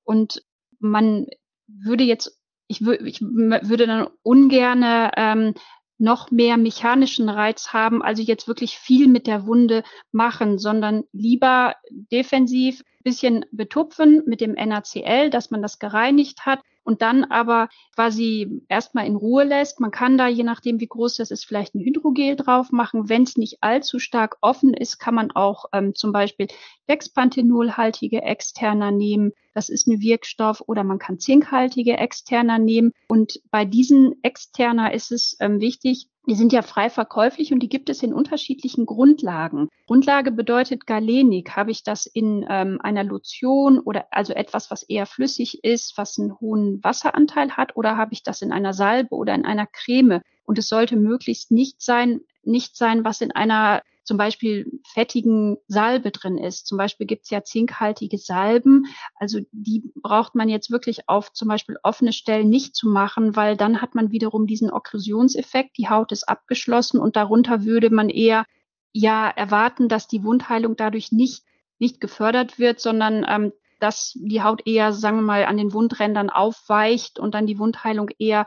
Und 0.03 0.43
man 0.79 1.27
würde 1.67 2.05
jetzt, 2.05 2.41
ich, 2.69 2.81
ich 2.81 3.21
würde 3.21 3.87
dann 3.87 4.09
ungerne 4.23 5.11
ähm, 5.19 5.55
noch 5.99 6.31
mehr 6.31 6.57
mechanischen 6.57 7.29
Reiz 7.29 7.73
haben, 7.73 8.03
also 8.03 8.23
jetzt 8.23 8.49
wirklich 8.49 8.79
viel 8.79 9.09
mit 9.09 9.27
der 9.27 9.47
Wunde 9.47 9.85
machen, 10.13 10.59
sondern 10.59 11.05
lieber 11.13 11.75
defensiv 11.91 12.83
bisschen 13.05 13.45
betupfen 13.53 14.23
mit 14.27 14.41
dem 14.41 14.53
NaCl, 14.53 15.31
dass 15.31 15.51
man 15.51 15.63
das 15.63 15.79
gereinigt 15.79 16.47
hat 16.47 16.61
und 16.83 17.03
dann 17.03 17.25
aber 17.25 17.69
quasi 17.95 18.63
erstmal 18.69 19.07
in 19.07 19.15
Ruhe 19.17 19.45
lässt. 19.45 19.79
Man 19.79 19.91
kann 19.91 20.19
da, 20.19 20.27
je 20.27 20.43
nachdem 20.43 20.81
wie 20.81 20.87
groß 20.87 21.17
das 21.17 21.31
ist, 21.31 21.45
vielleicht 21.45 21.75
ein 21.75 21.85
Hydrogel 21.85 22.35
drauf 22.37 22.73
machen. 22.73 23.09
Wenn 23.09 23.23
es 23.23 23.37
nicht 23.37 23.59
allzu 23.63 23.99
stark 23.99 24.37
offen 24.41 24.75
ist, 24.75 24.99
kann 24.99 25.15
man 25.15 25.31
auch 25.31 25.67
ähm, 25.73 25.95
zum 25.95 26.13
Beispiel 26.13 26.49
Dexpanthenolhaltige 26.89 28.23
Externer 28.23 28.91
nehmen. 28.91 29.33
Das 29.55 29.69
ist 29.69 29.87
ein 29.87 30.01
Wirkstoff 30.01 30.63
oder 30.67 30.85
man 30.85 30.99
kann 30.99 31.19
zinkhaltige 31.19 31.97
Externer 31.97 32.59
nehmen. 32.59 32.93
Und 33.09 33.41
bei 33.51 33.65
diesen 33.65 34.23
Externer 34.23 34.93
ist 34.93 35.13
es 35.13 35.37
ähm, 35.41 35.61
wichtig, 35.61 36.09
die 36.27 36.35
sind 36.35 36.53
ja 36.53 36.63
frei 36.63 36.89
verkäuflich 36.89 37.53
und 37.53 37.61
die 37.61 37.69
gibt 37.69 37.91
es 37.91 38.03
in 38.03 38.15
unterschiedlichen 38.15 38.87
Grundlagen. 38.87 39.69
Grundlage 39.87 40.33
bedeutet 40.33 40.87
Galenik. 40.87 41.55
Habe 41.55 41.71
ich 41.71 41.83
das 41.83 42.07
in 42.07 42.47
ähm, 42.49 42.79
einer 42.83 43.05
Lotion 43.05 43.79
oder 43.79 44.07
also 44.11 44.33
etwas, 44.33 44.71
was 44.71 44.83
eher 44.83 45.07
flüssig 45.07 45.63
ist, 45.63 45.99
was 45.99 46.19
einen 46.19 46.41
hohen 46.41 46.83
Wasseranteil 46.83 47.53
hat, 47.53 47.77
oder 47.77 47.97
habe 47.97 48.15
ich 48.15 48.23
das 48.23 48.43
in 48.43 48.53
einer 48.53 48.73
Salbe 48.73 49.15
oder 49.15 49.35
in 49.35 49.45
einer 49.45 49.67
Creme? 49.67 50.23
Und 50.47 50.59
es 50.59 50.69
sollte 50.69 50.97
möglichst 50.97 51.51
nicht 51.51 51.83
sein, 51.83 52.21
nicht 52.43 52.77
sein, 52.77 53.05
was 53.05 53.21
in 53.21 53.33
einer 53.33 53.83
zum 54.05 54.17
Beispiel 54.17 54.81
fettigen 54.93 55.57
Salbe 55.67 56.11
drin 56.11 56.39
ist. 56.39 56.67
Zum 56.67 56.79
Beispiel 56.79 57.07
gibt 57.07 57.25
es 57.25 57.31
ja 57.31 57.43
zinkhaltige 57.43 58.19
Salben. 58.19 58.85
Also 59.17 59.41
die 59.51 59.91
braucht 59.97 60.35
man 60.35 60.49
jetzt 60.49 60.71
wirklich 60.71 61.09
auf 61.09 61.33
zum 61.33 61.49
Beispiel 61.49 61.77
offene 61.83 62.13
Stellen 62.13 62.51
nicht 62.51 62.77
zu 62.77 62.89
machen, 62.89 63.35
weil 63.35 63.57
dann 63.57 63.83
hat 63.83 63.95
man 63.95 64.13
wiederum 64.13 64.47
diesen 64.47 64.71
Okklusionseffekt. 64.71 65.77
Die 65.79 65.89
Haut 65.89 66.13
ist 66.13 66.29
abgeschlossen 66.29 67.01
und 67.01 67.17
darunter 67.17 67.65
würde 67.65 67.91
man 67.91 68.11
eher 68.11 68.45
ja 68.93 69.29
erwarten, 69.29 69.89
dass 69.89 70.07
die 70.07 70.23
Wundheilung 70.23 70.77
dadurch 70.77 71.11
nicht 71.11 71.43
nicht 71.79 72.01
gefördert 72.01 72.59
wird, 72.59 72.81
sondern 72.81 73.27
ähm, 73.29 73.53
dass 73.81 74.13
die 74.15 74.43
Haut 74.43 74.67
eher, 74.67 74.93
sagen 74.93 75.19
wir 75.19 75.23
mal, 75.23 75.45
an 75.45 75.57
den 75.57 75.73
Wundrändern 75.73 76.31
aufweicht 76.31 77.19
und 77.19 77.35
dann 77.35 77.47
die 77.47 77.59
Wundheilung 77.59 78.09
eher 78.19 78.47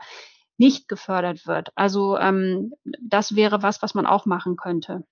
nicht 0.56 0.88
gefördert 0.88 1.46
wird. 1.46 1.70
Also 1.76 2.18
ähm, 2.18 2.72
das 3.00 3.36
wäre 3.36 3.62
was, 3.62 3.82
was 3.82 3.94
man 3.94 4.06
auch 4.06 4.26
machen 4.26 4.56
könnte. 4.56 5.04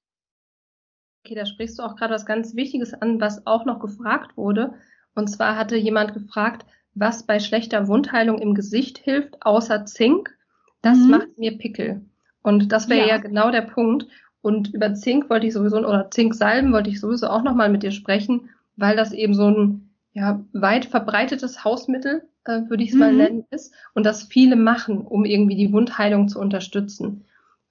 Okay, 1.26 1.34
da 1.34 1.44
sprichst 1.44 1.80
du 1.80 1.82
auch 1.82 1.96
gerade 1.96 2.14
was 2.14 2.24
ganz 2.24 2.54
Wichtiges 2.54 2.94
an, 2.94 3.20
was 3.20 3.48
auch 3.48 3.64
noch 3.64 3.80
gefragt 3.80 4.36
wurde. 4.36 4.74
Und 5.16 5.26
zwar 5.26 5.56
hatte 5.56 5.74
jemand 5.76 6.14
gefragt, 6.14 6.64
was 6.94 7.26
bei 7.26 7.40
schlechter 7.40 7.88
Wundheilung 7.88 8.38
im 8.38 8.54
Gesicht 8.54 8.98
hilft, 8.98 9.44
außer 9.44 9.86
Zink. 9.86 10.38
Das 10.82 10.96
mhm. 10.96 11.10
macht 11.10 11.36
mir 11.36 11.58
Pickel. 11.58 12.02
Und 12.44 12.70
das 12.70 12.88
wäre 12.88 13.08
ja. 13.08 13.16
ja. 13.16 13.18
genau 13.18 13.50
der 13.50 13.62
Punkt. 13.62 14.06
Und 14.40 14.72
über 14.72 14.94
Zink 14.94 15.28
wollte 15.28 15.48
ich 15.48 15.54
sowieso, 15.54 15.78
oder 15.78 16.12
Zinksalben 16.12 16.72
wollte 16.72 16.90
ich 16.90 17.00
sowieso 17.00 17.26
auch 17.26 17.42
nochmal 17.42 17.70
mit 17.70 17.82
dir 17.82 17.90
sprechen, 17.90 18.50
weil 18.76 18.94
das 18.94 19.10
eben 19.12 19.34
so 19.34 19.50
ein 19.50 19.90
ja, 20.12 20.44
weit 20.52 20.84
verbreitetes 20.84 21.64
Hausmittel, 21.64 22.22
äh, 22.44 22.60
würde 22.68 22.84
ich 22.84 22.90
es 22.90 22.94
mhm. 22.94 23.00
mal 23.00 23.12
nennen, 23.12 23.44
ist. 23.50 23.74
Und 23.94 24.06
das 24.06 24.22
viele 24.22 24.54
machen, 24.54 25.00
um 25.00 25.24
irgendwie 25.24 25.56
die 25.56 25.72
Wundheilung 25.72 26.28
zu 26.28 26.38
unterstützen. 26.38 27.24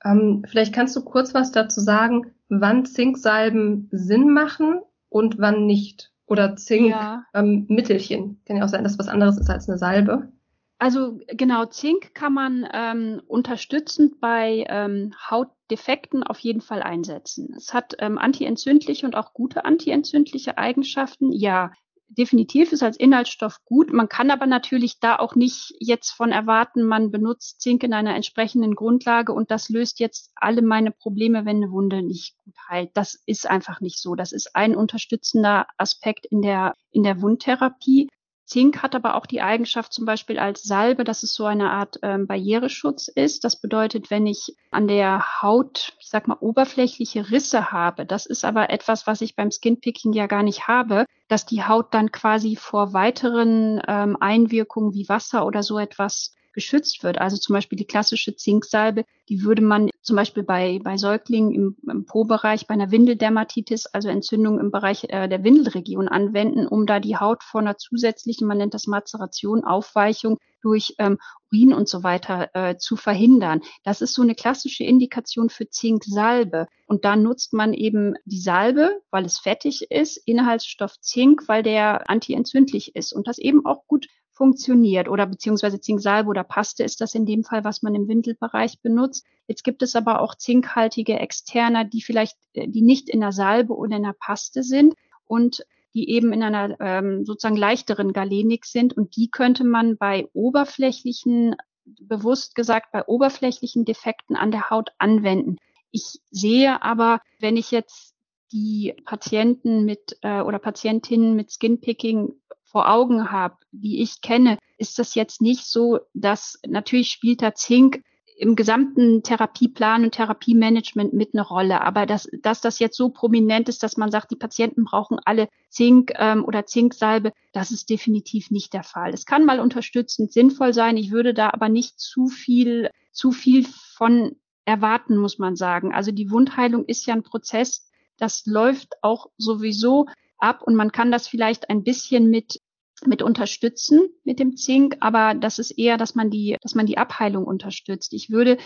Ähm, 0.05 0.45
vielleicht 0.47 0.73
kannst 0.73 0.95
du 0.95 1.03
kurz 1.03 1.33
was 1.33 1.51
dazu 1.51 1.81
sagen, 1.81 2.31
wann 2.47 2.85
Zinksalben 2.85 3.89
Sinn 3.91 4.31
machen 4.31 4.79
und 5.09 5.39
wann 5.39 5.65
nicht. 5.65 6.11
Oder 6.27 6.55
Zinkmittelchen. 6.55 8.19
Ja. 8.19 8.29
Ähm, 8.29 8.37
kann 8.45 8.57
ja 8.57 8.63
auch 8.63 8.69
sein, 8.69 8.83
dass 8.83 8.97
was 8.97 9.07
anderes 9.07 9.37
ist 9.37 9.49
als 9.49 9.67
eine 9.67 9.77
Salbe. 9.77 10.31
Also 10.77 11.19
genau, 11.27 11.65
Zink 11.65 12.13
kann 12.13 12.33
man 12.33 12.67
ähm, 12.73 13.21
unterstützend 13.27 14.19
bei 14.19 14.65
ähm, 14.67 15.13
Hautdefekten 15.29 16.23
auf 16.23 16.39
jeden 16.39 16.61
Fall 16.61 16.83
einsetzen. 16.83 17.53
Es 17.55 17.73
hat 17.73 17.95
ähm, 17.99 18.17
antientzündliche 18.17 19.05
und 19.05 19.15
auch 19.15 19.33
gute 19.33 19.65
antientzündliche 19.65 20.57
Eigenschaften. 20.57 21.31
Ja, 21.31 21.71
definitiv 22.07 22.71
ist 22.71 22.83
als 22.83 22.97
Inhaltsstoff 22.97 23.63
gut. 23.65 23.91
Man 23.91 24.09
kann 24.09 24.31
aber 24.31 24.45
natürlich 24.45 24.99
da 24.99 25.17
auch 25.17 25.35
nicht 25.35 25.73
jetzt 25.79 26.11
von 26.11 26.31
erwarten, 26.31 26.83
man 26.83 27.11
benutzt 27.11 27.61
Zink 27.61 27.83
in 27.83 27.93
einer 27.93 28.15
entsprechenden 28.15 28.75
Grundlage 28.75 29.33
und 29.33 29.51
das 29.51 29.69
löst 29.69 29.99
jetzt 29.99 30.31
alle 30.35 30.61
meine 30.61 30.91
Probleme, 30.91 31.45
wenn 31.45 31.57
eine 31.57 31.71
Wunde 31.71 32.01
nicht 32.01 32.35
gut 32.43 32.55
heilt. 32.69 32.91
Das 32.93 33.21
ist 33.25 33.49
einfach 33.49 33.81
nicht 33.81 33.99
so. 33.99 34.15
Das 34.15 34.31
ist 34.31 34.55
ein 34.55 34.75
unterstützender 34.75 35.67
Aspekt 35.77 36.25
in 36.25 36.41
der, 36.41 36.73
in 36.91 37.03
der 37.03 37.21
Wundtherapie. 37.21 38.09
Zink 38.45 38.83
hat 38.83 38.93
aber 38.93 39.15
auch 39.15 39.25
die 39.25 39.41
Eigenschaft 39.41 39.91
zum 39.91 40.05
Beispiel 40.05 40.37
als 40.37 40.63
Salbe, 40.63 41.03
dass 41.03 41.23
es 41.23 41.33
so 41.33 41.45
eine 41.45 41.71
Art 41.71 41.97
ähm, 42.03 42.27
Barriereschutz 42.27 43.07
ist. 43.07 43.43
Das 43.43 43.59
bedeutet, 43.59 44.11
wenn 44.11 44.27
ich 44.27 44.55
an 44.69 44.87
der 44.87 45.41
Haut, 45.41 45.93
ich 45.99 46.09
sag 46.09 46.27
mal, 46.27 46.37
oberflächliche 46.39 47.31
Risse 47.31 47.71
habe, 47.71 48.05
das 48.05 48.27
ist 48.27 48.45
aber 48.45 48.69
etwas, 48.69 49.07
was 49.07 49.21
ich 49.21 49.35
beim 49.35 49.49
Skinpicking 49.51 50.13
ja 50.13 50.27
gar 50.27 50.43
nicht 50.43 50.67
habe, 50.67 51.05
dass 51.27 51.47
die 51.47 51.63
Haut 51.63 51.93
dann 51.93 52.11
quasi 52.11 52.55
vor 52.55 52.93
weiteren 52.93 53.81
ähm, 53.87 54.15
Einwirkungen 54.19 54.93
wie 54.93 55.09
Wasser 55.09 55.45
oder 55.45 55.63
so 55.63 55.79
etwas 55.79 56.35
geschützt 56.53 57.03
wird. 57.03 57.19
Also 57.19 57.37
zum 57.37 57.53
Beispiel 57.53 57.77
die 57.77 57.85
klassische 57.85 58.35
Zinksalbe, 58.35 59.05
die 59.27 59.43
würde 59.43 59.63
man 59.63 59.89
zum 60.05 60.15
Beispiel 60.15 60.43
bei, 60.43 60.79
bei 60.83 60.97
Säuglingen 60.97 61.51
im, 61.51 61.77
im 61.89 62.05
Po-Bereich, 62.05 62.67
bei 62.67 62.75
einer 62.75 62.91
Windeldermatitis, 62.91 63.87
also 63.87 64.07
Entzündung 64.07 64.59
im 64.59 64.69
Bereich 64.69 65.05
äh, 65.09 65.27
der 65.27 65.43
Windelregion 65.43 66.07
anwenden, 66.07 66.67
um 66.67 66.85
da 66.85 66.99
die 66.99 67.17
Haut 67.17 67.43
vor 67.43 67.61
einer 67.61 67.77
zusätzlichen, 67.77 68.47
man 68.47 68.59
nennt 68.59 68.75
das 68.75 68.85
Mazeration, 68.85 69.63
Aufweichung 69.63 70.37
durch 70.61 70.93
ähm, 70.99 71.17
Urin 71.51 71.73
und 71.73 71.89
so 71.89 72.03
weiter 72.03 72.49
äh, 72.53 72.77
zu 72.77 72.95
verhindern. 72.95 73.61
Das 73.83 74.01
ist 74.01 74.13
so 74.13 74.21
eine 74.21 74.35
klassische 74.35 74.83
Indikation 74.83 75.49
für 75.49 75.69
Zinksalbe. 75.69 76.67
Und 76.87 77.03
da 77.03 77.15
nutzt 77.15 77.53
man 77.53 77.73
eben 77.73 78.13
die 78.25 78.39
Salbe, 78.39 79.01
weil 79.09 79.25
es 79.25 79.39
fettig 79.39 79.89
ist, 79.89 80.17
Inhaltsstoff 80.17 80.99
Zink, 81.01 81.47
weil 81.47 81.63
der 81.63 82.09
antientzündlich 82.09 82.95
ist 82.95 83.11
und 83.11 83.27
das 83.27 83.39
eben 83.39 83.65
auch 83.65 83.87
gut 83.87 84.07
funktioniert 84.35 85.07
oder 85.07 85.25
beziehungsweise 85.25 85.79
Zinksalbe 85.79 86.29
oder 86.29 86.43
Paste 86.43 86.83
ist 86.83 87.01
das 87.01 87.15
in 87.15 87.25
dem 87.25 87.43
Fall, 87.43 87.63
was 87.63 87.81
man 87.81 87.95
im 87.95 88.07
Windelbereich 88.07 88.81
benutzt. 88.81 89.25
Jetzt 89.47 89.63
gibt 89.63 89.81
es 89.81 89.95
aber 89.95 90.21
auch 90.21 90.35
zinkhaltige 90.35 91.17
Externer, 91.19 91.85
die 91.85 92.01
vielleicht, 92.01 92.37
äh, 92.53 92.67
die 92.67 92.81
nicht 92.81 93.09
in 93.09 93.21
der 93.21 93.31
Salbe 93.31 93.73
oder 93.75 93.97
in 93.97 94.03
der 94.03 94.15
Paste 94.19 94.61
sind 94.61 94.93
und 95.25 95.65
die 95.93 96.09
eben 96.09 96.33
in 96.33 96.43
einer 96.43 96.75
ähm, 96.81 97.25
sozusagen 97.25 97.55
leichteren 97.55 98.11
Galenik 98.11 98.65
sind 98.65 98.95
und 98.95 99.15
die 99.15 99.29
könnte 99.29 99.63
man 99.63 99.97
bei 99.97 100.27
oberflächlichen, 100.33 101.55
bewusst 101.85 102.53
gesagt, 102.55 102.91
bei 102.91 103.05
oberflächlichen 103.05 103.85
Defekten 103.85 104.35
an 104.35 104.51
der 104.51 104.69
Haut 104.69 104.89
anwenden. 104.97 105.57
Ich 105.91 106.19
sehe 106.29 106.81
aber, 106.83 107.21
wenn 107.39 107.55
ich 107.55 107.71
jetzt 107.71 108.13
die 108.51 108.93
Patienten 109.05 109.85
mit 109.85 110.17
äh, 110.21 110.41
oder 110.41 110.59
Patientinnen 110.59 111.35
mit 111.35 111.51
Skinpicking 111.51 112.33
vor 112.75 112.91
Augen 112.91 113.31
habe, 113.31 113.55
die 113.71 114.01
ich 114.01 114.19
kenne, 114.19 114.57
ist 114.77 114.99
das 114.99 115.15
jetzt 115.15 115.41
nicht 115.41 115.65
so, 115.65 115.99
dass 116.13 116.59
natürlich 116.67 117.07
spielt 117.07 117.41
da 117.41 117.55
Zink 117.55 118.01
im 118.37 118.57
gesamten 118.57 119.23
Therapieplan 119.23 120.03
und 120.03 120.11
Therapiemanagement 120.11 121.13
mit 121.13 121.33
eine 121.33 121.47
Rolle. 121.47 121.79
Aber 121.79 122.05
dass, 122.05 122.27
dass 122.41 122.59
das 122.59 122.79
jetzt 122.79 122.97
so 122.97 123.11
prominent 123.11 123.69
ist, 123.69 123.81
dass 123.81 123.95
man 123.95 124.11
sagt, 124.11 124.31
die 124.31 124.35
Patienten 124.35 124.83
brauchen 124.83 125.19
alle 125.23 125.47
Zink 125.69 126.11
ähm, 126.17 126.43
oder 126.43 126.65
Zinksalbe, 126.65 127.31
das 127.53 127.71
ist 127.71 127.89
definitiv 127.89 128.51
nicht 128.51 128.73
der 128.73 128.83
Fall. 128.83 129.13
Es 129.13 129.25
kann 129.25 129.45
mal 129.45 129.61
unterstützend 129.61 130.33
sinnvoll 130.33 130.73
sein. 130.73 130.97
Ich 130.97 131.11
würde 131.11 131.33
da 131.33 131.51
aber 131.51 131.69
nicht 131.69 131.97
zu 131.97 132.27
viel, 132.27 132.89
zu 133.13 133.31
viel 133.31 133.65
von 133.93 134.35
erwarten, 134.65 135.15
muss 135.15 135.39
man 135.39 135.55
sagen. 135.55 135.93
Also 135.93 136.11
die 136.11 136.29
Wundheilung 136.29 136.83
ist 136.83 137.05
ja 137.05 137.13
ein 137.13 137.23
Prozess, 137.23 137.89
das 138.17 138.45
läuft 138.45 138.95
auch 139.01 139.27
sowieso 139.37 140.07
ab 140.37 140.61
und 140.61 140.75
man 140.75 140.91
kann 140.91 141.11
das 141.11 141.27
vielleicht 141.27 141.69
ein 141.69 141.83
bisschen 141.83 142.29
mit 142.29 142.59
mit 143.07 143.21
unterstützen 143.21 144.01
mit 144.23 144.39
dem 144.39 144.55
Zink, 144.55 144.97
aber 144.99 145.33
das 145.33 145.59
ist 145.59 145.71
eher, 145.71 145.97
dass 145.97 146.15
man 146.15 146.29
die, 146.29 146.57
dass 146.61 146.75
man 146.75 146.85
die 146.85 146.97
Abheilung 146.97 147.45
unterstützt. 147.45 148.13
Ich 148.13 148.29
würde, 148.29 148.57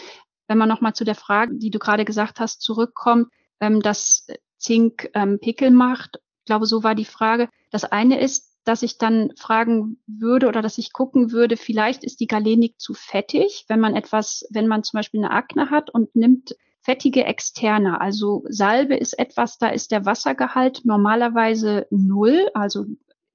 wenn 0.47 0.57
man 0.57 0.69
nochmal 0.69 0.93
zu 0.93 1.03
der 1.03 1.15
Frage, 1.15 1.57
die 1.57 1.69
du 1.69 1.79
gerade 1.79 2.05
gesagt 2.05 2.39
hast, 2.39 2.61
zurückkommt, 2.61 3.27
ähm, 3.59 3.81
dass 3.81 4.27
Zink 4.57 5.09
ähm, 5.13 5.39
Pickel 5.39 5.71
macht. 5.71 6.19
Ich 6.39 6.45
glaube, 6.45 6.65
so 6.65 6.83
war 6.83 6.95
die 6.95 7.05
Frage. 7.05 7.49
Das 7.71 7.85
eine 7.85 8.19
ist, 8.19 8.49
dass 8.63 8.83
ich 8.83 8.97
dann 8.97 9.31
fragen 9.37 9.99
würde 10.05 10.47
oder 10.47 10.61
dass 10.61 10.77
ich 10.77 10.93
gucken 10.93 11.31
würde, 11.31 11.57
vielleicht 11.57 12.03
ist 12.03 12.19
die 12.19 12.27
Galenik 12.27 12.79
zu 12.79 12.93
fettig, 12.93 13.65
wenn 13.67 13.79
man 13.79 13.95
etwas, 13.95 14.45
wenn 14.51 14.67
man 14.67 14.83
zum 14.83 14.97
Beispiel 14.97 15.23
eine 15.23 15.31
Akne 15.31 15.69
hat 15.69 15.89
und 15.89 16.15
nimmt 16.15 16.55
fettige 16.81 17.25
Externe. 17.25 18.01
Also 18.01 18.43
Salbe 18.47 18.95
ist 18.95 19.17
etwas, 19.17 19.57
da 19.57 19.69
ist 19.69 19.91
der 19.91 20.05
Wassergehalt 20.05 20.81
normalerweise 20.83 21.87
null, 21.89 22.49
also 22.53 22.85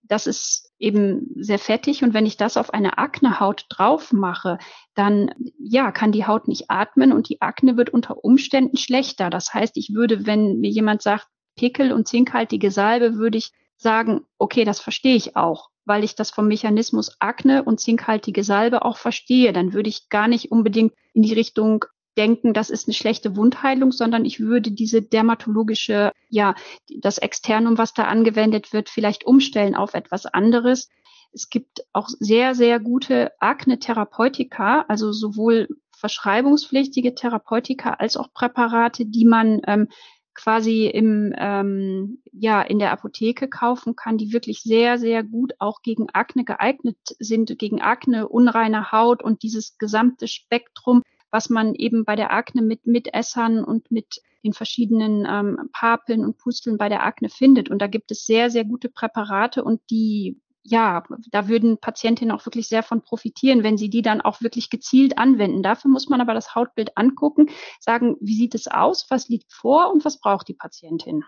das 0.07 0.26
ist 0.26 0.72
eben 0.78 1.30
sehr 1.36 1.59
fettig 1.59 2.02
und 2.02 2.14
wenn 2.14 2.26
ich 2.26 2.36
das 2.36 2.57
auf 2.57 2.72
eine 2.72 2.98
Aknehaut 2.98 3.66
drauf 3.68 4.12
mache, 4.12 4.59
dann 4.94 5.30
ja, 5.59 5.92
kann 5.92 6.12
die 6.12 6.26
Haut 6.26 6.48
nicht 6.48 6.70
atmen 6.70 7.12
und 7.12 7.28
die 7.28 7.40
Akne 7.40 7.76
wird 7.76 7.90
unter 7.90 8.24
Umständen 8.24 8.76
schlechter. 8.76 9.30
Das 9.30 9.55
heißt, 9.55 9.76
ich 9.76 9.94
würde, 9.94 10.26
wenn 10.26 10.61
mir 10.61 10.70
jemand 10.70 11.02
sagt, 11.02 11.26
Pickel 11.57 11.92
und 11.92 12.09
zinkhaltige 12.09 12.70
Salbe, 12.70 13.14
würde 13.14 13.38
ich 13.38 13.52
sagen, 13.76 14.22
okay, 14.38 14.64
das 14.64 14.80
verstehe 14.80 15.16
ich 15.16 15.36
auch, 15.36 15.70
weil 15.84 16.05
ich 16.05 16.14
das 16.16 16.30
vom 16.30 16.48
Mechanismus 16.48 17.16
Akne 17.20 17.64
und 17.64 17.80
zinkhaltige 17.80 18.44
Salbe 18.44 18.84
auch 18.84 18.96
verstehe. 18.96 19.52
Dann 19.52 19.72
würde 19.72 19.88
ich 19.88 20.09
gar 20.09 20.28
nicht 20.28 20.50
unbedingt 20.50 20.92
in 21.12 21.22
die 21.22 21.34
Richtung 21.34 21.84
denken, 22.17 22.53
das 22.55 22.71
ist 22.71 22.89
eine 22.89 22.95
schlechte 22.95 23.37
Wundheilung, 23.37 23.93
sondern 23.93 24.25
ich 24.25 24.41
würde 24.41 24.71
diese 24.71 25.03
dermatologische, 25.03 26.12
ja, 26.29 26.55
das 27.01 27.19
Externum, 27.19 27.79
was 27.79 27.95
da 27.95 28.05
angewendet 28.05 28.73
wird, 28.73 28.89
vielleicht 28.89 29.25
umstellen 29.25 29.75
auf 29.75 29.95
etwas 29.95 30.27
anderes. 30.27 30.89
Es 31.33 31.51
gibt 31.51 31.85
auch 31.93 32.09
sehr, 32.09 32.55
sehr 32.55 32.79
gute 32.79 33.33
Akne-Therapeutika, 33.41 34.85
also 34.89 35.12
sowohl 35.12 35.69
verschreibungspflichtige 35.97 37.15
Therapeutika 37.15 37.95
als 37.95 38.17
auch 38.17 38.33
Präparate, 38.33 39.07
die 39.07 39.25
man 39.25 39.61
ähm, 39.67 39.89
quasi 40.35 40.87
im 40.87 41.33
ähm, 41.39 42.23
ja 42.33 42.61
in 42.61 42.79
der 42.79 42.93
Apotheke 42.93 43.49
kaufen 43.49 43.95
kann, 43.97 44.19
die 44.19 44.33
wirklich 44.33 44.62
sehr 44.62 44.99
sehr 44.99 45.23
gut 45.23 45.55
auch 45.61 45.81
gegen 45.83 46.09
Akne 46.12 46.45
geeignet 46.45 46.97
sind, 47.21 47.57
gegen 47.59 47.81
Akne, 47.81 48.29
unreine 48.29 48.91
Haut 48.93 49.23
und 49.23 49.43
dieses 49.43 49.79
gesamte 49.79 50.27
Spektrum 50.29 51.03
was 51.35 51.51
man 51.51 51.74
eben 51.74 52.05
bei 52.05 52.14
der 52.14 52.32
Akne 52.32 52.62
mit 52.62 52.87
Mitessern 52.87 53.64
und 53.64 53.91
mit 53.91 54.22
den 54.45 54.53
verschiedenen 54.53 55.26
ähm, 55.28 55.68
Papeln 55.72 56.24
und 56.24 56.39
Pusteln 56.39 56.78
bei 56.78 56.89
der 56.89 57.05
Akne 57.05 57.28
findet. 57.28 57.68
Und 57.70 57.82
da 57.82 57.89
gibt 57.89 58.12
es 58.12 58.24
sehr, 58.24 58.51
sehr 58.51 58.64
gute 58.64 58.89
Präparate 58.89 59.64
und 59.64 59.80
die 59.91 60.41
ja, 60.66 61.03
da 61.30 61.49
würden 61.49 61.76
Patientinnen 61.76 62.35
auch 62.35 62.47
wirklich 62.47 62.68
sehr 62.68 62.82
von 62.82 63.03
profitieren, 63.03 63.64
wenn 63.64 63.76
sie 63.76 63.91
die 63.91 64.01
dann 64.01 64.22
auch 64.22 64.41
wirklich 64.41 64.70
gezielt 64.70 65.18
anwenden. 65.18 65.62
Dafür 65.62 65.91
muss 65.91 66.09
man 66.09 66.22
aber 66.22 66.32
das 66.32 66.55
Hautbild 66.55 66.97
angucken, 66.97 67.51
sagen, 67.80 68.16
wie 68.20 68.35
sieht 68.35 68.55
es 68.55 68.66
aus, 68.66 69.07
was 69.11 69.28
liegt 69.28 69.53
vor 69.53 69.93
und 69.93 70.07
was 70.07 70.20
braucht 70.20 70.49
die 70.49 70.55
Patientin. 70.55 71.22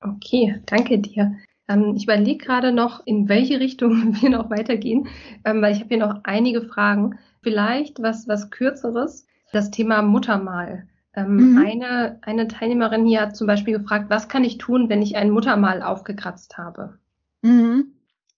Okay, 0.00 0.62
danke 0.66 1.00
dir. 1.00 1.34
Ähm, 1.70 1.94
ich 1.96 2.04
überlege 2.04 2.44
gerade 2.44 2.72
noch, 2.72 3.06
in 3.06 3.28
welche 3.28 3.60
Richtung 3.60 4.14
wir 4.20 4.30
noch 4.30 4.50
weitergehen, 4.50 5.08
ähm, 5.44 5.62
weil 5.62 5.72
ich 5.72 5.80
habe 5.80 5.88
hier 5.88 6.06
noch 6.06 6.20
einige 6.24 6.62
Fragen. 6.62 7.18
Vielleicht 7.42 8.02
was, 8.02 8.28
was 8.28 8.50
Kürzeres, 8.50 9.26
das 9.52 9.70
Thema 9.70 10.02
Muttermal. 10.02 10.86
Ähm, 11.14 11.52
mhm. 11.52 11.58
eine, 11.58 12.18
eine 12.22 12.48
Teilnehmerin 12.48 13.06
hier 13.06 13.22
hat 13.22 13.36
zum 13.36 13.46
Beispiel 13.46 13.78
gefragt, 13.78 14.10
was 14.10 14.28
kann 14.28 14.44
ich 14.44 14.58
tun, 14.58 14.88
wenn 14.88 15.02
ich 15.02 15.16
ein 15.16 15.30
Muttermal 15.30 15.82
aufgekratzt 15.82 16.58
habe? 16.58 16.98
Mhm. 17.42 17.94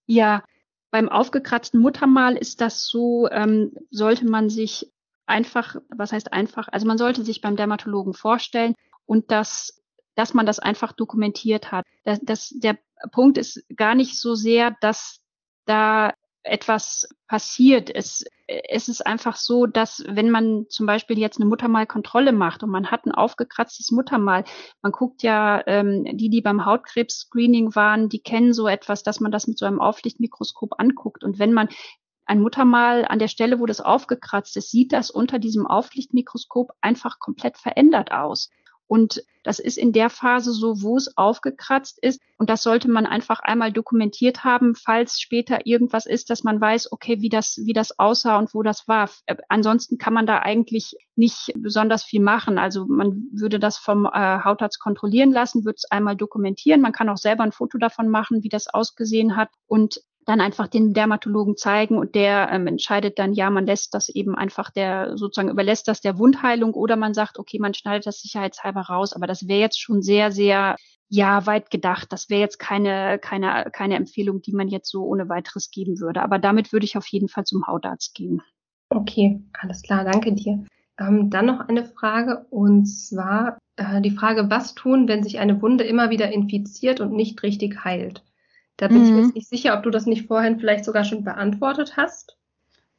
Ja, 0.07 0.43
beim 0.91 1.09
aufgekratzten 1.09 1.81
Muttermal 1.81 2.37
ist 2.37 2.61
das 2.61 2.87
so, 2.87 3.29
ähm, 3.31 3.73
sollte 3.91 4.27
man 4.27 4.51
sich 4.51 4.93
einfach, 5.27 5.77
was 5.89 6.13
heißt 6.13 6.33
einfach, 6.33 6.69
also 6.71 6.87
man 6.87 6.99
sollte 6.99 7.25
sich 7.25 7.41
beim 7.41 7.57
Dermatologen 7.57 8.15
vorstellen 8.15 8.75
und 9.07 9.31
das, 9.31 9.83
dass 10.15 10.35
man 10.35 10.47
das 10.47 10.59
einfach 10.59 10.93
dokumentiert 10.93 11.73
hat. 11.73 11.85
Das, 12.05 12.21
das, 12.23 12.51
der 12.51 12.79
Punkt 13.11 13.39
ist 13.39 13.65
gar 13.77 13.95
nicht 13.95 14.19
so 14.19 14.35
sehr, 14.35 14.77
dass 14.81 15.21
da 15.67 16.13
etwas 16.45 17.09
passiert. 17.29 17.95
Es, 17.95 18.25
es 18.47 18.89
ist 18.89 19.07
einfach 19.07 19.37
so, 19.37 19.67
dass 19.67 20.05
wenn 20.09 20.31
man 20.31 20.67
zum 20.69 20.87
Beispiel 20.87 21.19
jetzt 21.19 21.39
eine 21.39 21.49
Muttermalkontrolle 21.49 22.33
macht 22.33 22.63
und 22.63 22.71
man 22.71 22.91
hat 22.91 23.07
ein 23.07 23.13
aufgekratztes 23.13 23.91
Muttermal, 23.93 24.45
man 24.83 24.93
guckt 24.93 25.23
ja, 25.23 25.63
ähm, 25.67 26.05
die, 26.17 26.31
die 26.31 26.41
beim 26.41 26.65
Hautkrebs-Screening 26.65 27.75
waren, 27.75 28.09
die 28.09 28.21
kennen 28.21 28.53
so 28.53 28.67
etwas, 28.67 29.03
dass 29.03 29.21
man 29.21 29.33
das 29.33 29.47
mit 29.47 29.59
so 29.59 29.67
einem 29.67 29.81
Auflichtmikroskop 29.81 30.75
anguckt. 30.79 31.25
Und 31.25 31.39
wenn 31.39 31.53
man 31.53 31.69
ein 32.25 32.41
Muttermal 32.41 33.05
an 33.05 33.19
der 33.19 33.29
Stelle, 33.29 33.61
wo 33.61 33.67
das 33.67 33.81
aufgekratzt 33.81 34.57
ist, 34.57 34.71
sieht 34.71 34.93
das 34.93 35.11
unter 35.11 35.39
diesem 35.39 35.67
Auflichtmikroskop 35.67 36.73
einfach 36.81 37.19
komplett 37.19 37.59
verändert 37.59 38.13
aus. 38.13 38.51
Und 38.93 39.25
das 39.43 39.59
ist 39.59 39.79
in 39.79 39.95
der 39.95 40.11
Phase 40.11 40.53
so, 40.53 40.83
wo 40.83 40.99
es 40.99 41.17
aufgekratzt 41.17 41.99
ist. 42.03 42.21
Und 42.37 42.51
das 42.51 42.63
sollte 42.63 42.91
man 42.91 43.07
einfach 43.07 43.41
einmal 43.41 43.73
dokumentiert 43.73 44.45
haben, 44.45 44.75
falls 44.75 45.19
später 45.19 45.65
irgendwas 45.65 46.05
ist, 46.05 46.29
dass 46.29 46.45
man 46.45 46.61
weiß, 46.61 46.93
okay, 46.93 47.23
wie 47.23 47.31
das, 47.31 47.59
wie 47.65 47.73
das 47.73 47.99
aussah 47.99 48.37
und 48.37 48.53
wo 48.53 48.63
das 48.63 48.87
war. 48.89 49.09
Äh, 49.25 49.37
ansonsten 49.49 49.97
kann 49.97 50.13
man 50.13 50.27
da 50.27 50.41
eigentlich 50.41 50.95
nicht 51.17 51.55
besonders 51.57 52.05
viel 52.05 52.21
machen. 52.21 52.59
Also 52.59 52.85
man 52.85 53.29
würde 53.33 53.59
das 53.59 53.79
vom 53.79 54.05
äh, 54.05 54.11
Hautarzt 54.45 54.79
kontrollieren 54.79 55.33
lassen, 55.33 55.65
würde 55.65 55.77
es 55.77 55.91
einmal 55.91 56.15
dokumentieren. 56.15 56.83
Man 56.83 56.93
kann 56.93 57.09
auch 57.09 57.17
selber 57.17 57.45
ein 57.45 57.53
Foto 57.53 57.79
davon 57.79 58.11
machen, 58.11 58.43
wie 58.43 58.51
das 58.51 58.69
ausgesehen 58.69 59.37
hat. 59.37 59.49
Und 59.67 60.03
dann 60.25 60.41
einfach 60.41 60.69
den 60.69 60.95
Dermatologen 60.95 61.57
zeigen 61.57 61.99
und 61.99 62.15
der 62.15 62.51
ähm, 62.53 62.67
entscheidet 62.67 63.19
dann, 63.19 63.33
ja, 63.33 63.51
man 63.51 63.67
lässt 63.67 63.95
das 63.95 64.09
eben 64.09 64.35
einfach 64.35 64.71
der, 64.71 65.17
sozusagen 65.17 65.51
überlässt 65.51 65.89
das 65.89 66.01
der 66.01 66.19
Wundheilung 66.19 66.75
oder 66.75 66.97
man 66.97 67.15
sagt, 67.15 67.39
okay, 67.39 67.59
man 67.59 67.75
schneidet 67.75 68.07
das 68.07 68.21
sicherheitshalber 68.21 68.83
raus, 68.83 69.13
aber 69.13 69.27
das 69.27 69.49
wäre 69.49 69.61
jetzt 69.61 69.81
schon 69.81 70.03
sehr, 70.03 70.31
sehr, 70.31 70.77
ja, 71.09 71.45
weit 71.47 71.71
gedacht. 71.71 72.11
Das 72.11 72.31
wäre 72.31 72.41
jetzt 72.41 72.59
keine, 72.59 73.19
keine, 73.19 73.71
keine 73.73 73.97
Empfehlung, 73.97 74.41
die 74.41 74.53
man 74.53 74.69
jetzt 74.69 74.91
so 74.91 75.05
ohne 75.05 75.29
weiteres 75.29 75.71
geben 75.71 76.01
würde. 76.01 76.23
Aber 76.23 76.39
damit 76.39 76.73
würde 76.73 76.85
ich 76.85 76.97
auf 76.97 77.07
jeden 77.07 77.29
Fall 77.29 77.45
zum 77.45 77.67
Hautarzt 77.67 78.15
gehen. 78.15 78.41
Okay, 78.89 79.43
alles 79.61 79.83
klar, 79.83 80.05
danke 80.05 80.33
dir. 80.33 80.65
Ähm, 80.99 81.29
dann 81.31 81.47
noch 81.47 81.69
eine 81.69 81.85
Frage 81.85 82.47
und 82.51 82.87
zwar 82.87 83.59
äh, 83.77 84.01
die 84.01 84.11
Frage, 84.11 84.51
was 84.51 84.75
tun, 84.75 85.09
wenn 85.09 85.23
sich 85.23 85.39
eine 85.39 85.61
Wunde 85.61 85.85
immer 85.85 86.11
wieder 86.11 86.31
infiziert 86.33 87.01
und 87.01 87.13
nicht 87.13 87.43
richtig 87.43 87.85
heilt? 87.85 88.23
Da 88.83 88.89
bin 88.89 88.99
mhm. 88.99 89.05
ich 89.05 89.11
mir 89.11 89.17
mhm. 89.19 89.25
jetzt 89.27 89.35
nicht 89.37 89.49
sicher, 89.49 89.77
ob 89.77 89.85
du 89.85 89.91
das 89.91 90.07
nicht 90.07 90.27
vorhin 90.27 90.59
vielleicht 90.59 90.85
sogar 90.85 91.05
schon 91.05 91.23
beantwortet 91.23 91.97
hast. 91.97 92.37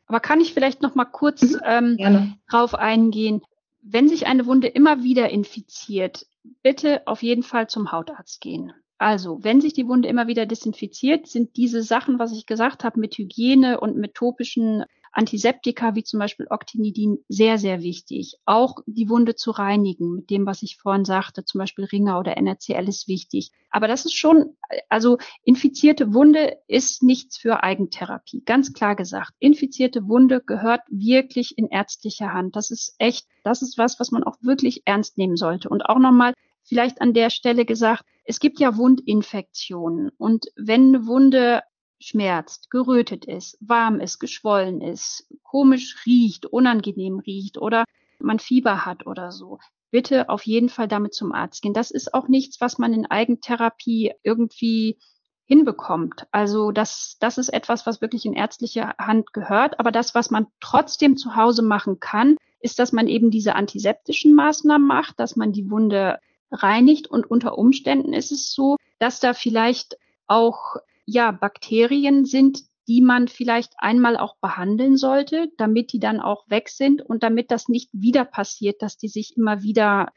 Aber 0.05 0.21
kann 0.21 0.39
ich 0.39 0.53
vielleicht 0.53 0.81
noch 0.81 0.95
mal 0.95 1.03
kurz 1.03 1.41
mhm. 1.41 1.59
ähm, 1.65 2.35
drauf 2.49 2.73
eingehen? 2.73 3.41
Wenn 3.81 4.07
sich 4.07 4.25
eine 4.25 4.45
Wunde 4.45 4.67
immer 4.69 5.03
wieder 5.03 5.29
infiziert, 5.29 6.25
bitte 6.61 7.05
auf 7.05 7.21
jeden 7.21 7.43
Fall 7.43 7.67
zum 7.67 7.91
Hautarzt 7.91 8.39
gehen. 8.39 8.71
Also, 8.97 9.43
wenn 9.43 9.59
sich 9.59 9.73
die 9.73 9.85
Wunde 9.89 10.07
immer 10.07 10.27
wieder 10.27 10.45
desinfiziert, 10.45 11.27
sind 11.27 11.57
diese 11.57 11.83
Sachen, 11.83 12.17
was 12.17 12.31
ich 12.31 12.45
gesagt 12.45 12.85
habe, 12.85 12.97
mit 12.97 13.17
Hygiene 13.17 13.77
und 13.81 13.97
mit 13.97 14.13
topischen 14.13 14.85
Antiseptika 15.13 15.95
wie 15.95 16.03
zum 16.03 16.19
Beispiel 16.19 16.47
Octinidin 16.49 17.19
sehr, 17.29 17.59
sehr 17.59 17.81
wichtig. 17.81 18.35
Auch 18.45 18.79
die 18.87 19.09
Wunde 19.09 19.35
zu 19.35 19.51
reinigen 19.51 20.15
mit 20.15 20.29
dem, 20.31 20.45
was 20.45 20.63
ich 20.63 20.77
vorhin 20.77 21.05
sagte, 21.05 21.45
zum 21.45 21.59
Beispiel 21.59 21.85
Ringer 21.85 22.19
oder 22.19 22.35
NRCL 22.35 22.87
ist 22.89 23.07
wichtig. 23.07 23.51
Aber 23.69 23.87
das 23.87 24.05
ist 24.05 24.15
schon, 24.15 24.57
also 24.89 25.19
infizierte 25.43 26.13
Wunde 26.13 26.57
ist 26.67 27.03
nichts 27.03 27.37
für 27.37 27.63
Eigentherapie. 27.63 28.41
Ganz 28.43 28.73
klar 28.73 28.95
gesagt. 28.95 29.33
Infizierte 29.39 30.07
Wunde 30.07 30.41
gehört 30.41 30.81
wirklich 30.89 31.57
in 31.57 31.67
ärztlicher 31.67 32.33
Hand. 32.33 32.55
Das 32.55 32.71
ist 32.71 32.95
echt, 32.97 33.27
das 33.43 33.61
ist 33.61 33.77
was, 33.77 33.99
was 33.99 34.11
man 34.11 34.23
auch 34.23 34.37
wirklich 34.41 34.81
ernst 34.85 35.17
nehmen 35.17 35.37
sollte. 35.37 35.69
Und 35.69 35.85
auch 35.85 35.99
nochmal 35.99 36.33
vielleicht 36.63 37.01
an 37.01 37.13
der 37.13 37.29
Stelle 37.29 37.65
gesagt, 37.65 38.03
es 38.25 38.39
gibt 38.39 38.59
ja 38.59 38.77
Wundinfektionen. 38.77 40.09
Und 40.17 40.45
wenn 40.55 40.95
eine 40.95 41.05
Wunde 41.05 41.61
schmerzt, 42.03 42.69
gerötet 42.69 43.25
ist, 43.25 43.57
warm 43.61 43.99
ist, 43.99 44.19
geschwollen 44.19 44.81
ist, 44.81 45.27
komisch 45.43 46.05
riecht, 46.05 46.45
unangenehm 46.45 47.19
riecht 47.19 47.57
oder 47.57 47.85
man 48.19 48.39
Fieber 48.39 48.85
hat 48.85 49.05
oder 49.05 49.31
so, 49.31 49.59
bitte 49.91 50.29
auf 50.29 50.45
jeden 50.45 50.69
Fall 50.69 50.87
damit 50.87 51.13
zum 51.13 51.33
Arzt 51.33 51.61
gehen. 51.61 51.73
Das 51.73 51.91
ist 51.91 52.13
auch 52.13 52.27
nichts, 52.27 52.59
was 52.61 52.77
man 52.77 52.93
in 52.93 53.05
Eigentherapie 53.05 54.13
irgendwie 54.23 54.97
hinbekommt. 55.45 56.25
Also 56.31 56.71
das, 56.71 57.17
das 57.19 57.37
ist 57.37 57.49
etwas, 57.49 57.85
was 57.85 58.01
wirklich 58.01 58.25
in 58.25 58.33
ärztliche 58.33 58.93
Hand 58.97 59.33
gehört. 59.33 59.79
Aber 59.79 59.91
das, 59.91 60.15
was 60.15 60.31
man 60.31 60.47
trotzdem 60.59 61.17
zu 61.17 61.35
Hause 61.35 61.61
machen 61.61 61.99
kann, 61.99 62.37
ist, 62.59 62.79
dass 62.79 62.93
man 62.93 63.07
eben 63.07 63.29
diese 63.29 63.55
antiseptischen 63.55 64.33
Maßnahmen 64.33 64.87
macht, 64.87 65.19
dass 65.19 65.35
man 65.35 65.51
die 65.51 65.69
Wunde 65.69 66.19
reinigt 66.51 67.07
und 67.07 67.29
unter 67.29 67.57
Umständen 67.57 68.13
ist 68.13 68.31
es 68.31 68.53
so, 68.53 68.77
dass 68.99 69.19
da 69.19 69.33
vielleicht 69.33 69.97
auch 70.27 70.77
ja 71.05 71.31
Bakterien 71.31 72.25
sind, 72.25 72.63
die 72.87 73.01
man 73.01 73.27
vielleicht 73.27 73.73
einmal 73.77 74.17
auch 74.17 74.35
behandeln 74.41 74.97
sollte, 74.97 75.47
damit 75.57 75.93
die 75.93 75.99
dann 75.99 76.19
auch 76.19 76.49
weg 76.49 76.69
sind 76.69 77.01
und 77.01 77.23
damit 77.23 77.51
das 77.51 77.69
nicht 77.69 77.89
wieder 77.93 78.25
passiert, 78.25 78.81
dass 78.81 78.97
die 78.97 79.07
sich 79.07 79.37
immer 79.37 79.61
wieder 79.63 80.11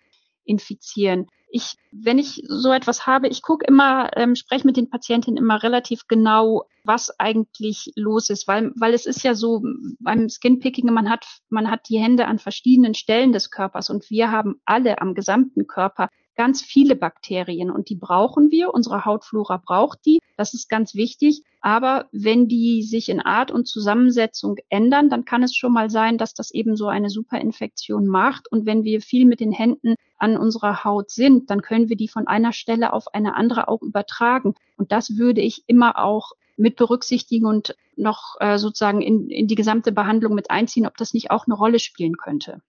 infizieren. 0.44 1.26
Ich, 1.48 1.76
wenn 1.92 2.18
ich 2.18 2.42
so 2.48 2.72
etwas 2.72 3.06
habe, 3.06 3.28
ich 3.28 3.40
gucke 3.40 3.64
immer, 3.66 4.10
ähm, 4.16 4.34
spreche 4.34 4.66
mit 4.66 4.76
den 4.76 4.90
Patientinnen 4.90 5.38
immer 5.38 5.62
relativ 5.62 6.08
genau, 6.08 6.64
was 6.84 7.18
eigentlich 7.20 7.92
los 7.94 8.30
ist, 8.30 8.48
weil, 8.48 8.72
weil 8.76 8.94
es 8.94 9.06
ist 9.06 9.22
ja 9.22 9.34
so 9.34 9.62
beim 10.00 10.28
Skinpicking, 10.28 10.92
man 10.92 11.08
hat, 11.08 11.24
man 11.48 11.70
hat 11.70 11.88
die 11.88 11.98
Hände 11.98 12.26
an 12.26 12.40
verschiedenen 12.40 12.94
Stellen 12.94 13.32
des 13.32 13.50
Körpers 13.50 13.90
und 13.90 14.10
wir 14.10 14.32
haben 14.32 14.60
alle 14.64 15.00
am 15.00 15.14
gesamten 15.14 15.68
Körper 15.68 16.08
ganz 16.36 16.62
viele 16.62 16.94
Bakterien 16.94 17.70
und 17.70 17.88
die 17.88 17.96
brauchen 17.96 18.50
wir. 18.50 18.72
Unsere 18.72 19.04
Hautflora 19.04 19.56
braucht 19.56 20.04
die. 20.06 20.20
Das 20.36 20.54
ist 20.54 20.68
ganz 20.68 20.94
wichtig. 20.94 21.42
Aber 21.60 22.06
wenn 22.12 22.46
die 22.46 22.82
sich 22.82 23.08
in 23.08 23.20
Art 23.20 23.50
und 23.50 23.66
Zusammensetzung 23.66 24.56
ändern, 24.68 25.10
dann 25.10 25.24
kann 25.24 25.42
es 25.42 25.56
schon 25.56 25.72
mal 25.72 25.90
sein, 25.90 26.18
dass 26.18 26.34
das 26.34 26.52
eben 26.52 26.76
so 26.76 26.86
eine 26.86 27.10
Superinfektion 27.10 28.06
macht. 28.06 28.50
Und 28.52 28.66
wenn 28.66 28.84
wir 28.84 29.00
viel 29.00 29.24
mit 29.24 29.40
den 29.40 29.52
Händen 29.52 29.96
an 30.18 30.36
unserer 30.36 30.84
Haut 30.84 31.10
sind, 31.10 31.50
dann 31.50 31.62
können 31.62 31.88
wir 31.88 31.96
die 31.96 32.08
von 32.08 32.26
einer 32.26 32.52
Stelle 32.52 32.92
auf 32.92 33.12
eine 33.14 33.34
andere 33.34 33.68
auch 33.68 33.82
übertragen. 33.82 34.54
Und 34.76 34.92
das 34.92 35.16
würde 35.16 35.40
ich 35.40 35.64
immer 35.66 35.98
auch 35.98 36.32
mit 36.56 36.76
berücksichtigen 36.76 37.46
und 37.46 37.76
noch 37.96 38.36
äh, 38.40 38.58
sozusagen 38.58 39.02
in, 39.02 39.28
in 39.30 39.46
die 39.46 39.54
gesamte 39.54 39.92
Behandlung 39.92 40.34
mit 40.34 40.50
einziehen, 40.50 40.86
ob 40.86 40.96
das 40.96 41.14
nicht 41.14 41.30
auch 41.30 41.46
eine 41.46 41.54
Rolle 41.54 41.78
spielen 41.78 42.16
könnte. 42.16 42.60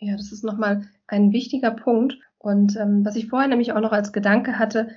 Ja, 0.00 0.16
das 0.16 0.32
ist 0.32 0.42
nochmal 0.44 0.88
ein 1.06 1.32
wichtiger 1.32 1.70
Punkt. 1.70 2.18
Und 2.42 2.76
ähm, 2.76 3.04
was 3.04 3.14
ich 3.14 3.28
vorher 3.28 3.48
nämlich 3.48 3.72
auch 3.72 3.80
noch 3.80 3.92
als 3.92 4.12
Gedanke 4.12 4.58
hatte, 4.58 4.88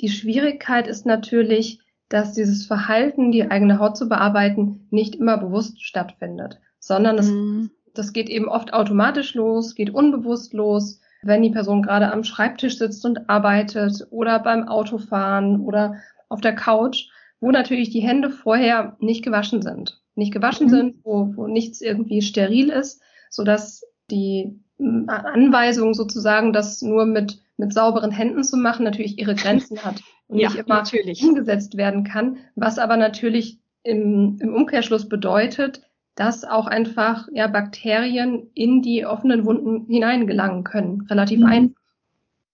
die 0.00 0.08
Schwierigkeit 0.08 0.88
ist 0.88 1.06
natürlich, 1.06 1.80
dass 2.08 2.32
dieses 2.32 2.66
Verhalten, 2.66 3.30
die 3.30 3.48
eigene 3.48 3.78
Haut 3.78 3.96
zu 3.96 4.08
bearbeiten, 4.08 4.88
nicht 4.90 5.14
immer 5.14 5.38
bewusst 5.38 5.80
stattfindet, 5.84 6.58
sondern 6.80 7.16
es, 7.18 7.30
mhm. 7.30 7.70
das 7.94 8.12
geht 8.12 8.28
eben 8.28 8.48
oft 8.48 8.72
automatisch 8.72 9.34
los, 9.34 9.76
geht 9.76 9.90
unbewusst 9.90 10.54
los, 10.54 11.00
wenn 11.22 11.42
die 11.42 11.50
Person 11.50 11.82
gerade 11.82 12.10
am 12.12 12.24
Schreibtisch 12.24 12.78
sitzt 12.78 13.04
und 13.04 13.30
arbeitet 13.30 14.08
oder 14.10 14.40
beim 14.40 14.66
Autofahren 14.66 15.60
oder 15.60 15.96
auf 16.28 16.40
der 16.40 16.56
Couch, 16.56 17.10
wo 17.38 17.52
natürlich 17.52 17.90
die 17.90 18.00
Hände 18.00 18.30
vorher 18.30 18.96
nicht 18.98 19.22
gewaschen 19.22 19.62
sind. 19.62 20.02
Nicht 20.16 20.32
gewaschen 20.32 20.66
mhm. 20.66 20.70
sind, 20.70 20.96
wo, 21.04 21.32
wo 21.36 21.46
nichts 21.46 21.80
irgendwie 21.80 22.22
steril 22.22 22.70
ist, 22.70 23.00
so 23.30 23.44
dass 23.44 23.84
die 24.10 24.58
Anweisung 24.78 25.94
sozusagen, 25.94 26.52
das 26.52 26.82
nur 26.82 27.04
mit, 27.06 27.40
mit 27.56 27.72
sauberen 27.72 28.10
Händen 28.10 28.44
zu 28.44 28.56
machen, 28.56 28.84
natürlich 28.84 29.18
ihre 29.18 29.34
Grenzen 29.34 29.84
hat 29.84 30.02
und 30.28 30.38
ja, 30.38 30.48
nicht 30.48 30.58
immer 30.58 30.76
natürlich. 30.76 31.22
umgesetzt 31.22 31.76
werden 31.76 32.04
kann, 32.04 32.38
was 32.54 32.78
aber 32.78 32.96
natürlich 32.96 33.58
im, 33.82 34.38
im 34.40 34.54
Umkehrschluss 34.54 35.08
bedeutet, 35.08 35.82
dass 36.14 36.44
auch 36.44 36.66
einfach 36.66 37.28
ja, 37.32 37.46
Bakterien 37.46 38.50
in 38.54 38.82
die 38.82 39.06
offenen 39.06 39.44
Wunden 39.44 39.86
hineingelangen 39.86 40.64
können, 40.64 41.02
relativ 41.08 41.40
mhm. 41.40 41.46
einfach. 41.46 41.80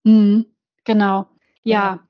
Mhm, 0.05 0.47
genau. 0.85 1.27
Ja, 1.63 2.01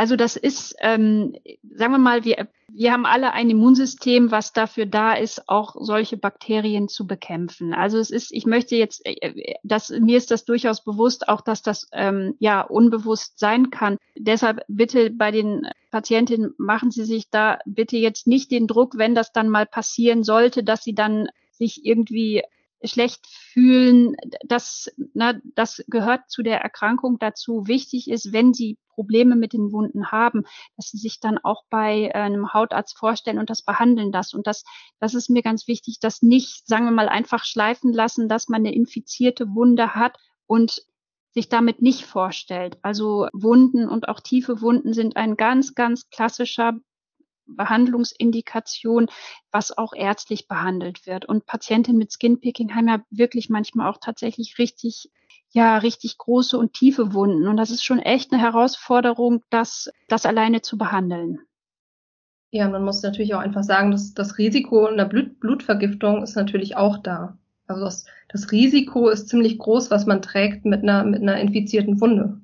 also 0.00 0.16
das 0.16 0.36
ist, 0.36 0.74
ähm, 0.80 1.34
sagen 1.74 1.92
wir 1.92 1.98
mal, 1.98 2.24
wir, 2.24 2.48
wir 2.72 2.90
haben 2.90 3.04
alle 3.04 3.34
ein 3.34 3.50
Immunsystem, 3.50 4.30
was 4.30 4.54
dafür 4.54 4.86
da 4.86 5.12
ist, 5.12 5.46
auch 5.46 5.76
solche 5.78 6.16
Bakterien 6.16 6.88
zu 6.88 7.06
bekämpfen. 7.06 7.74
Also 7.74 7.98
es 7.98 8.10
ist, 8.10 8.32
ich 8.32 8.46
möchte 8.46 8.76
jetzt, 8.76 9.04
äh, 9.04 9.56
das, 9.62 9.90
mir 9.90 10.16
ist 10.16 10.30
das 10.30 10.46
durchaus 10.46 10.82
bewusst, 10.82 11.28
auch 11.28 11.42
dass 11.42 11.60
das 11.60 11.86
ähm, 11.92 12.34
ja 12.38 12.62
unbewusst 12.62 13.38
sein 13.38 13.68
kann. 13.68 13.98
Deshalb 14.16 14.62
bitte 14.68 15.10
bei 15.10 15.32
den 15.32 15.68
Patientinnen 15.90 16.54
machen 16.56 16.90
Sie 16.90 17.04
sich 17.04 17.28
da 17.28 17.58
bitte 17.66 17.98
jetzt 17.98 18.26
nicht 18.26 18.50
den 18.50 18.66
Druck, 18.66 18.96
wenn 18.96 19.14
das 19.14 19.32
dann 19.32 19.50
mal 19.50 19.66
passieren 19.66 20.22
sollte, 20.22 20.64
dass 20.64 20.82
Sie 20.82 20.94
dann 20.94 21.28
sich 21.50 21.84
irgendwie 21.84 22.42
schlecht 22.84 23.26
fühlen, 23.26 24.16
das, 24.46 24.90
na, 25.14 25.34
das 25.54 25.84
gehört 25.88 26.30
zu 26.30 26.42
der 26.42 26.60
Erkrankung 26.60 27.18
dazu. 27.18 27.66
Wichtig 27.66 28.10
ist, 28.10 28.32
wenn 28.32 28.54
Sie 28.54 28.78
Probleme 28.88 29.36
mit 29.36 29.52
den 29.52 29.72
Wunden 29.72 30.10
haben, 30.10 30.44
dass 30.76 30.90
Sie 30.90 30.98
sich 30.98 31.20
dann 31.20 31.38
auch 31.38 31.64
bei 31.70 32.14
einem 32.14 32.52
Hautarzt 32.52 32.98
vorstellen 32.98 33.38
und 33.38 33.50
das 33.50 33.62
behandeln 33.62 34.12
das. 34.12 34.34
Und 34.34 34.46
das, 34.46 34.64
das 34.98 35.14
ist 35.14 35.30
mir 35.30 35.42
ganz 35.42 35.68
wichtig, 35.68 35.98
das 36.00 36.22
nicht, 36.22 36.66
sagen 36.66 36.84
wir 36.84 36.92
mal, 36.92 37.08
einfach 37.08 37.44
schleifen 37.44 37.92
lassen, 37.92 38.28
dass 38.28 38.48
man 38.48 38.60
eine 38.60 38.74
infizierte 38.74 39.54
Wunde 39.54 39.94
hat 39.94 40.18
und 40.46 40.82
sich 41.32 41.48
damit 41.48 41.80
nicht 41.80 42.04
vorstellt. 42.04 42.78
Also 42.82 43.28
Wunden 43.32 43.88
und 43.88 44.08
auch 44.08 44.20
tiefe 44.20 44.60
Wunden 44.60 44.92
sind 44.92 45.16
ein 45.16 45.36
ganz, 45.36 45.74
ganz 45.74 46.10
klassischer 46.10 46.74
Behandlungsindikation, 47.56 49.08
was 49.50 49.76
auch 49.76 49.92
ärztlich 49.92 50.48
behandelt 50.48 51.06
wird. 51.06 51.24
Und 51.24 51.46
Patientinnen 51.46 51.98
mit 51.98 52.12
Skinpicking 52.12 52.74
haben 52.74 52.88
ja 52.88 53.02
wirklich 53.10 53.50
manchmal 53.50 53.88
auch 53.88 53.98
tatsächlich 53.98 54.58
richtig 54.58 55.10
ja, 55.52 55.78
richtig 55.78 56.18
große 56.18 56.56
und 56.56 56.74
tiefe 56.74 57.12
Wunden. 57.12 57.48
Und 57.48 57.56
das 57.56 57.70
ist 57.70 57.84
schon 57.84 57.98
echt 57.98 58.32
eine 58.32 58.40
Herausforderung, 58.40 59.42
das, 59.50 59.90
das 60.08 60.26
alleine 60.26 60.62
zu 60.62 60.78
behandeln. 60.78 61.40
Ja, 62.52 62.68
man 62.68 62.84
muss 62.84 63.02
natürlich 63.02 63.34
auch 63.34 63.40
einfach 63.40 63.62
sagen, 63.62 63.90
dass 63.90 64.14
das 64.14 64.38
Risiko 64.38 64.86
einer 64.86 65.04
Blut 65.04 65.38
Blutvergiftung 65.38 66.22
ist 66.22 66.36
natürlich 66.36 66.76
auch 66.76 66.98
da. 66.98 67.38
Also 67.66 67.84
das, 67.84 68.06
das 68.28 68.50
Risiko 68.50 69.08
ist 69.08 69.28
ziemlich 69.28 69.58
groß, 69.58 69.90
was 69.90 70.06
man 70.06 70.22
trägt 70.22 70.64
mit 70.64 70.82
einer, 70.82 71.04
mit 71.04 71.22
einer 71.22 71.38
infizierten 71.38 72.00
Wunde. 72.00 72.40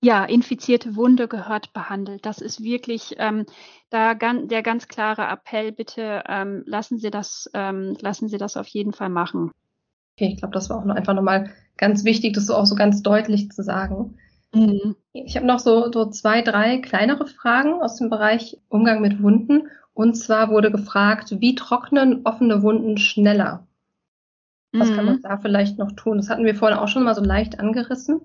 Ja, 0.00 0.24
infizierte 0.24 0.94
Wunde 0.94 1.26
gehört 1.26 1.72
behandelt. 1.72 2.24
Das 2.24 2.40
ist 2.40 2.62
wirklich 2.62 3.16
ähm, 3.18 3.46
da 3.90 4.14
ganz, 4.14 4.48
der 4.48 4.62
ganz 4.62 4.86
klare 4.86 5.26
Appell. 5.26 5.72
Bitte 5.72 6.22
ähm, 6.28 6.62
lassen 6.66 6.98
Sie 6.98 7.10
das, 7.10 7.50
ähm, 7.52 7.96
lassen 8.00 8.28
Sie 8.28 8.38
das 8.38 8.56
auf 8.56 8.68
jeden 8.68 8.92
Fall 8.92 9.08
machen. 9.08 9.50
Okay, 10.16 10.30
ich 10.32 10.36
glaube, 10.38 10.54
das 10.54 10.70
war 10.70 10.78
auch 10.78 10.84
noch 10.84 10.94
einfach 10.94 11.14
nochmal 11.14 11.50
ganz 11.76 12.04
wichtig, 12.04 12.34
das 12.34 12.46
so 12.46 12.54
auch 12.54 12.66
so 12.66 12.76
ganz 12.76 13.02
deutlich 13.02 13.50
zu 13.50 13.62
sagen. 13.62 14.16
Mhm. 14.54 14.94
Ich 15.12 15.36
habe 15.36 15.46
noch 15.46 15.58
so, 15.58 15.90
so 15.92 16.06
zwei, 16.06 16.42
drei 16.42 16.78
kleinere 16.78 17.26
Fragen 17.26 17.82
aus 17.82 17.96
dem 17.96 18.08
Bereich 18.08 18.56
Umgang 18.68 19.00
mit 19.00 19.20
Wunden. 19.20 19.68
Und 19.94 20.14
zwar 20.14 20.50
wurde 20.50 20.70
gefragt, 20.70 21.40
wie 21.40 21.56
trocknen 21.56 22.20
offene 22.24 22.62
Wunden 22.62 22.98
schneller? 22.98 23.66
Was 24.72 24.90
mhm. 24.90 24.94
kann 24.94 25.04
man 25.06 25.22
da 25.22 25.38
vielleicht 25.38 25.78
noch 25.78 25.92
tun? 25.92 26.18
Das 26.18 26.30
hatten 26.30 26.44
wir 26.44 26.54
vorhin 26.54 26.78
auch 26.78 26.88
schon 26.88 27.02
mal 27.02 27.16
so 27.16 27.22
leicht 27.22 27.58
angerissen. 27.58 28.20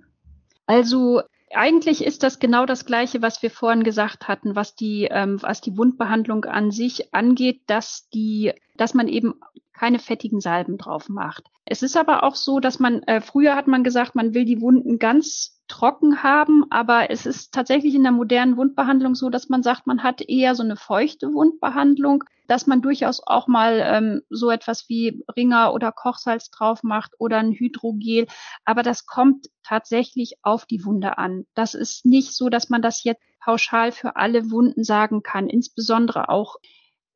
Also 0.65 1.21
eigentlich 1.56 2.04
ist 2.04 2.24
das 2.24 2.39
genau 2.39 2.66
das 2.66 2.86
Gleiche, 2.86 3.22
was 3.22 3.41
wir 3.41 3.51
vorhin 3.51 3.84
gesagt 3.84 4.28
hatten, 4.28 4.56
was 4.56 4.76
die, 4.76 5.08
ähm, 5.10 5.41
was 5.41 5.62
die 5.62 5.78
Wundbehandlung 5.78 6.45
an 6.45 6.72
sich 6.72 7.14
angeht, 7.14 7.62
dass 7.68 8.10
die, 8.10 8.54
dass 8.78 8.93
man 8.93 9.08
eben 9.08 9.36
keine 9.74 9.99
fettigen 9.99 10.39
Salben 10.39 10.78
drauf 10.78 11.09
macht. 11.09 11.43
Es 11.65 11.82
ist 11.82 11.97
aber 11.97 12.24
auch 12.24 12.36
so, 12.36 12.59
dass 12.59 12.80
man, 12.80 13.03
äh, 13.03 13.21
früher 13.21 13.55
hat 13.55 13.67
man 13.67 13.84
gesagt, 13.84 14.15
man 14.15 14.34
will 14.34 14.45
die 14.45 14.61
Wunden 14.61 14.99
ganz 14.99 15.61
trocken 15.67 16.24
haben, 16.24 16.65
aber 16.69 17.09
es 17.09 17.26
ist 17.26 17.53
tatsächlich 17.53 17.95
in 17.95 18.03
der 18.03 18.11
modernen 18.11 18.57
Wundbehandlung 18.57 19.15
so, 19.15 19.30
dass 19.30 19.49
man 19.49 19.63
sagt, 19.63 19.88
man 19.88 20.03
hat 20.03 20.21
eher 20.21 20.55
so 20.55 20.63
eine 20.63 20.76
feuchte 20.76 21.34
Wundbehandlung, 21.34 22.24
dass 22.47 22.67
man 22.67 22.82
durchaus 22.82 23.21
auch 23.26 23.47
mal 23.47 23.82
ähm, 23.84 24.21
so 24.30 24.51
etwas 24.51 24.89
wie 24.89 25.24
Ringer 25.36 25.74
oder 25.74 25.91
Kochsalz 25.91 26.49
drauf 26.51 26.84
macht 26.84 27.13
oder 27.17 27.38
ein 27.38 27.53
Hydrogel, 27.53 28.28
aber 28.65 28.84
das 28.84 29.05
kommt 29.05 29.47
tatsächlich 29.63 30.36
auf 30.43 30.65
die 30.65 30.84
Wunde 30.84 31.17
an. 31.17 31.45
Das 31.55 31.74
ist 31.74 32.05
nicht 32.05 32.36
so, 32.36 32.49
dass 32.49 32.69
man 32.69 32.82
das 32.82 33.03
jetzt 33.03 33.24
pauschal 33.39 33.91
für 33.91 34.15
alle 34.17 34.51
Wunden 34.51 34.84
sagen 34.84 35.24
kann, 35.24 35.47
insbesondere 35.47 36.30
auch 36.30 36.57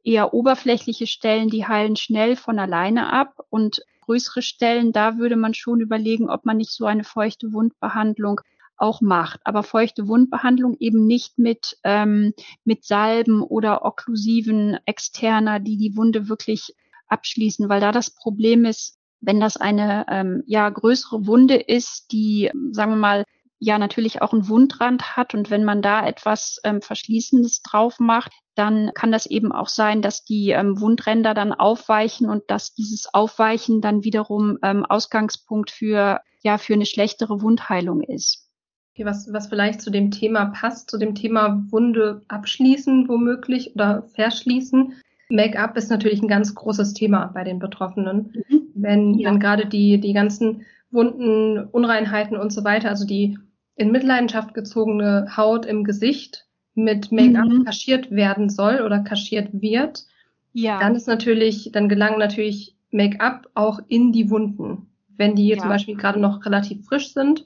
eher 0.07 0.33
oberflächliche 0.33 1.05
Stellen, 1.05 1.49
die 1.49 1.67
heilen 1.67 1.97
schnell 1.97 2.37
von 2.37 2.59
alleine 2.59 3.11
ab 3.11 3.45
und 3.49 3.81
größere 4.01 4.41
Stellen, 4.41 4.93
da 4.93 5.17
würde 5.17 5.35
man 5.35 5.53
schon 5.53 5.81
überlegen, 5.81 6.29
ob 6.29 6.45
man 6.45 6.55
nicht 6.55 6.71
so 6.71 6.85
eine 6.85 7.03
feuchte 7.03 7.51
Wundbehandlung 7.51 8.39
auch 8.77 9.01
macht. 9.01 9.41
Aber 9.43 9.63
feuchte 9.63 10.07
Wundbehandlung 10.07 10.77
eben 10.79 11.05
nicht 11.05 11.37
mit, 11.37 11.77
ähm, 11.83 12.33
mit 12.63 12.85
Salben 12.85 13.43
oder 13.43 13.83
okklusiven 13.83 14.77
Externer, 14.85 15.59
die 15.59 15.75
die 15.75 15.97
Wunde 15.97 16.29
wirklich 16.29 16.73
abschließen, 17.09 17.67
weil 17.67 17.81
da 17.81 17.91
das 17.91 18.11
Problem 18.11 18.63
ist, 18.63 18.97
wenn 19.19 19.41
das 19.41 19.57
eine 19.57 20.05
ähm, 20.09 20.43
ja 20.45 20.69
größere 20.69 21.27
Wunde 21.27 21.55
ist, 21.55 22.13
die 22.13 22.49
sagen 22.71 22.91
wir 22.91 22.97
mal 22.97 23.25
ja 23.59 23.77
natürlich 23.77 24.21
auch 24.21 24.33
einen 24.33 24.47
Wundrand 24.49 25.15
hat 25.15 25.33
und 25.33 25.49
wenn 25.49 25.63
man 25.63 25.81
da 25.81 26.05
etwas 26.05 26.59
ähm, 26.63 26.81
Verschließendes 26.81 27.61
drauf 27.61 27.99
macht, 27.99 28.31
dann 28.55 28.91
kann 28.93 29.11
das 29.11 29.25
eben 29.25 29.51
auch 29.51 29.67
sein, 29.67 30.01
dass 30.01 30.23
die 30.23 30.49
ähm, 30.51 30.79
Wundränder 30.79 31.33
dann 31.33 31.53
aufweichen 31.53 32.29
und 32.29 32.43
dass 32.47 32.73
dieses 32.73 33.13
Aufweichen 33.13 33.81
dann 33.81 34.03
wiederum 34.03 34.57
ähm, 34.63 34.85
Ausgangspunkt 34.85 35.71
für 35.71 36.21
ja 36.41 36.57
für 36.57 36.73
eine 36.73 36.85
schlechtere 36.85 37.41
Wundheilung 37.41 38.01
ist. 38.01 38.47
Okay, 38.93 39.05
was, 39.05 39.31
was 39.31 39.47
vielleicht 39.47 39.81
zu 39.81 39.91
dem 39.91 40.09
Thema 40.09 40.47
passt, 40.47 40.89
zu 40.89 40.97
dem 40.97 41.13
Thema 41.13 41.63
Wunde 41.69 42.23
abschließen 42.27 43.07
womöglich 43.07 43.75
oder 43.75 44.03
verschließen. 44.15 44.93
Make-up 45.29 45.77
ist 45.77 45.89
natürlich 45.91 46.21
ein 46.21 46.27
ganz 46.27 46.55
großes 46.55 46.93
Thema 46.93 47.27
bei 47.27 47.43
den 47.43 47.59
Betroffenen. 47.59 48.33
Mhm. 48.49 48.61
Wenn, 48.73 49.13
ja. 49.15 49.29
wenn 49.29 49.39
gerade 49.39 49.67
die, 49.67 49.99
die 49.99 50.13
ganzen 50.13 50.65
Wunden, 50.89 51.65
Unreinheiten 51.65 52.37
und 52.37 52.51
so 52.51 52.63
weiter, 52.63 52.89
also 52.89 53.05
die 53.05 53.37
in 53.77 53.91
Mitleidenschaft 53.91 54.53
gezogene 54.53 55.37
Haut 55.37 55.65
im 55.65 55.83
Gesicht 55.83 56.45
mit 56.73 57.11
Make-up 57.11 57.45
mhm. 57.45 57.63
kaschiert 57.63 58.11
werden 58.11 58.49
soll 58.49 58.81
oder 58.81 58.99
kaschiert 58.99 59.49
wird, 59.53 60.05
ja. 60.51 60.79
dann 60.79 60.95
ist 60.95 61.07
natürlich, 61.07 61.69
dann 61.71 61.87
gelangen 61.87 62.19
natürlich 62.19 62.75
Make-up 62.91 63.47
auch 63.53 63.79
in 63.87 64.11
die 64.11 64.29
Wunden, 64.29 64.89
wenn 65.15 65.35
die 65.35 65.47
ja. 65.49 65.57
zum 65.57 65.69
Beispiel 65.69 65.95
gerade 65.95 66.19
noch 66.19 66.45
relativ 66.45 66.85
frisch 66.85 67.13
sind. 67.13 67.45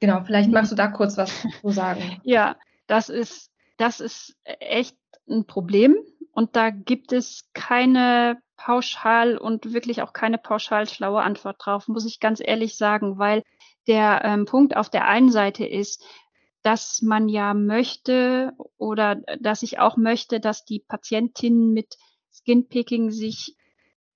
Genau, 0.00 0.22
vielleicht 0.24 0.50
magst 0.50 0.72
du 0.72 0.76
da 0.76 0.88
kurz 0.88 1.16
was 1.16 1.32
zu 1.60 1.70
sagen. 1.70 2.20
Ja, 2.24 2.56
das 2.86 3.08
ist, 3.08 3.50
das 3.78 4.00
ist 4.00 4.36
echt 4.44 4.96
ein 5.28 5.46
Problem. 5.46 5.96
Und 6.32 6.54
da 6.56 6.68
gibt 6.68 7.12
es 7.12 7.48
keine 7.54 8.38
pauschal 8.56 9.38
und 9.38 9.72
wirklich 9.72 10.02
auch 10.02 10.12
keine 10.12 10.36
pauschal 10.36 10.86
schlaue 10.86 11.22
Antwort 11.22 11.56
drauf, 11.58 11.88
muss 11.88 12.06
ich 12.06 12.20
ganz 12.20 12.42
ehrlich 12.44 12.76
sagen, 12.76 13.18
weil 13.18 13.42
der 13.86 14.22
ähm, 14.24 14.44
Punkt 14.44 14.76
auf 14.76 14.90
der 14.90 15.06
einen 15.06 15.30
Seite 15.30 15.64
ist, 15.64 16.04
dass 16.62 17.00
man 17.02 17.28
ja 17.28 17.54
möchte 17.54 18.52
oder 18.76 19.16
dass 19.40 19.62
ich 19.62 19.78
auch 19.78 19.96
möchte, 19.96 20.40
dass 20.40 20.64
die 20.64 20.80
Patientinnen 20.80 21.72
mit 21.72 21.96
Skinpicking 22.32 23.10
sich 23.10 23.56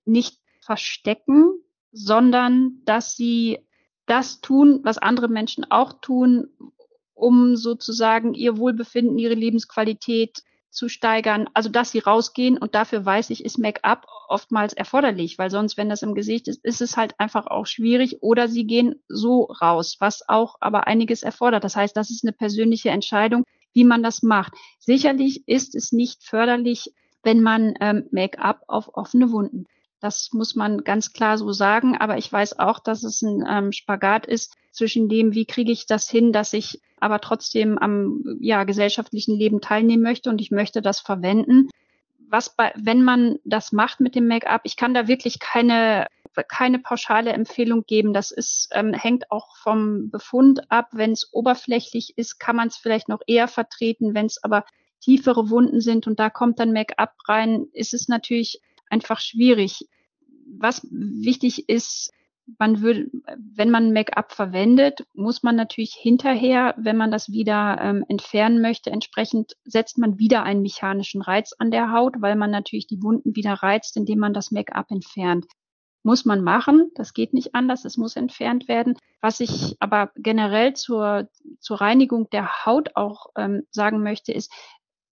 nicht 0.05 0.37
verstecken, 0.59 1.53
sondern 1.91 2.81
dass 2.85 3.15
sie 3.15 3.59
das 4.05 4.41
tun, 4.41 4.81
was 4.83 4.97
andere 4.97 5.29
Menschen 5.29 5.69
auch 5.69 5.93
tun, 6.01 6.49
um 7.13 7.55
sozusagen 7.55 8.33
ihr 8.33 8.57
Wohlbefinden, 8.57 9.17
ihre 9.17 9.35
Lebensqualität 9.35 10.43
zu 10.71 10.87
steigern, 10.89 11.49
also 11.53 11.69
dass 11.69 11.91
sie 11.91 11.99
rausgehen 11.99 12.57
und 12.57 12.73
dafür 12.73 13.05
weiß 13.05 13.29
ich, 13.29 13.43
ist 13.43 13.59
Make-up 13.59 14.07
oftmals 14.27 14.73
erforderlich, 14.73 15.37
weil 15.37 15.51
sonst, 15.51 15.77
wenn 15.77 15.89
das 15.89 16.01
im 16.01 16.15
Gesicht 16.15 16.47
ist, 16.47 16.63
ist 16.63 16.81
es 16.81 16.97
halt 16.97 17.19
einfach 17.19 17.47
auch 17.47 17.65
schwierig 17.65 18.23
oder 18.23 18.47
sie 18.47 18.65
gehen 18.65 18.95
so 19.07 19.43
raus, 19.43 19.97
was 19.99 20.27
auch 20.27 20.55
aber 20.61 20.87
einiges 20.87 21.23
erfordert. 21.23 21.63
Das 21.63 21.75
heißt, 21.75 21.95
das 21.95 22.09
ist 22.09 22.23
eine 22.23 22.31
persönliche 22.31 22.89
Entscheidung, 22.89 23.43
wie 23.73 23.83
man 23.83 24.01
das 24.01 24.23
macht. 24.23 24.53
Sicherlich 24.79 25.47
ist 25.47 25.75
es 25.75 25.91
nicht 25.91 26.23
förderlich, 26.23 26.93
wenn 27.23 27.41
man 27.41 27.75
ähm, 27.81 28.07
Make-up 28.11 28.63
auf 28.67 28.89
offene 28.93 29.31
Wunden. 29.31 29.65
Das 29.99 30.31
muss 30.33 30.55
man 30.55 30.83
ganz 30.83 31.13
klar 31.13 31.37
so 31.37 31.51
sagen. 31.51 31.95
Aber 31.97 32.17
ich 32.17 32.31
weiß 32.31 32.59
auch, 32.59 32.79
dass 32.79 33.03
es 33.03 33.21
ein 33.21 33.45
ähm, 33.47 33.71
Spagat 33.71 34.25
ist 34.25 34.55
zwischen 34.71 35.09
dem, 35.09 35.33
wie 35.33 35.45
kriege 35.45 35.71
ich 35.71 35.85
das 35.85 36.09
hin, 36.09 36.31
dass 36.31 36.53
ich 36.53 36.81
aber 36.99 37.19
trotzdem 37.19 37.77
am 37.77 38.23
ja, 38.39 38.63
gesellschaftlichen 38.63 39.35
Leben 39.35 39.61
teilnehmen 39.61 40.03
möchte 40.03 40.29
und 40.29 40.39
ich 40.39 40.51
möchte 40.51 40.81
das 40.81 40.99
verwenden. 40.99 41.69
Was 42.29 42.55
bei, 42.55 42.71
wenn 42.75 43.03
man 43.03 43.37
das 43.43 43.71
macht 43.71 43.99
mit 43.99 44.15
dem 44.15 44.27
Make-up, 44.27 44.61
ich 44.63 44.77
kann 44.77 44.93
da 44.93 45.07
wirklich 45.07 45.39
keine 45.39 46.07
keine 46.47 46.79
pauschale 46.79 47.33
Empfehlung 47.33 47.85
geben. 47.85 48.13
Das 48.13 48.31
ist, 48.31 48.69
ähm, 48.71 48.93
hängt 48.93 49.31
auch 49.31 49.57
vom 49.57 50.09
Befund 50.09 50.71
ab. 50.71 50.89
Wenn 50.93 51.11
es 51.11 51.29
oberflächlich 51.33 52.17
ist, 52.17 52.39
kann 52.39 52.55
man 52.55 52.69
es 52.69 52.77
vielleicht 52.77 53.09
noch 53.09 53.21
eher 53.27 53.47
vertreten. 53.47 54.13
Wenn 54.13 54.27
es 54.27 54.41
aber 54.43 54.65
tiefere 55.01 55.49
Wunden 55.49 55.81
sind 55.81 56.07
und 56.07 56.19
da 56.19 56.29
kommt 56.29 56.59
dann 56.59 56.71
Make-up 56.71 57.15
rein, 57.27 57.67
ist 57.73 57.93
es 57.93 58.07
natürlich 58.07 58.61
einfach 58.89 59.19
schwierig. 59.19 59.87
Was 60.57 60.87
wichtig 60.89 61.67
ist, 61.69 62.11
man 62.59 62.81
würde, 62.81 63.09
wenn 63.55 63.69
man 63.69 63.93
Make-up 63.93 64.31
verwendet, 64.31 65.05
muss 65.13 65.43
man 65.43 65.55
natürlich 65.55 65.93
hinterher, 65.93 66.73
wenn 66.77 66.97
man 66.97 67.11
das 67.11 67.31
wieder 67.31 67.77
ähm, 67.79 68.05
entfernen 68.07 68.61
möchte, 68.61 68.91
entsprechend 68.91 69.53
setzt 69.63 69.97
man 69.97 70.19
wieder 70.19 70.43
einen 70.43 70.61
mechanischen 70.61 71.21
Reiz 71.21 71.53
an 71.57 71.71
der 71.71 71.91
Haut, 71.91 72.15
weil 72.19 72.35
man 72.35 72.51
natürlich 72.51 72.87
die 72.87 73.01
Wunden 73.01 73.35
wieder 73.35 73.53
reizt, 73.53 73.95
indem 73.97 74.19
man 74.19 74.33
das 74.33 74.51
Make-up 74.51 74.91
entfernt. 74.91 75.45
Muss 76.03 76.25
man 76.25 76.43
machen, 76.43 76.89
das 76.95 77.13
geht 77.13 77.33
nicht 77.33 77.53
anders, 77.53 77.85
es 77.85 77.95
muss 77.95 78.15
entfernt 78.15 78.67
werden. 78.67 78.97
Was 79.21 79.39
ich 79.39 79.75
aber 79.79 80.11
generell 80.15 80.73
zur, 80.73 81.29
zur 81.59 81.79
Reinigung 81.79 82.27
der 82.31 82.65
Haut 82.65 82.95
auch 82.95 83.27
ähm, 83.37 83.67
sagen 83.69 84.01
möchte, 84.01 84.33
ist, 84.33 84.51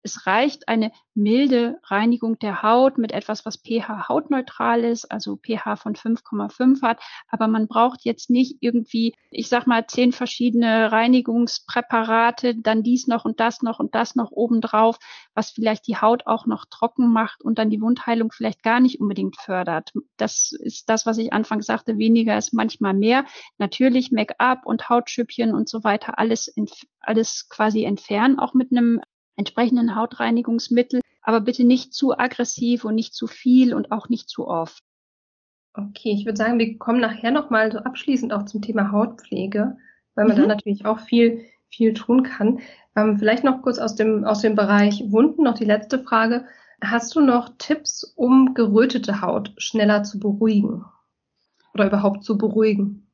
es 0.07 0.26
reicht 0.26 0.68
eine 0.68 0.92
milde 1.14 1.78
Reinigung 1.82 2.38
der 2.38 2.62
Haut 2.62 2.96
mit 2.96 3.11
etwas, 3.11 3.44
was 3.44 3.57
pH 3.57 4.09
hautneutral 4.09 4.84
ist, 4.84 5.11
also 5.11 5.36
pH 5.36 5.76
von 5.76 5.96
5,5 5.96 6.82
hat. 6.82 7.00
Aber 7.28 7.48
man 7.48 7.66
braucht 7.66 8.04
jetzt 8.04 8.30
nicht 8.30 8.59
irgendwie, 8.61 9.14
ich 9.30 9.48
sag 9.48 9.66
mal, 9.66 9.86
zehn 9.86 10.12
verschiedene 10.12 10.92
Reinigungspräparate, 10.92 12.54
dann 12.54 12.82
dies 12.82 13.09
noch 13.09 13.24
und 13.24 13.40
das 13.40 13.62
noch 13.62 13.80
und 13.80 13.94
das 13.94 14.14
noch 14.14 14.30
obendrauf, 14.30 14.98
was 15.34 15.50
vielleicht 15.50 15.88
die 15.88 15.96
Haut 15.96 16.26
auch 16.26 16.46
noch 16.46 16.66
trocken 16.70 17.12
macht 17.12 17.42
und 17.42 17.59
dann 17.59 17.70
die 17.70 17.80
Wundheilung 17.80 18.30
vielleicht 18.30 18.62
gar 18.62 18.78
nicht 18.78 19.00
unbedingt 19.00 19.36
fördert. 19.36 19.92
Das 20.16 20.52
ist 20.52 20.88
das, 20.88 21.04
was 21.04 21.18
ich 21.18 21.32
anfangs 21.32 21.66
sagte, 21.66 21.98
weniger 21.98 22.38
ist 22.38 22.52
manchmal 22.52 22.94
mehr. 22.94 23.24
Natürlich 23.59 24.12
Make-up 24.12 24.66
und 24.66 24.88
Hautschüppchen 24.88 25.52
und 25.52 25.68
so 25.68 25.82
weiter, 25.82 26.18
alles, 26.18 26.54
alles 27.00 27.48
quasi 27.48 27.84
entfernen, 27.84 28.38
auch 28.38 28.54
mit 28.54 28.70
einem 28.70 29.00
entsprechenden 29.37 29.95
Hautreinigungsmittel, 29.95 31.01
aber 31.22 31.41
bitte 31.41 31.64
nicht 31.64 31.93
zu 31.93 32.16
aggressiv 32.18 32.84
und 32.84 32.95
nicht 32.95 33.14
zu 33.14 33.26
viel 33.26 33.74
und 33.74 33.93
auch 33.93 34.09
nicht 34.09 34.28
zu 34.28 34.49
oft. 34.49 34.82
Okay, 35.74 36.12
ich 36.12 36.24
würde 36.24 36.39
sagen, 36.39 36.59
wir 36.59 36.78
kommen 36.78 37.01
nachher 37.01 37.30
nochmal 37.30 37.70
so 37.70 37.78
abschließend 37.78 38.32
auch 38.32 38.45
zum 38.45 38.62
Thema 38.62 38.93
Hautpflege, 38.93 39.76
weil 40.14 40.26
man 40.26 40.37
mhm. 40.37 40.43
da 40.43 40.47
natürlich 40.47 40.87
auch 40.87 41.01
viel, 41.01 41.45
viel 41.68 41.93
tun 41.93 42.22
kann. 42.22 42.61
Ähm, 42.97 43.18
vielleicht 43.18 43.45
noch 43.45 43.61
kurz 43.61 43.78
aus 43.78 43.95
dem, 43.95 44.24
aus 44.24 44.41
dem 44.41 44.55
Bereich 44.55 45.05
Wunden 45.11 45.43
noch 45.43 45.55
die 45.55 45.66
letzte 45.66 46.03
Frage. 46.03 46.47
Hast 46.82 47.14
du 47.14 47.20
noch 47.20 47.51
Tipps, 47.59 48.05
um 48.16 48.55
gerötete 48.55 49.20
Haut 49.20 49.53
schneller 49.59 50.03
zu 50.03 50.18
beruhigen? 50.18 50.84
Oder 51.74 51.87
überhaupt 51.87 52.24
zu 52.24 52.39
beruhigen? 52.39 53.07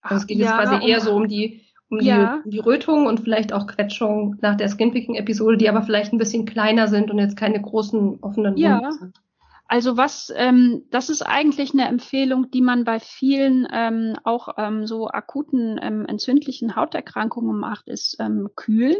Also 0.00 0.22
es 0.22 0.26
geht 0.26 0.38
ja, 0.38 0.60
jetzt 0.60 0.70
quasi 0.70 0.90
eher 0.90 1.00
so 1.00 1.14
um 1.14 1.28
die 1.28 1.62
um 1.90 2.00
ja. 2.00 2.40
die, 2.44 2.50
die 2.50 2.58
Rötung 2.60 3.06
und 3.06 3.20
vielleicht 3.20 3.52
auch 3.52 3.66
Quetschung 3.66 4.36
nach 4.40 4.56
der 4.56 4.68
Skinpicking-Episode, 4.68 5.56
die 5.56 5.68
aber 5.68 5.82
vielleicht 5.82 6.12
ein 6.12 6.18
bisschen 6.18 6.46
kleiner 6.46 6.88
sind 6.88 7.10
und 7.10 7.18
jetzt 7.18 7.36
keine 7.36 7.60
großen 7.60 8.20
offenen 8.20 8.56
ja. 8.56 8.78
Wunden 8.78 8.92
sind. 8.92 9.20
Also 9.66 9.96
was, 9.96 10.32
ähm, 10.34 10.82
das 10.90 11.10
ist 11.10 11.22
eigentlich 11.22 11.72
eine 11.72 11.86
Empfehlung, 11.86 12.50
die 12.50 12.60
man 12.60 12.82
bei 12.82 12.98
vielen 12.98 13.68
ähm, 13.72 14.16
auch 14.24 14.48
ähm, 14.56 14.84
so 14.84 15.06
akuten 15.08 15.78
ähm, 15.80 16.06
entzündlichen 16.06 16.74
Hauterkrankungen 16.74 17.56
macht, 17.56 17.86
ist 17.86 18.16
ähm, 18.18 18.48
kühlen. 18.56 18.96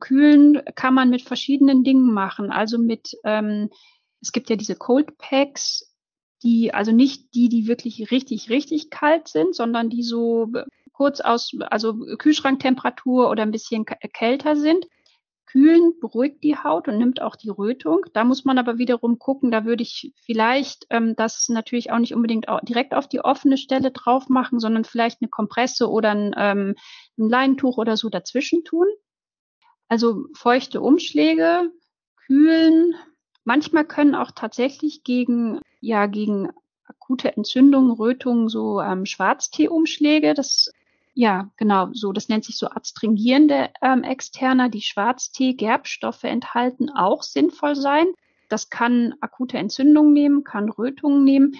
Kühlen 0.00 0.62
kann 0.76 0.94
man 0.94 1.10
mit 1.10 1.22
verschiedenen 1.22 1.84
Dingen 1.84 2.10
machen. 2.12 2.50
Also 2.50 2.78
mit, 2.78 3.18
ähm, 3.24 3.68
es 4.22 4.32
gibt 4.32 4.48
ja 4.48 4.56
diese 4.56 4.76
Cold 4.76 5.18
Packs, 5.18 5.94
die, 6.42 6.72
also 6.72 6.92
nicht 6.92 7.34
die, 7.34 7.50
die 7.50 7.66
wirklich 7.66 8.10
richtig, 8.10 8.48
richtig 8.48 8.88
kalt 8.88 9.28
sind, 9.28 9.54
sondern 9.54 9.90
die 9.90 10.02
so 10.02 10.50
kurz 10.98 11.20
aus, 11.20 11.52
also 11.70 11.94
Kühlschranktemperatur 12.18 13.30
oder 13.30 13.44
ein 13.44 13.52
bisschen 13.52 13.84
kälter 13.84 14.56
sind. 14.56 14.84
Kühlen 15.46 15.92
beruhigt 16.00 16.42
die 16.42 16.56
Haut 16.56 16.88
und 16.88 16.98
nimmt 16.98 17.22
auch 17.22 17.36
die 17.36 17.50
Rötung. 17.50 18.00
Da 18.14 18.24
muss 18.24 18.44
man 18.44 18.58
aber 18.58 18.78
wiederum 18.78 19.20
gucken, 19.20 19.52
da 19.52 19.64
würde 19.64 19.84
ich 19.84 20.12
vielleicht 20.20 20.86
ähm, 20.90 21.14
das 21.14 21.48
natürlich 21.48 21.92
auch 21.92 22.00
nicht 22.00 22.16
unbedingt 22.16 22.46
direkt 22.64 22.94
auf 22.94 23.08
die 23.08 23.20
offene 23.20 23.56
Stelle 23.56 23.92
drauf 23.92 24.28
machen, 24.28 24.58
sondern 24.58 24.84
vielleicht 24.84 25.22
eine 25.22 25.28
Kompresse 25.28 25.88
oder 25.88 26.10
ein, 26.10 26.34
ähm, 26.36 26.74
ein 27.16 27.28
Leintuch 27.28 27.78
oder 27.78 27.96
so 27.96 28.08
dazwischen 28.08 28.64
tun. 28.64 28.88
Also 29.86 30.24
feuchte 30.34 30.80
Umschläge, 30.80 31.70
kühlen. 32.26 32.96
Manchmal 33.44 33.86
können 33.86 34.16
auch 34.16 34.32
tatsächlich 34.32 35.04
gegen, 35.04 35.60
ja, 35.80 36.06
gegen 36.06 36.50
akute 36.88 37.36
Entzündungen, 37.36 37.92
Rötungen 37.92 38.48
so 38.48 38.80
ähm, 38.80 39.06
Schwarztee-Umschläge. 39.06 40.34
Das 40.34 40.72
ja, 41.18 41.50
genau, 41.56 41.88
so. 41.94 42.12
Das 42.12 42.28
nennt 42.28 42.44
sich 42.44 42.56
so 42.56 42.68
adstringierende 42.68 43.70
ähm, 43.82 44.04
Externer, 44.04 44.68
die 44.68 44.82
Schwarztee, 44.82 45.54
Gerbstoffe 45.54 46.22
enthalten, 46.22 46.90
auch 46.90 47.24
sinnvoll 47.24 47.74
sein. 47.74 48.06
Das 48.48 48.70
kann 48.70 49.14
akute 49.20 49.58
Entzündungen 49.58 50.12
nehmen, 50.12 50.44
kann 50.44 50.68
Rötungen 50.68 51.24
nehmen, 51.24 51.56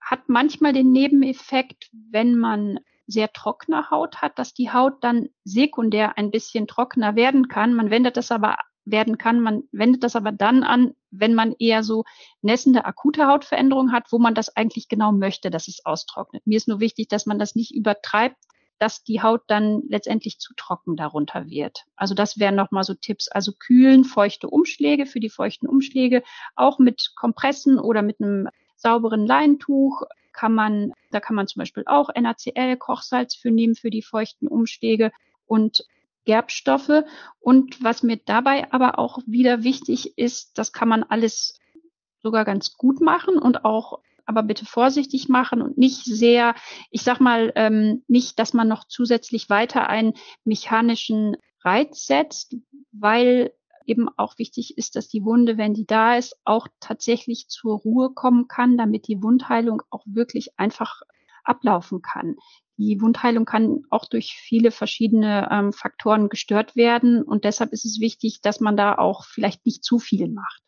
hat 0.00 0.28
manchmal 0.28 0.72
den 0.72 0.92
Nebeneffekt, 0.92 1.90
wenn 1.92 2.38
man 2.38 2.78
sehr 3.08 3.32
trockene 3.32 3.90
Haut 3.90 4.22
hat, 4.22 4.38
dass 4.38 4.54
die 4.54 4.70
Haut 4.70 5.02
dann 5.02 5.30
sekundär 5.42 6.16
ein 6.16 6.30
bisschen 6.30 6.68
trockener 6.68 7.16
werden 7.16 7.48
kann. 7.48 7.74
Man 7.74 7.90
wendet 7.90 8.16
das 8.16 8.30
aber 8.30 8.58
werden 8.84 9.18
kann. 9.18 9.40
Man 9.40 9.64
wendet 9.72 10.04
das 10.04 10.14
aber 10.14 10.30
dann 10.30 10.62
an, 10.62 10.94
wenn 11.10 11.34
man 11.34 11.56
eher 11.58 11.82
so 11.82 12.04
nässende 12.42 12.84
akute 12.84 13.26
Hautveränderungen 13.26 13.90
hat, 13.90 14.12
wo 14.12 14.20
man 14.20 14.36
das 14.36 14.56
eigentlich 14.56 14.88
genau 14.88 15.10
möchte, 15.10 15.50
dass 15.50 15.66
es 15.66 15.84
austrocknet. 15.84 16.46
Mir 16.46 16.58
ist 16.58 16.68
nur 16.68 16.78
wichtig, 16.78 17.08
dass 17.08 17.26
man 17.26 17.40
das 17.40 17.56
nicht 17.56 17.74
übertreibt, 17.74 18.36
dass 18.80 19.04
die 19.04 19.22
Haut 19.22 19.42
dann 19.46 19.82
letztendlich 19.88 20.40
zu 20.40 20.54
trocken 20.54 20.96
darunter 20.96 21.48
wird. 21.48 21.84
Also 21.96 22.14
das 22.14 22.38
wären 22.38 22.56
nochmal 22.56 22.82
so 22.82 22.94
Tipps. 22.94 23.28
Also 23.28 23.52
kühlen, 23.52 24.04
feuchte 24.04 24.48
Umschläge 24.48 25.06
für 25.06 25.20
die 25.20 25.28
feuchten 25.28 25.68
Umschläge, 25.68 26.22
auch 26.56 26.78
mit 26.78 27.12
Kompressen 27.14 27.78
oder 27.78 28.02
mit 28.02 28.20
einem 28.20 28.48
sauberen 28.76 29.26
Leintuch 29.26 30.02
kann 30.32 30.54
man, 30.54 30.92
da 31.10 31.20
kann 31.20 31.36
man 31.36 31.46
zum 31.46 31.60
Beispiel 31.60 31.84
auch 31.86 32.08
NaCl, 32.14 32.76
Kochsalz 32.78 33.34
für 33.34 33.50
nehmen 33.50 33.74
für 33.74 33.90
die 33.90 34.02
feuchten 34.02 34.48
Umschläge 34.48 35.12
und 35.44 35.84
Gerbstoffe. 36.24 37.04
Und 37.40 37.82
was 37.82 38.02
mir 38.02 38.16
dabei 38.24 38.72
aber 38.72 38.98
auch 38.98 39.18
wieder 39.26 39.62
wichtig 39.64 40.16
ist, 40.16 40.56
das 40.56 40.72
kann 40.72 40.88
man 40.88 41.02
alles 41.02 41.58
sogar 42.22 42.44
ganz 42.44 42.76
gut 42.76 43.00
machen 43.00 43.38
und 43.38 43.64
auch 43.64 44.00
aber 44.30 44.44
bitte 44.44 44.64
vorsichtig 44.64 45.28
machen 45.28 45.60
und 45.60 45.76
nicht 45.76 46.04
sehr, 46.04 46.54
ich 46.90 47.02
sag 47.02 47.18
mal, 47.20 47.52
ähm, 47.56 48.04
nicht, 48.06 48.38
dass 48.38 48.54
man 48.54 48.68
noch 48.68 48.84
zusätzlich 48.84 49.50
weiter 49.50 49.88
einen 49.88 50.14
mechanischen 50.44 51.36
Reiz 51.64 52.06
setzt, 52.06 52.56
weil 52.92 53.52
eben 53.86 54.08
auch 54.16 54.38
wichtig 54.38 54.78
ist, 54.78 54.94
dass 54.94 55.08
die 55.08 55.24
Wunde, 55.24 55.58
wenn 55.58 55.74
die 55.74 55.84
da 55.84 56.16
ist, 56.16 56.36
auch 56.44 56.68
tatsächlich 56.78 57.48
zur 57.48 57.78
Ruhe 57.78 58.10
kommen 58.14 58.46
kann, 58.46 58.78
damit 58.78 59.08
die 59.08 59.20
Wundheilung 59.20 59.82
auch 59.90 60.04
wirklich 60.06 60.58
einfach 60.58 61.02
ablaufen 61.42 62.00
kann. 62.00 62.36
Die 62.76 63.00
Wundheilung 63.00 63.44
kann 63.44 63.82
auch 63.90 64.06
durch 64.06 64.34
viele 64.34 64.70
verschiedene 64.70 65.48
ähm, 65.50 65.72
Faktoren 65.72 66.28
gestört 66.28 66.76
werden 66.76 67.24
und 67.24 67.44
deshalb 67.44 67.72
ist 67.72 67.84
es 67.84 68.00
wichtig, 68.00 68.40
dass 68.42 68.60
man 68.60 68.76
da 68.76 68.96
auch 68.96 69.24
vielleicht 69.24 69.66
nicht 69.66 69.82
zu 69.82 69.98
viel 69.98 70.28
macht. 70.28 70.62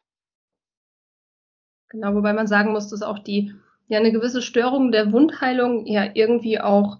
Genau, 1.92 2.14
wobei 2.14 2.32
man 2.32 2.46
sagen 2.46 2.72
muss, 2.72 2.88
dass 2.88 3.02
auch 3.02 3.18
die, 3.18 3.52
ja, 3.86 3.98
eine 3.98 4.12
gewisse 4.12 4.40
Störung 4.40 4.92
der 4.92 5.12
Wundheilung 5.12 5.84
ja 5.84 6.08
irgendwie 6.14 6.58
auch 6.58 6.98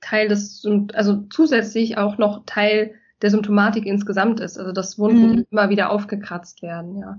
Teil 0.00 0.28
des, 0.28 0.64
also 0.94 1.24
zusätzlich 1.28 1.98
auch 1.98 2.18
noch 2.18 2.44
Teil 2.46 2.94
der 3.20 3.30
Symptomatik 3.30 3.84
insgesamt 3.84 4.38
ist. 4.38 4.56
Also 4.56 4.70
dass 4.70 4.96
Wunden 4.96 5.38
mhm. 5.38 5.46
immer 5.50 5.70
wieder 5.70 5.90
aufgekratzt 5.90 6.62
werden, 6.62 6.98
ja. 6.98 7.18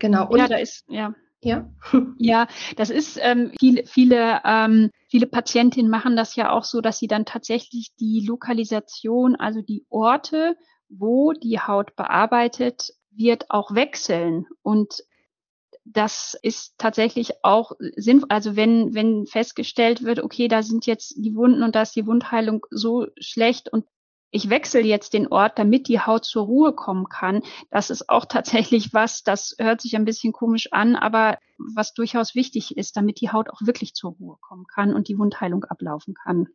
Genau. 0.00 0.28
Und 0.28 0.40
ja, 0.40 0.48
da 0.48 0.56
ist, 0.56 0.84
ja. 0.88 1.14
Ja. 1.40 1.70
ja, 2.18 2.48
das 2.76 2.90
ist 2.90 3.20
ähm, 3.22 3.52
viele, 3.60 3.86
viele, 3.86 4.40
ähm, 4.44 4.90
viele 5.06 5.28
Patientinnen 5.28 5.88
machen 5.88 6.16
das 6.16 6.34
ja 6.34 6.50
auch 6.50 6.64
so, 6.64 6.80
dass 6.80 6.98
sie 6.98 7.06
dann 7.06 7.24
tatsächlich 7.24 7.94
die 8.00 8.24
Lokalisation, 8.26 9.36
also 9.36 9.62
die 9.62 9.86
Orte, 9.90 10.56
wo 10.88 11.32
die 11.32 11.60
Haut 11.60 11.94
bearbeitet 11.94 12.94
wird, 13.12 13.48
auch 13.50 13.72
wechseln. 13.76 14.46
Und 14.62 15.04
das 15.92 16.38
ist 16.42 16.74
tatsächlich 16.78 17.44
auch 17.44 17.72
sinnvoll. 17.96 18.28
Also 18.30 18.56
wenn, 18.56 18.94
wenn 18.94 19.26
festgestellt 19.26 20.02
wird, 20.02 20.20
okay, 20.20 20.48
da 20.48 20.62
sind 20.62 20.86
jetzt 20.86 21.14
die 21.16 21.34
Wunden 21.34 21.62
und 21.62 21.74
da 21.74 21.82
ist 21.82 21.96
die 21.96 22.06
Wundheilung 22.06 22.66
so 22.70 23.06
schlecht 23.18 23.72
und 23.72 23.84
ich 24.30 24.50
wechsle 24.50 24.80
jetzt 24.80 25.14
den 25.14 25.28
Ort, 25.28 25.58
damit 25.58 25.88
die 25.88 26.00
Haut 26.00 26.26
zur 26.26 26.44
Ruhe 26.44 26.74
kommen 26.74 27.08
kann. 27.08 27.42
Das 27.70 27.88
ist 27.88 28.10
auch 28.10 28.24
tatsächlich 28.28 28.92
was, 28.92 29.22
das 29.22 29.56
hört 29.58 29.80
sich 29.80 29.96
ein 29.96 30.04
bisschen 30.04 30.32
komisch 30.32 30.72
an, 30.72 30.96
aber 30.96 31.38
was 31.58 31.94
durchaus 31.94 32.34
wichtig 32.34 32.76
ist, 32.76 32.96
damit 32.96 33.20
die 33.20 33.30
Haut 33.30 33.50
auch 33.50 33.60
wirklich 33.62 33.94
zur 33.94 34.12
Ruhe 34.12 34.36
kommen 34.40 34.66
kann 34.66 34.94
und 34.94 35.08
die 35.08 35.18
Wundheilung 35.18 35.64
ablaufen 35.64 36.14
kann. 36.14 36.48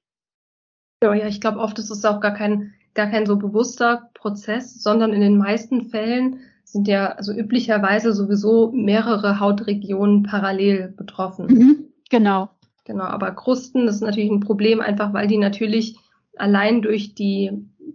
Ja, 1.04 1.14
ich 1.14 1.42
glaube, 1.42 1.60
oft 1.60 1.78
ist 1.80 1.90
es 1.90 2.06
auch 2.06 2.22
gar 2.22 2.34
kein, 2.34 2.74
gar 2.94 3.08
kein 3.08 3.26
so 3.26 3.36
bewusster 3.36 4.10
Prozess, 4.14 4.82
sondern 4.82 5.12
in 5.12 5.20
den 5.20 5.38
meisten 5.38 5.90
Fällen 5.90 6.40
sind 6.74 6.88
ja 6.88 7.11
also 7.11 7.32
üblicherweise 7.32 8.13
sowieso 8.13 8.71
mehrere 8.71 9.39
Hautregionen 9.39 10.24
parallel 10.24 10.89
betroffen. 10.89 11.45
Mhm, 11.45 11.86
genau. 12.09 12.49
Genau, 12.84 13.05
aber 13.05 13.32
Krusten 13.32 13.88
ist 13.88 14.01
natürlich 14.01 14.32
ein 14.32 14.41
Problem, 14.41 14.82
einfach 14.82 15.13
weil 15.13 15.28
die 15.28 15.38
natürlich 15.38 15.97
allein 16.36 16.82
durch 16.82 17.13
die, 17.13 17.51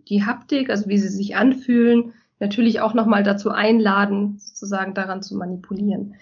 die 0.09 0.25
Haptik, 0.25 0.71
also 0.71 0.89
wie 0.89 0.97
sie 0.97 1.09
sich 1.09 1.37
anfühlen, 1.37 2.15
natürlich 2.39 2.81
auch 2.81 2.95
nochmal 2.95 3.25
dazu 3.25 3.51
einladen, 3.51 4.39
sozusagen 4.39 4.95
daran 4.95 5.23
zu 5.23 5.37
manipulieren. 5.37 6.15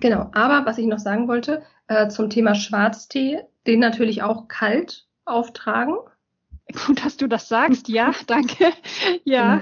Genau, 0.00 0.30
aber 0.32 0.64
was 0.64 0.78
ich 0.78 0.86
noch 0.86 1.00
sagen 1.00 1.26
wollte, 1.26 1.62
äh, 1.88 2.08
zum 2.08 2.30
Thema 2.30 2.54
Schwarztee, 2.54 3.40
den 3.66 3.80
natürlich 3.80 4.22
auch 4.22 4.46
kalt 4.46 5.08
auftragen. 5.24 5.96
Gut, 6.86 7.04
dass 7.04 7.16
du 7.16 7.26
das 7.26 7.48
sagst, 7.48 7.88
ja, 7.88 8.12
danke. 8.28 8.72
ja. 9.24 9.60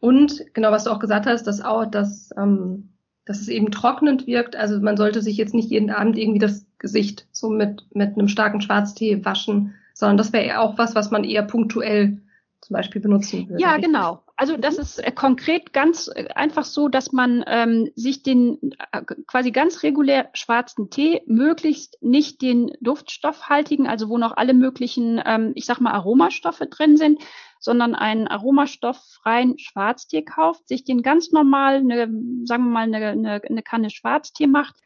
Und 0.00 0.42
genau, 0.54 0.72
was 0.72 0.84
du 0.84 0.90
auch 0.90 0.98
gesagt 0.98 1.26
hast, 1.26 1.46
dass 1.46 1.60
auch, 1.60 1.84
dass, 1.84 2.30
ähm, 2.36 2.90
dass 3.26 3.40
es 3.40 3.48
eben 3.48 3.70
trocknend 3.70 4.26
wirkt. 4.26 4.56
Also 4.56 4.80
man 4.80 4.96
sollte 4.96 5.22
sich 5.22 5.36
jetzt 5.36 5.54
nicht 5.54 5.70
jeden 5.70 5.90
Abend 5.90 6.18
irgendwie 6.18 6.38
das 6.38 6.66
Gesicht 6.78 7.26
so 7.32 7.50
mit, 7.50 7.84
mit 7.94 8.14
einem 8.14 8.28
starken 8.28 8.60
Schwarztee 8.60 9.24
waschen, 9.24 9.74
sondern 9.94 10.16
das 10.16 10.32
wäre 10.32 10.60
auch 10.60 10.78
was, 10.78 10.94
was 10.94 11.10
man 11.10 11.24
eher 11.24 11.42
punktuell 11.42 12.18
zum 12.62 12.74
Beispiel 12.74 13.00
benutzen 13.00 13.48
würde. 13.48 13.62
Ja, 13.62 13.78
genau. 13.78 14.22
Also 14.36 14.56
das 14.56 14.78
ist 14.78 14.98
äh, 14.98 15.12
konkret 15.12 15.72
ganz 15.72 16.10
äh, 16.14 16.28
einfach 16.34 16.64
so, 16.64 16.88
dass 16.88 17.12
man 17.12 17.44
ähm, 17.46 17.90
sich 17.94 18.22
den 18.22 18.58
äh, 18.92 19.02
quasi 19.26 19.50
ganz 19.50 19.82
regulär 19.82 20.28
schwarzen 20.34 20.90
Tee, 20.90 21.22
möglichst 21.26 21.96
nicht 22.02 22.42
den 22.42 22.72
duftstoffhaltigen, 22.80 23.86
also 23.86 24.08
wo 24.08 24.18
noch 24.18 24.36
alle 24.36 24.54
möglichen, 24.54 25.20
ähm, 25.24 25.52
ich 25.54 25.66
sag 25.66 25.80
mal, 25.80 25.92
Aromastoffe 25.92 26.66
drin 26.66 26.96
sind, 26.96 27.18
sondern 27.60 27.94
einen 27.94 28.26
aromastofffreien 28.26 29.58
Schwarztee 29.58 30.22
kauft, 30.22 30.66
sich 30.66 30.82
den 30.84 31.02
ganz 31.02 31.30
normal, 31.30 31.76
eine, 31.76 32.10
sagen 32.44 32.64
wir 32.64 32.70
mal, 32.70 32.82
eine, 32.82 32.96
eine, 32.96 33.42
eine 33.44 33.62
Kanne 33.62 33.90
Schwarztee 33.90 34.46
macht, 34.46 34.76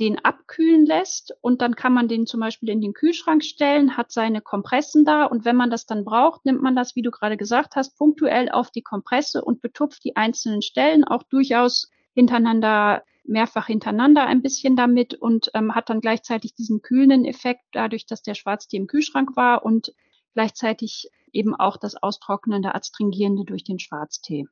den 0.00 0.18
abkühlen 0.18 0.86
lässt 0.86 1.34
und 1.42 1.60
dann 1.60 1.76
kann 1.76 1.92
man 1.92 2.08
den 2.08 2.26
zum 2.26 2.40
Beispiel 2.40 2.70
in 2.70 2.80
den 2.80 2.94
Kühlschrank 2.94 3.44
stellen, 3.44 3.98
hat 3.98 4.10
seine 4.10 4.40
Kompressen 4.40 5.04
da 5.04 5.24
und 5.24 5.44
wenn 5.44 5.56
man 5.56 5.70
das 5.70 5.84
dann 5.84 6.04
braucht, 6.04 6.46
nimmt 6.46 6.62
man 6.62 6.74
das, 6.74 6.96
wie 6.96 7.02
du 7.02 7.10
gerade 7.10 7.36
gesagt 7.36 7.76
hast, 7.76 7.98
punktuell 7.98 8.48
auf 8.48 8.70
die 8.70 8.80
Kompresse 8.80 9.44
und 9.44 9.60
betupft 9.60 10.02
die 10.04 10.16
einzelnen 10.16 10.62
Stellen 10.62 11.04
auch 11.04 11.22
durchaus 11.24 11.90
hintereinander, 12.14 13.04
mehrfach 13.24 13.66
hintereinander 13.66 14.24
ein 14.26 14.40
bisschen 14.40 14.74
damit 14.74 15.14
und 15.14 15.50
ähm, 15.52 15.74
hat 15.74 15.90
dann 15.90 16.00
gleichzeitig 16.00 16.54
diesen 16.54 16.80
kühlenden 16.80 17.26
Effekt 17.26 17.62
dadurch, 17.72 18.06
dass 18.06 18.22
der 18.22 18.34
Schwarztee 18.34 18.78
im 18.78 18.86
Kühlschrank 18.86 19.36
war 19.36 19.64
und 19.64 19.92
gleichzeitig 20.32 21.10
eben 21.32 21.54
auch 21.54 21.76
das 21.76 21.96
austrocknende, 21.96 22.74
adstringierende 22.74 23.44
durch 23.44 23.64
den 23.64 23.78
Schwarztee. 23.78 24.46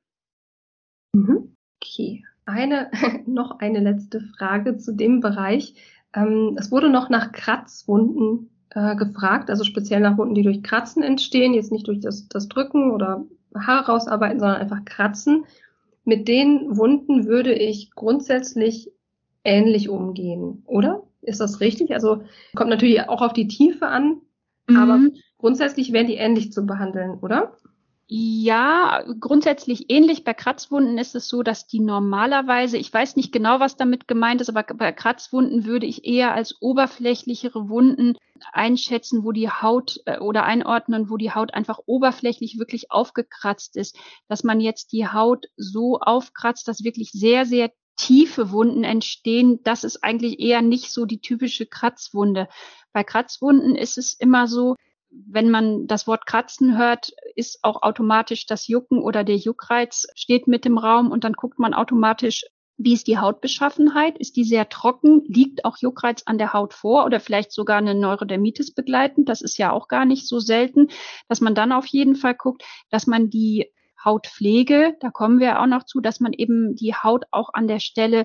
Mhm. 1.13 1.57
Okay. 1.81 2.25
Eine, 2.45 2.91
noch 3.27 3.59
eine 3.59 3.81
letzte 3.81 4.21
Frage 4.21 4.77
zu 4.77 4.95
dem 4.95 5.21
Bereich. 5.21 5.75
Ähm, 6.15 6.57
es 6.59 6.71
wurde 6.71 6.89
noch 6.89 7.09
nach 7.11 7.33
Kratzwunden 7.33 8.51
äh, 8.71 8.97
gefragt, 8.97 9.51
also 9.51 9.65
speziell 9.65 10.01
nach 10.01 10.19
Wunden, 10.19 10.35
die 10.35 10.43
durch 10.43 10.63
Kratzen 10.63 11.03
entstehen, 11.03 11.55
jetzt 11.55 11.73
nicht 11.73 11.87
durch 11.87 12.01
das, 12.01 12.29
das 12.29 12.49
Drücken 12.49 12.91
oder 12.91 13.25
Haare 13.55 13.87
rausarbeiten, 13.87 14.41
sondern 14.41 14.61
einfach 14.61 14.85
Kratzen. 14.85 15.45
Mit 16.05 16.29
den 16.29 16.77
Wunden 16.77 17.27
würde 17.27 17.53
ich 17.53 17.91
grundsätzlich 17.91 18.91
ähnlich 19.45 19.89
umgehen, 19.89 20.63
oder? 20.67 21.03
Ist 21.23 21.41
das 21.41 21.61
richtig? 21.61 21.93
Also 21.93 22.23
kommt 22.55 22.71
natürlich 22.71 23.09
auch 23.09 23.23
auf 23.23 23.33
die 23.33 23.49
Tiefe 23.49 23.87
an, 23.87 24.21
mhm. 24.69 24.77
aber 24.77 25.01
grundsätzlich 25.39 25.93
wären 25.93 26.07
die 26.07 26.17
ähnlich 26.17 26.53
zu 26.53 26.67
behandeln, 26.67 27.19
oder? 27.21 27.57
Ja, 28.11 29.05
grundsätzlich 29.21 29.91
ähnlich. 29.91 30.25
Bei 30.25 30.33
Kratzwunden 30.33 30.97
ist 30.97 31.15
es 31.15 31.29
so, 31.29 31.43
dass 31.43 31.67
die 31.67 31.81
normalerweise, 31.81 32.79
ich 32.79 32.91
weiß 32.91 33.17
nicht 33.17 33.33
genau, 33.33 33.61
was 33.61 33.77
damit 33.77 34.09
gemeint 34.09 34.41
ist, 34.41 34.49
aber 34.49 34.63
bei 34.63 34.93
Kratzwunden 34.93 35.67
würde 35.67 35.85
ich 35.85 36.07
eher 36.07 36.33
als 36.33 36.57
oberflächlichere 36.63 37.69
Wunden 37.69 38.17
einschätzen, 38.51 39.25
wo 39.25 39.33
die 39.33 39.51
Haut 39.51 40.01
äh, 40.07 40.21
oder 40.21 40.45
einordnen, 40.45 41.11
wo 41.11 41.19
die 41.19 41.33
Haut 41.33 41.53
einfach 41.53 41.81
oberflächlich 41.85 42.59
wirklich 42.59 42.91
aufgekratzt 42.91 43.77
ist, 43.77 43.99
dass 44.27 44.43
man 44.43 44.61
jetzt 44.61 44.93
die 44.93 45.07
Haut 45.07 45.45
so 45.57 45.99
aufkratzt, 45.99 46.67
dass 46.67 46.85
wirklich 46.85 47.11
sehr, 47.13 47.45
sehr 47.45 47.71
tiefe 47.97 48.53
Wunden 48.53 48.85
entstehen. 48.85 49.61
Das 49.65 49.85
ist 49.85 50.03
eigentlich 50.03 50.41
eher 50.41 50.63
nicht 50.63 50.93
so 50.93 51.05
die 51.05 51.21
typische 51.21 51.67
Kratzwunde. 51.67 52.49
Bei 52.95 53.05
Kratzwunden 53.05 53.77
ist 53.77 53.99
es 53.99 54.15
immer 54.15 54.47
so, 54.47 54.77
wenn 55.11 55.51
man 55.51 55.87
das 55.87 56.07
Wort 56.07 56.27
Kratzen 56.27 56.77
hört, 56.79 57.13
ist 57.35 57.61
auch 57.63 57.83
automatisch 57.83 58.47
das 58.47 58.69
Jucken 58.69 59.01
oder 59.01 59.25
der 59.25 59.37
Juckreiz 59.37 60.07
steht 60.15 60.47
mit 60.47 60.67
im 60.67 60.79
Raum 60.79 61.11
und 61.11 61.25
dann 61.25 61.33
guckt 61.33 61.59
man 61.59 61.75
automatisch, 61.75 62.45
wie 62.77 62.93
ist 62.93 63.09
die 63.09 63.19
Hautbeschaffenheit? 63.19 64.19
Ist 64.19 64.37
die 64.37 64.45
sehr 64.45 64.69
trocken? 64.69 65.25
Liegt 65.27 65.65
auch 65.65 65.79
Juckreiz 65.79 66.23
an 66.27 66.39
der 66.39 66.53
Haut 66.53 66.75
vor 66.75 67.05
oder 67.05 67.19
vielleicht 67.19 67.51
sogar 67.51 67.79
eine 67.79 67.95
Neurodermitis 67.95 68.73
begleitend? 68.73 69.29
Das 69.29 69.41
ist 69.41 69.59
ja 69.59 69.73
auch 69.73 69.89
gar 69.89 70.05
nicht 70.05 70.29
so 70.29 70.39
selten, 70.39 70.89
dass 71.29 71.41
man 71.41 71.57
dann 71.57 71.73
auf 71.73 71.87
jeden 71.87 72.15
Fall 72.15 72.37
guckt, 72.37 72.63
dass 72.89 73.09
man 73.09 73.31
die 73.31 73.73
Hautpflege, 74.05 74.97
da 75.01 75.11
kommen 75.11 75.41
wir 75.41 75.61
auch 75.61 75.67
noch 75.67 75.83
zu, 75.83 76.01
dass 76.01 76.21
man 76.21 76.33
eben 76.33 76.77
die 76.77 76.95
Haut 76.95 77.25
auch 77.33 77.51
an 77.53 77.67
der 77.67 77.81
Stelle 77.81 78.25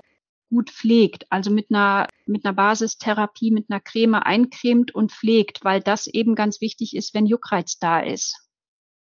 gut 0.50 0.70
pflegt, 0.70 1.26
also 1.30 1.50
mit 1.50 1.66
einer, 1.70 2.06
mit 2.26 2.44
einer 2.44 2.54
Basistherapie, 2.54 3.50
mit 3.50 3.70
einer 3.70 3.80
Creme 3.80 4.14
eincremt 4.14 4.94
und 4.94 5.12
pflegt, 5.12 5.64
weil 5.64 5.80
das 5.80 6.06
eben 6.06 6.34
ganz 6.34 6.60
wichtig 6.60 6.94
ist, 6.96 7.14
wenn 7.14 7.26
Juckreiz 7.26 7.78
da 7.78 8.00
ist. 8.00 8.48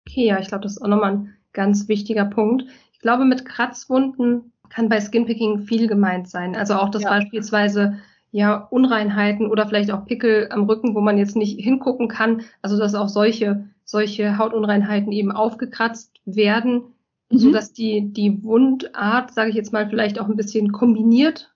Okay, 0.08 0.28
ja, 0.28 0.40
ich 0.40 0.48
glaube, 0.48 0.64
das 0.64 0.74
ist 0.74 0.82
auch 0.82 0.88
nochmal 0.88 1.12
ein 1.12 1.38
ganz 1.54 1.88
wichtiger 1.88 2.26
Punkt. 2.26 2.66
Ich 2.94 3.00
glaube, 3.00 3.26
mit 3.26 3.46
Kratzwunden 3.46 4.54
kann 4.70 4.90
bei 4.90 5.00
Skinpicking 5.00 5.62
viel 5.62 5.88
gemeint 5.88 6.30
sein. 6.30 6.56
Also 6.56 6.76
auch, 6.76 6.90
dass 6.90 7.04
ja. 7.04 7.10
beispielsweise 7.10 8.00
ja 8.32 8.56
Unreinheiten 8.56 9.48
oder 9.48 9.68
vielleicht 9.68 9.92
auch 9.92 10.06
Pickel 10.06 10.48
am 10.52 10.64
Rücken, 10.64 10.96
wo 10.96 11.02
man 11.02 11.18
jetzt 11.18 11.36
nicht 11.36 11.60
hingucken 11.60 12.08
kann. 12.08 12.42
Also 12.62 12.78
dass 12.78 12.96
auch 12.96 13.10
solche 13.10 13.68
solche 13.88 14.38
Hautunreinheiten 14.38 15.14
eben 15.14 15.32
aufgekratzt 15.32 16.20
werden, 16.26 16.94
mhm. 17.32 17.38
so 17.38 17.52
dass 17.52 17.74
die 17.74 18.12
die 18.12 18.44
Wundart, 18.44 19.34
sage 19.34 19.50
ich 19.50 19.56
jetzt 19.56 19.74
mal, 19.74 19.90
vielleicht 19.90 20.20
auch 20.20 20.28
ein 20.28 20.38
bisschen 20.38 20.72
kombiniert 20.72 21.54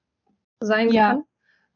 sein 0.60 0.92
ja. 0.92 1.10
kann. 1.10 1.24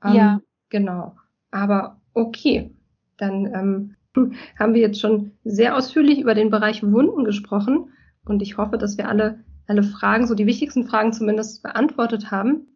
Ähm, 0.04 0.14
ja. 0.16 0.42
Genau. 0.70 1.16
Aber 1.52 2.02
okay, 2.14 2.76
dann 3.18 3.46
ähm, 3.46 3.96
haben 4.60 4.74
wir 4.74 4.82
jetzt 4.82 5.00
schon 5.00 5.32
sehr 5.44 5.76
ausführlich 5.76 6.20
über 6.20 6.34
den 6.34 6.50
Bereich 6.50 6.84
Wunden 6.84 7.24
gesprochen 7.24 7.90
und 8.26 8.42
ich 8.42 8.58
hoffe, 8.58 8.78
dass 8.78 8.98
wir 8.98 9.08
alle 9.08 9.44
alle 9.68 9.84
Fragen, 9.84 10.28
so 10.28 10.36
die 10.36 10.46
wichtigsten 10.46 10.86
Fragen 10.86 11.14
zumindest 11.14 11.64
beantwortet 11.64 12.32
haben. 12.32 12.68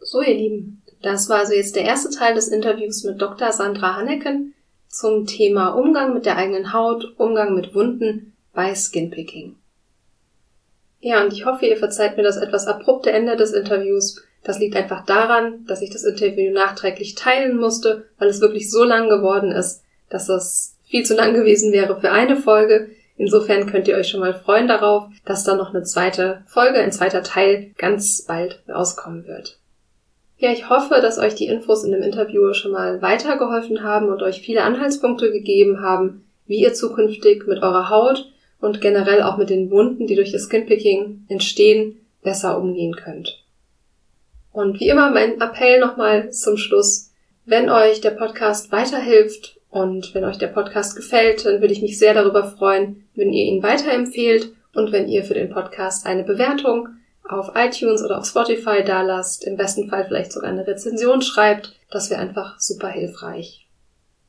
So, 0.00 0.20
ihr 0.20 0.34
Lieben, 0.34 0.82
das 1.02 1.28
war 1.28 1.38
also 1.38 1.54
jetzt 1.54 1.74
der 1.74 1.84
erste 1.84 2.10
Teil 2.10 2.34
des 2.34 2.48
Interviews 2.48 3.02
mit 3.04 3.20
Dr. 3.20 3.52
Sandra 3.52 3.96
Hanneken 3.96 4.54
zum 4.92 5.26
Thema 5.26 5.70
Umgang 5.70 6.12
mit 6.14 6.26
der 6.26 6.36
eigenen 6.36 6.72
Haut, 6.72 7.14
Umgang 7.16 7.54
mit 7.54 7.74
Wunden 7.74 8.34
bei 8.52 8.74
Skinpicking. 8.74 9.56
Ja, 11.00 11.24
und 11.24 11.32
ich 11.32 11.46
hoffe, 11.46 11.66
ihr 11.66 11.78
verzeiht 11.78 12.16
mir 12.16 12.22
das 12.22 12.36
etwas 12.36 12.66
abrupte 12.68 13.10
Ende 13.10 13.36
des 13.36 13.52
Interviews. 13.52 14.22
Das 14.44 14.58
liegt 14.58 14.76
einfach 14.76 15.04
daran, 15.04 15.64
dass 15.66 15.82
ich 15.82 15.90
das 15.90 16.04
Interview 16.04 16.52
nachträglich 16.52 17.14
teilen 17.14 17.56
musste, 17.56 18.06
weil 18.18 18.28
es 18.28 18.40
wirklich 18.40 18.70
so 18.70 18.84
lang 18.84 19.08
geworden 19.08 19.50
ist, 19.50 19.82
dass 20.10 20.28
es 20.28 20.76
viel 20.84 21.04
zu 21.04 21.14
lang 21.14 21.32
gewesen 21.32 21.72
wäre 21.72 21.98
für 21.98 22.12
eine 22.12 22.36
Folge. 22.36 22.90
Insofern 23.16 23.66
könnt 23.66 23.88
ihr 23.88 23.96
euch 23.96 24.08
schon 24.08 24.20
mal 24.20 24.34
freuen 24.34 24.68
darauf, 24.68 25.04
dass 25.24 25.44
da 25.44 25.56
noch 25.56 25.74
eine 25.74 25.84
zweite 25.84 26.44
Folge, 26.46 26.78
ein 26.78 26.92
zweiter 26.92 27.22
Teil 27.22 27.72
ganz 27.78 28.24
bald 28.26 28.62
rauskommen 28.68 29.26
wird. 29.26 29.58
Ja, 30.42 30.50
ich 30.50 30.68
hoffe, 30.68 31.00
dass 31.00 31.20
euch 31.20 31.36
die 31.36 31.46
Infos 31.46 31.84
in 31.84 31.92
dem 31.92 32.02
Interview 32.02 32.52
schon 32.52 32.72
mal 32.72 33.00
weitergeholfen 33.00 33.84
haben 33.84 34.08
und 34.08 34.22
euch 34.22 34.40
viele 34.40 34.64
Anhaltspunkte 34.64 35.30
gegeben 35.30 35.82
haben, 35.82 36.24
wie 36.46 36.58
ihr 36.58 36.74
zukünftig 36.74 37.46
mit 37.46 37.62
eurer 37.62 37.90
Haut 37.90 38.28
und 38.60 38.80
generell 38.80 39.22
auch 39.22 39.36
mit 39.36 39.50
den 39.50 39.70
Wunden, 39.70 40.08
die 40.08 40.16
durch 40.16 40.32
das 40.32 40.46
Skinpicking 40.46 41.26
entstehen, 41.28 42.00
besser 42.24 42.58
umgehen 42.58 42.96
könnt. 42.96 43.44
Und 44.50 44.80
wie 44.80 44.88
immer 44.88 45.12
mein 45.12 45.40
Appell 45.40 45.78
nochmal 45.78 46.32
zum 46.32 46.56
Schluss. 46.56 47.12
Wenn 47.44 47.70
euch 47.70 48.00
der 48.00 48.10
Podcast 48.10 48.72
weiterhilft 48.72 49.60
und 49.70 50.12
wenn 50.12 50.24
euch 50.24 50.38
der 50.38 50.48
Podcast 50.48 50.96
gefällt, 50.96 51.46
dann 51.46 51.60
würde 51.60 51.72
ich 51.72 51.82
mich 51.82 52.00
sehr 52.00 52.14
darüber 52.14 52.42
freuen, 52.42 53.04
wenn 53.14 53.32
ihr 53.32 53.44
ihn 53.44 53.62
weiterempfehlt 53.62 54.50
und 54.74 54.90
wenn 54.90 55.06
ihr 55.06 55.22
für 55.22 55.34
den 55.34 55.50
Podcast 55.50 56.04
eine 56.04 56.24
Bewertung 56.24 56.88
auf 57.28 57.52
iTunes 57.54 58.02
oder 58.02 58.18
auf 58.18 58.26
Spotify 58.26 58.82
da 58.84 59.02
lasst, 59.02 59.44
im 59.44 59.56
besten 59.56 59.88
Fall 59.88 60.04
vielleicht 60.06 60.32
sogar 60.32 60.50
eine 60.50 60.66
Rezension 60.66 61.22
schreibt. 61.22 61.74
Das 61.90 62.10
wäre 62.10 62.20
einfach 62.20 62.58
super 62.58 62.88
hilfreich. 62.88 63.66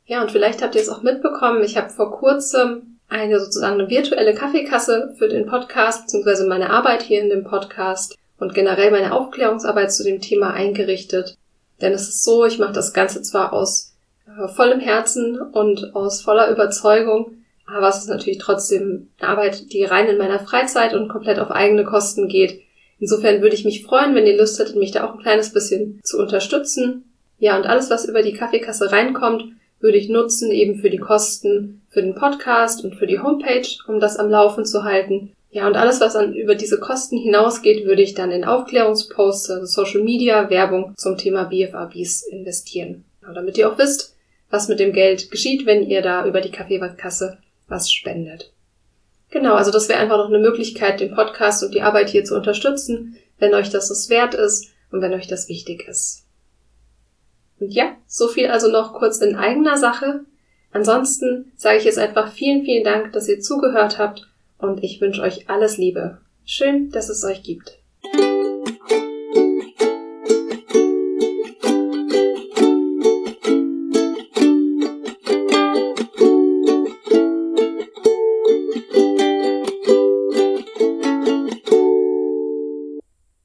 Ja, 0.06 0.22
und 0.22 0.32
vielleicht 0.32 0.62
habt 0.62 0.76
ihr 0.76 0.82
es 0.82 0.90
auch 0.90 1.02
mitbekommen, 1.02 1.64
ich 1.64 1.78
habe 1.78 1.90
vor 1.90 2.12
kurzem 2.12 3.00
eine 3.08 3.40
sozusagen 3.40 3.80
eine 3.80 3.90
virtuelle 3.90 4.34
Kaffeekasse 4.34 5.14
für 5.18 5.30
den 5.30 5.46
Podcast, 5.46 6.04
beziehungsweise 6.04 6.48
meine 6.48 6.72
Arbeit 6.72 7.04
hier 7.04 7.22
in 7.22 7.30
dem 7.30 7.44
Podcast 7.44 8.18
und 8.40 8.54
generell 8.54 8.92
meine 8.92 9.14
Aufklärungsarbeit 9.14 9.94
zu 9.94 10.04
dem 10.04 10.20
Thema 10.20 10.52
eingerichtet. 10.52 11.38
Denn 11.82 11.94
es 11.94 12.10
ist 12.10 12.24
so, 12.24 12.46
ich 12.46 12.60
mache 12.60 12.74
das 12.74 12.94
Ganze 12.94 13.22
zwar 13.22 13.54
aus 13.54 13.94
äh, 14.28 14.48
vollem 14.48 14.80
Herzen 14.80 15.40
und 15.40 15.96
aus 15.96 16.22
voller 16.22 16.50
Überzeugung, 16.50 17.38
aber 17.66 17.88
es 17.88 18.00
ist 18.00 18.10
natürlich 18.10 18.40
trotzdem 18.40 19.10
eine 19.20 19.30
Arbeit, 19.30 19.72
die 19.72 19.84
rein 19.84 20.08
in 20.08 20.18
meiner 20.18 20.40
Freizeit 20.40 20.94
und 20.94 21.08
komplett 21.08 21.40
auf 21.40 21.52
eigene 21.52 21.86
Kosten 21.86 22.28
geht. 22.28 22.62
Insofern 23.04 23.42
würde 23.42 23.54
ich 23.54 23.66
mich 23.66 23.84
freuen, 23.84 24.16
wenn 24.16 24.26
ihr 24.26 24.38
Lust 24.38 24.58
hättet, 24.58 24.78
mich 24.78 24.92
da 24.92 25.06
auch 25.06 25.16
ein 25.16 25.22
kleines 25.22 25.52
bisschen 25.52 26.00
zu 26.06 26.18
unterstützen. 26.18 27.04
Ja, 27.38 27.58
und 27.58 27.66
alles, 27.66 27.90
was 27.90 28.06
über 28.06 28.22
die 28.22 28.32
Kaffeekasse 28.32 28.94
reinkommt, 28.94 29.44
würde 29.82 29.98
ich 29.98 30.08
nutzen 30.08 30.52
eben 30.52 30.80
für 30.80 30.90
die 30.90 31.00
Kosten 31.00 31.82
für 31.90 32.02
den 32.02 32.16
Podcast 32.16 32.82
und 32.86 32.96
für 32.96 33.06
die 33.06 33.20
Homepage, 33.20 33.68
um 33.90 34.00
das 34.00 34.16
am 34.16 34.30
Laufen 34.30 34.64
zu 34.64 34.86
halten. 34.86 35.34
Ja, 35.52 35.68
und 35.68 35.76
alles, 35.76 36.00
was 36.00 36.14
dann 36.14 36.34
über 36.34 36.56
diese 36.56 36.80
Kosten 36.80 37.18
hinausgeht, 37.18 37.86
würde 37.86 38.02
ich 38.02 38.14
dann 38.14 38.32
in 38.32 38.46
Aufklärungsposts, 38.46 39.50
also 39.50 39.66
Social 39.66 40.02
Media, 40.02 40.50
Werbung 40.50 40.94
zum 40.96 41.18
Thema 41.18 41.44
BFABs 41.44 42.24
investieren. 42.32 43.04
Ja, 43.22 43.34
damit 43.34 43.58
ihr 43.58 43.70
auch 43.70 43.78
wisst, 43.78 44.16
was 44.50 44.70
mit 44.70 44.80
dem 44.80 44.94
Geld 44.94 45.30
geschieht, 45.30 45.66
wenn 45.66 45.84
ihr 45.84 46.02
da 46.02 46.26
über 46.26 46.40
die 46.40 46.52
Kaffeekasse 46.52 47.38
was 47.68 47.92
spendet. 47.92 48.53
Genau, 49.34 49.56
also 49.56 49.72
das 49.72 49.90
wäre 49.90 49.98
einfach 49.98 50.18
noch 50.18 50.28
eine 50.28 50.38
Möglichkeit, 50.38 51.00
den 51.00 51.16
Podcast 51.16 51.64
und 51.64 51.74
die 51.74 51.82
Arbeit 51.82 52.08
hier 52.08 52.24
zu 52.24 52.36
unterstützen, 52.36 53.18
wenn 53.40 53.56
euch 53.56 53.72
das 53.72 53.90
es 53.90 54.08
wert 54.08 54.36
ist 54.36 54.68
und 54.92 55.02
wenn 55.02 55.12
euch 55.12 55.26
das 55.26 55.50
wichtig 55.50 55.88
ist. 55.88 56.28
Und 57.60 57.74
ja, 57.74 57.98
so 58.06 58.28
viel 58.28 58.46
also 58.52 58.70
noch 58.70 58.94
kurz 58.94 59.18
in 59.18 59.36
eigener 59.36 59.76
Sache. 59.76 60.20
Ansonsten 60.72 61.52
sage 61.56 61.80
ich 61.80 61.84
jetzt 61.84 61.98
einfach 61.98 62.32
vielen, 62.32 62.64
vielen 62.64 62.84
Dank, 62.84 63.12
dass 63.14 63.28
ihr 63.28 63.40
zugehört 63.40 63.98
habt 63.98 64.30
und 64.60 64.84
ich 64.84 65.02
wünsche 65.02 65.24
euch 65.24 65.50
alles 65.50 65.78
Liebe. 65.78 66.20
Schön, 66.46 66.92
dass 66.92 67.10
es 67.10 67.24
euch 67.24 67.42
gibt. 67.42 67.80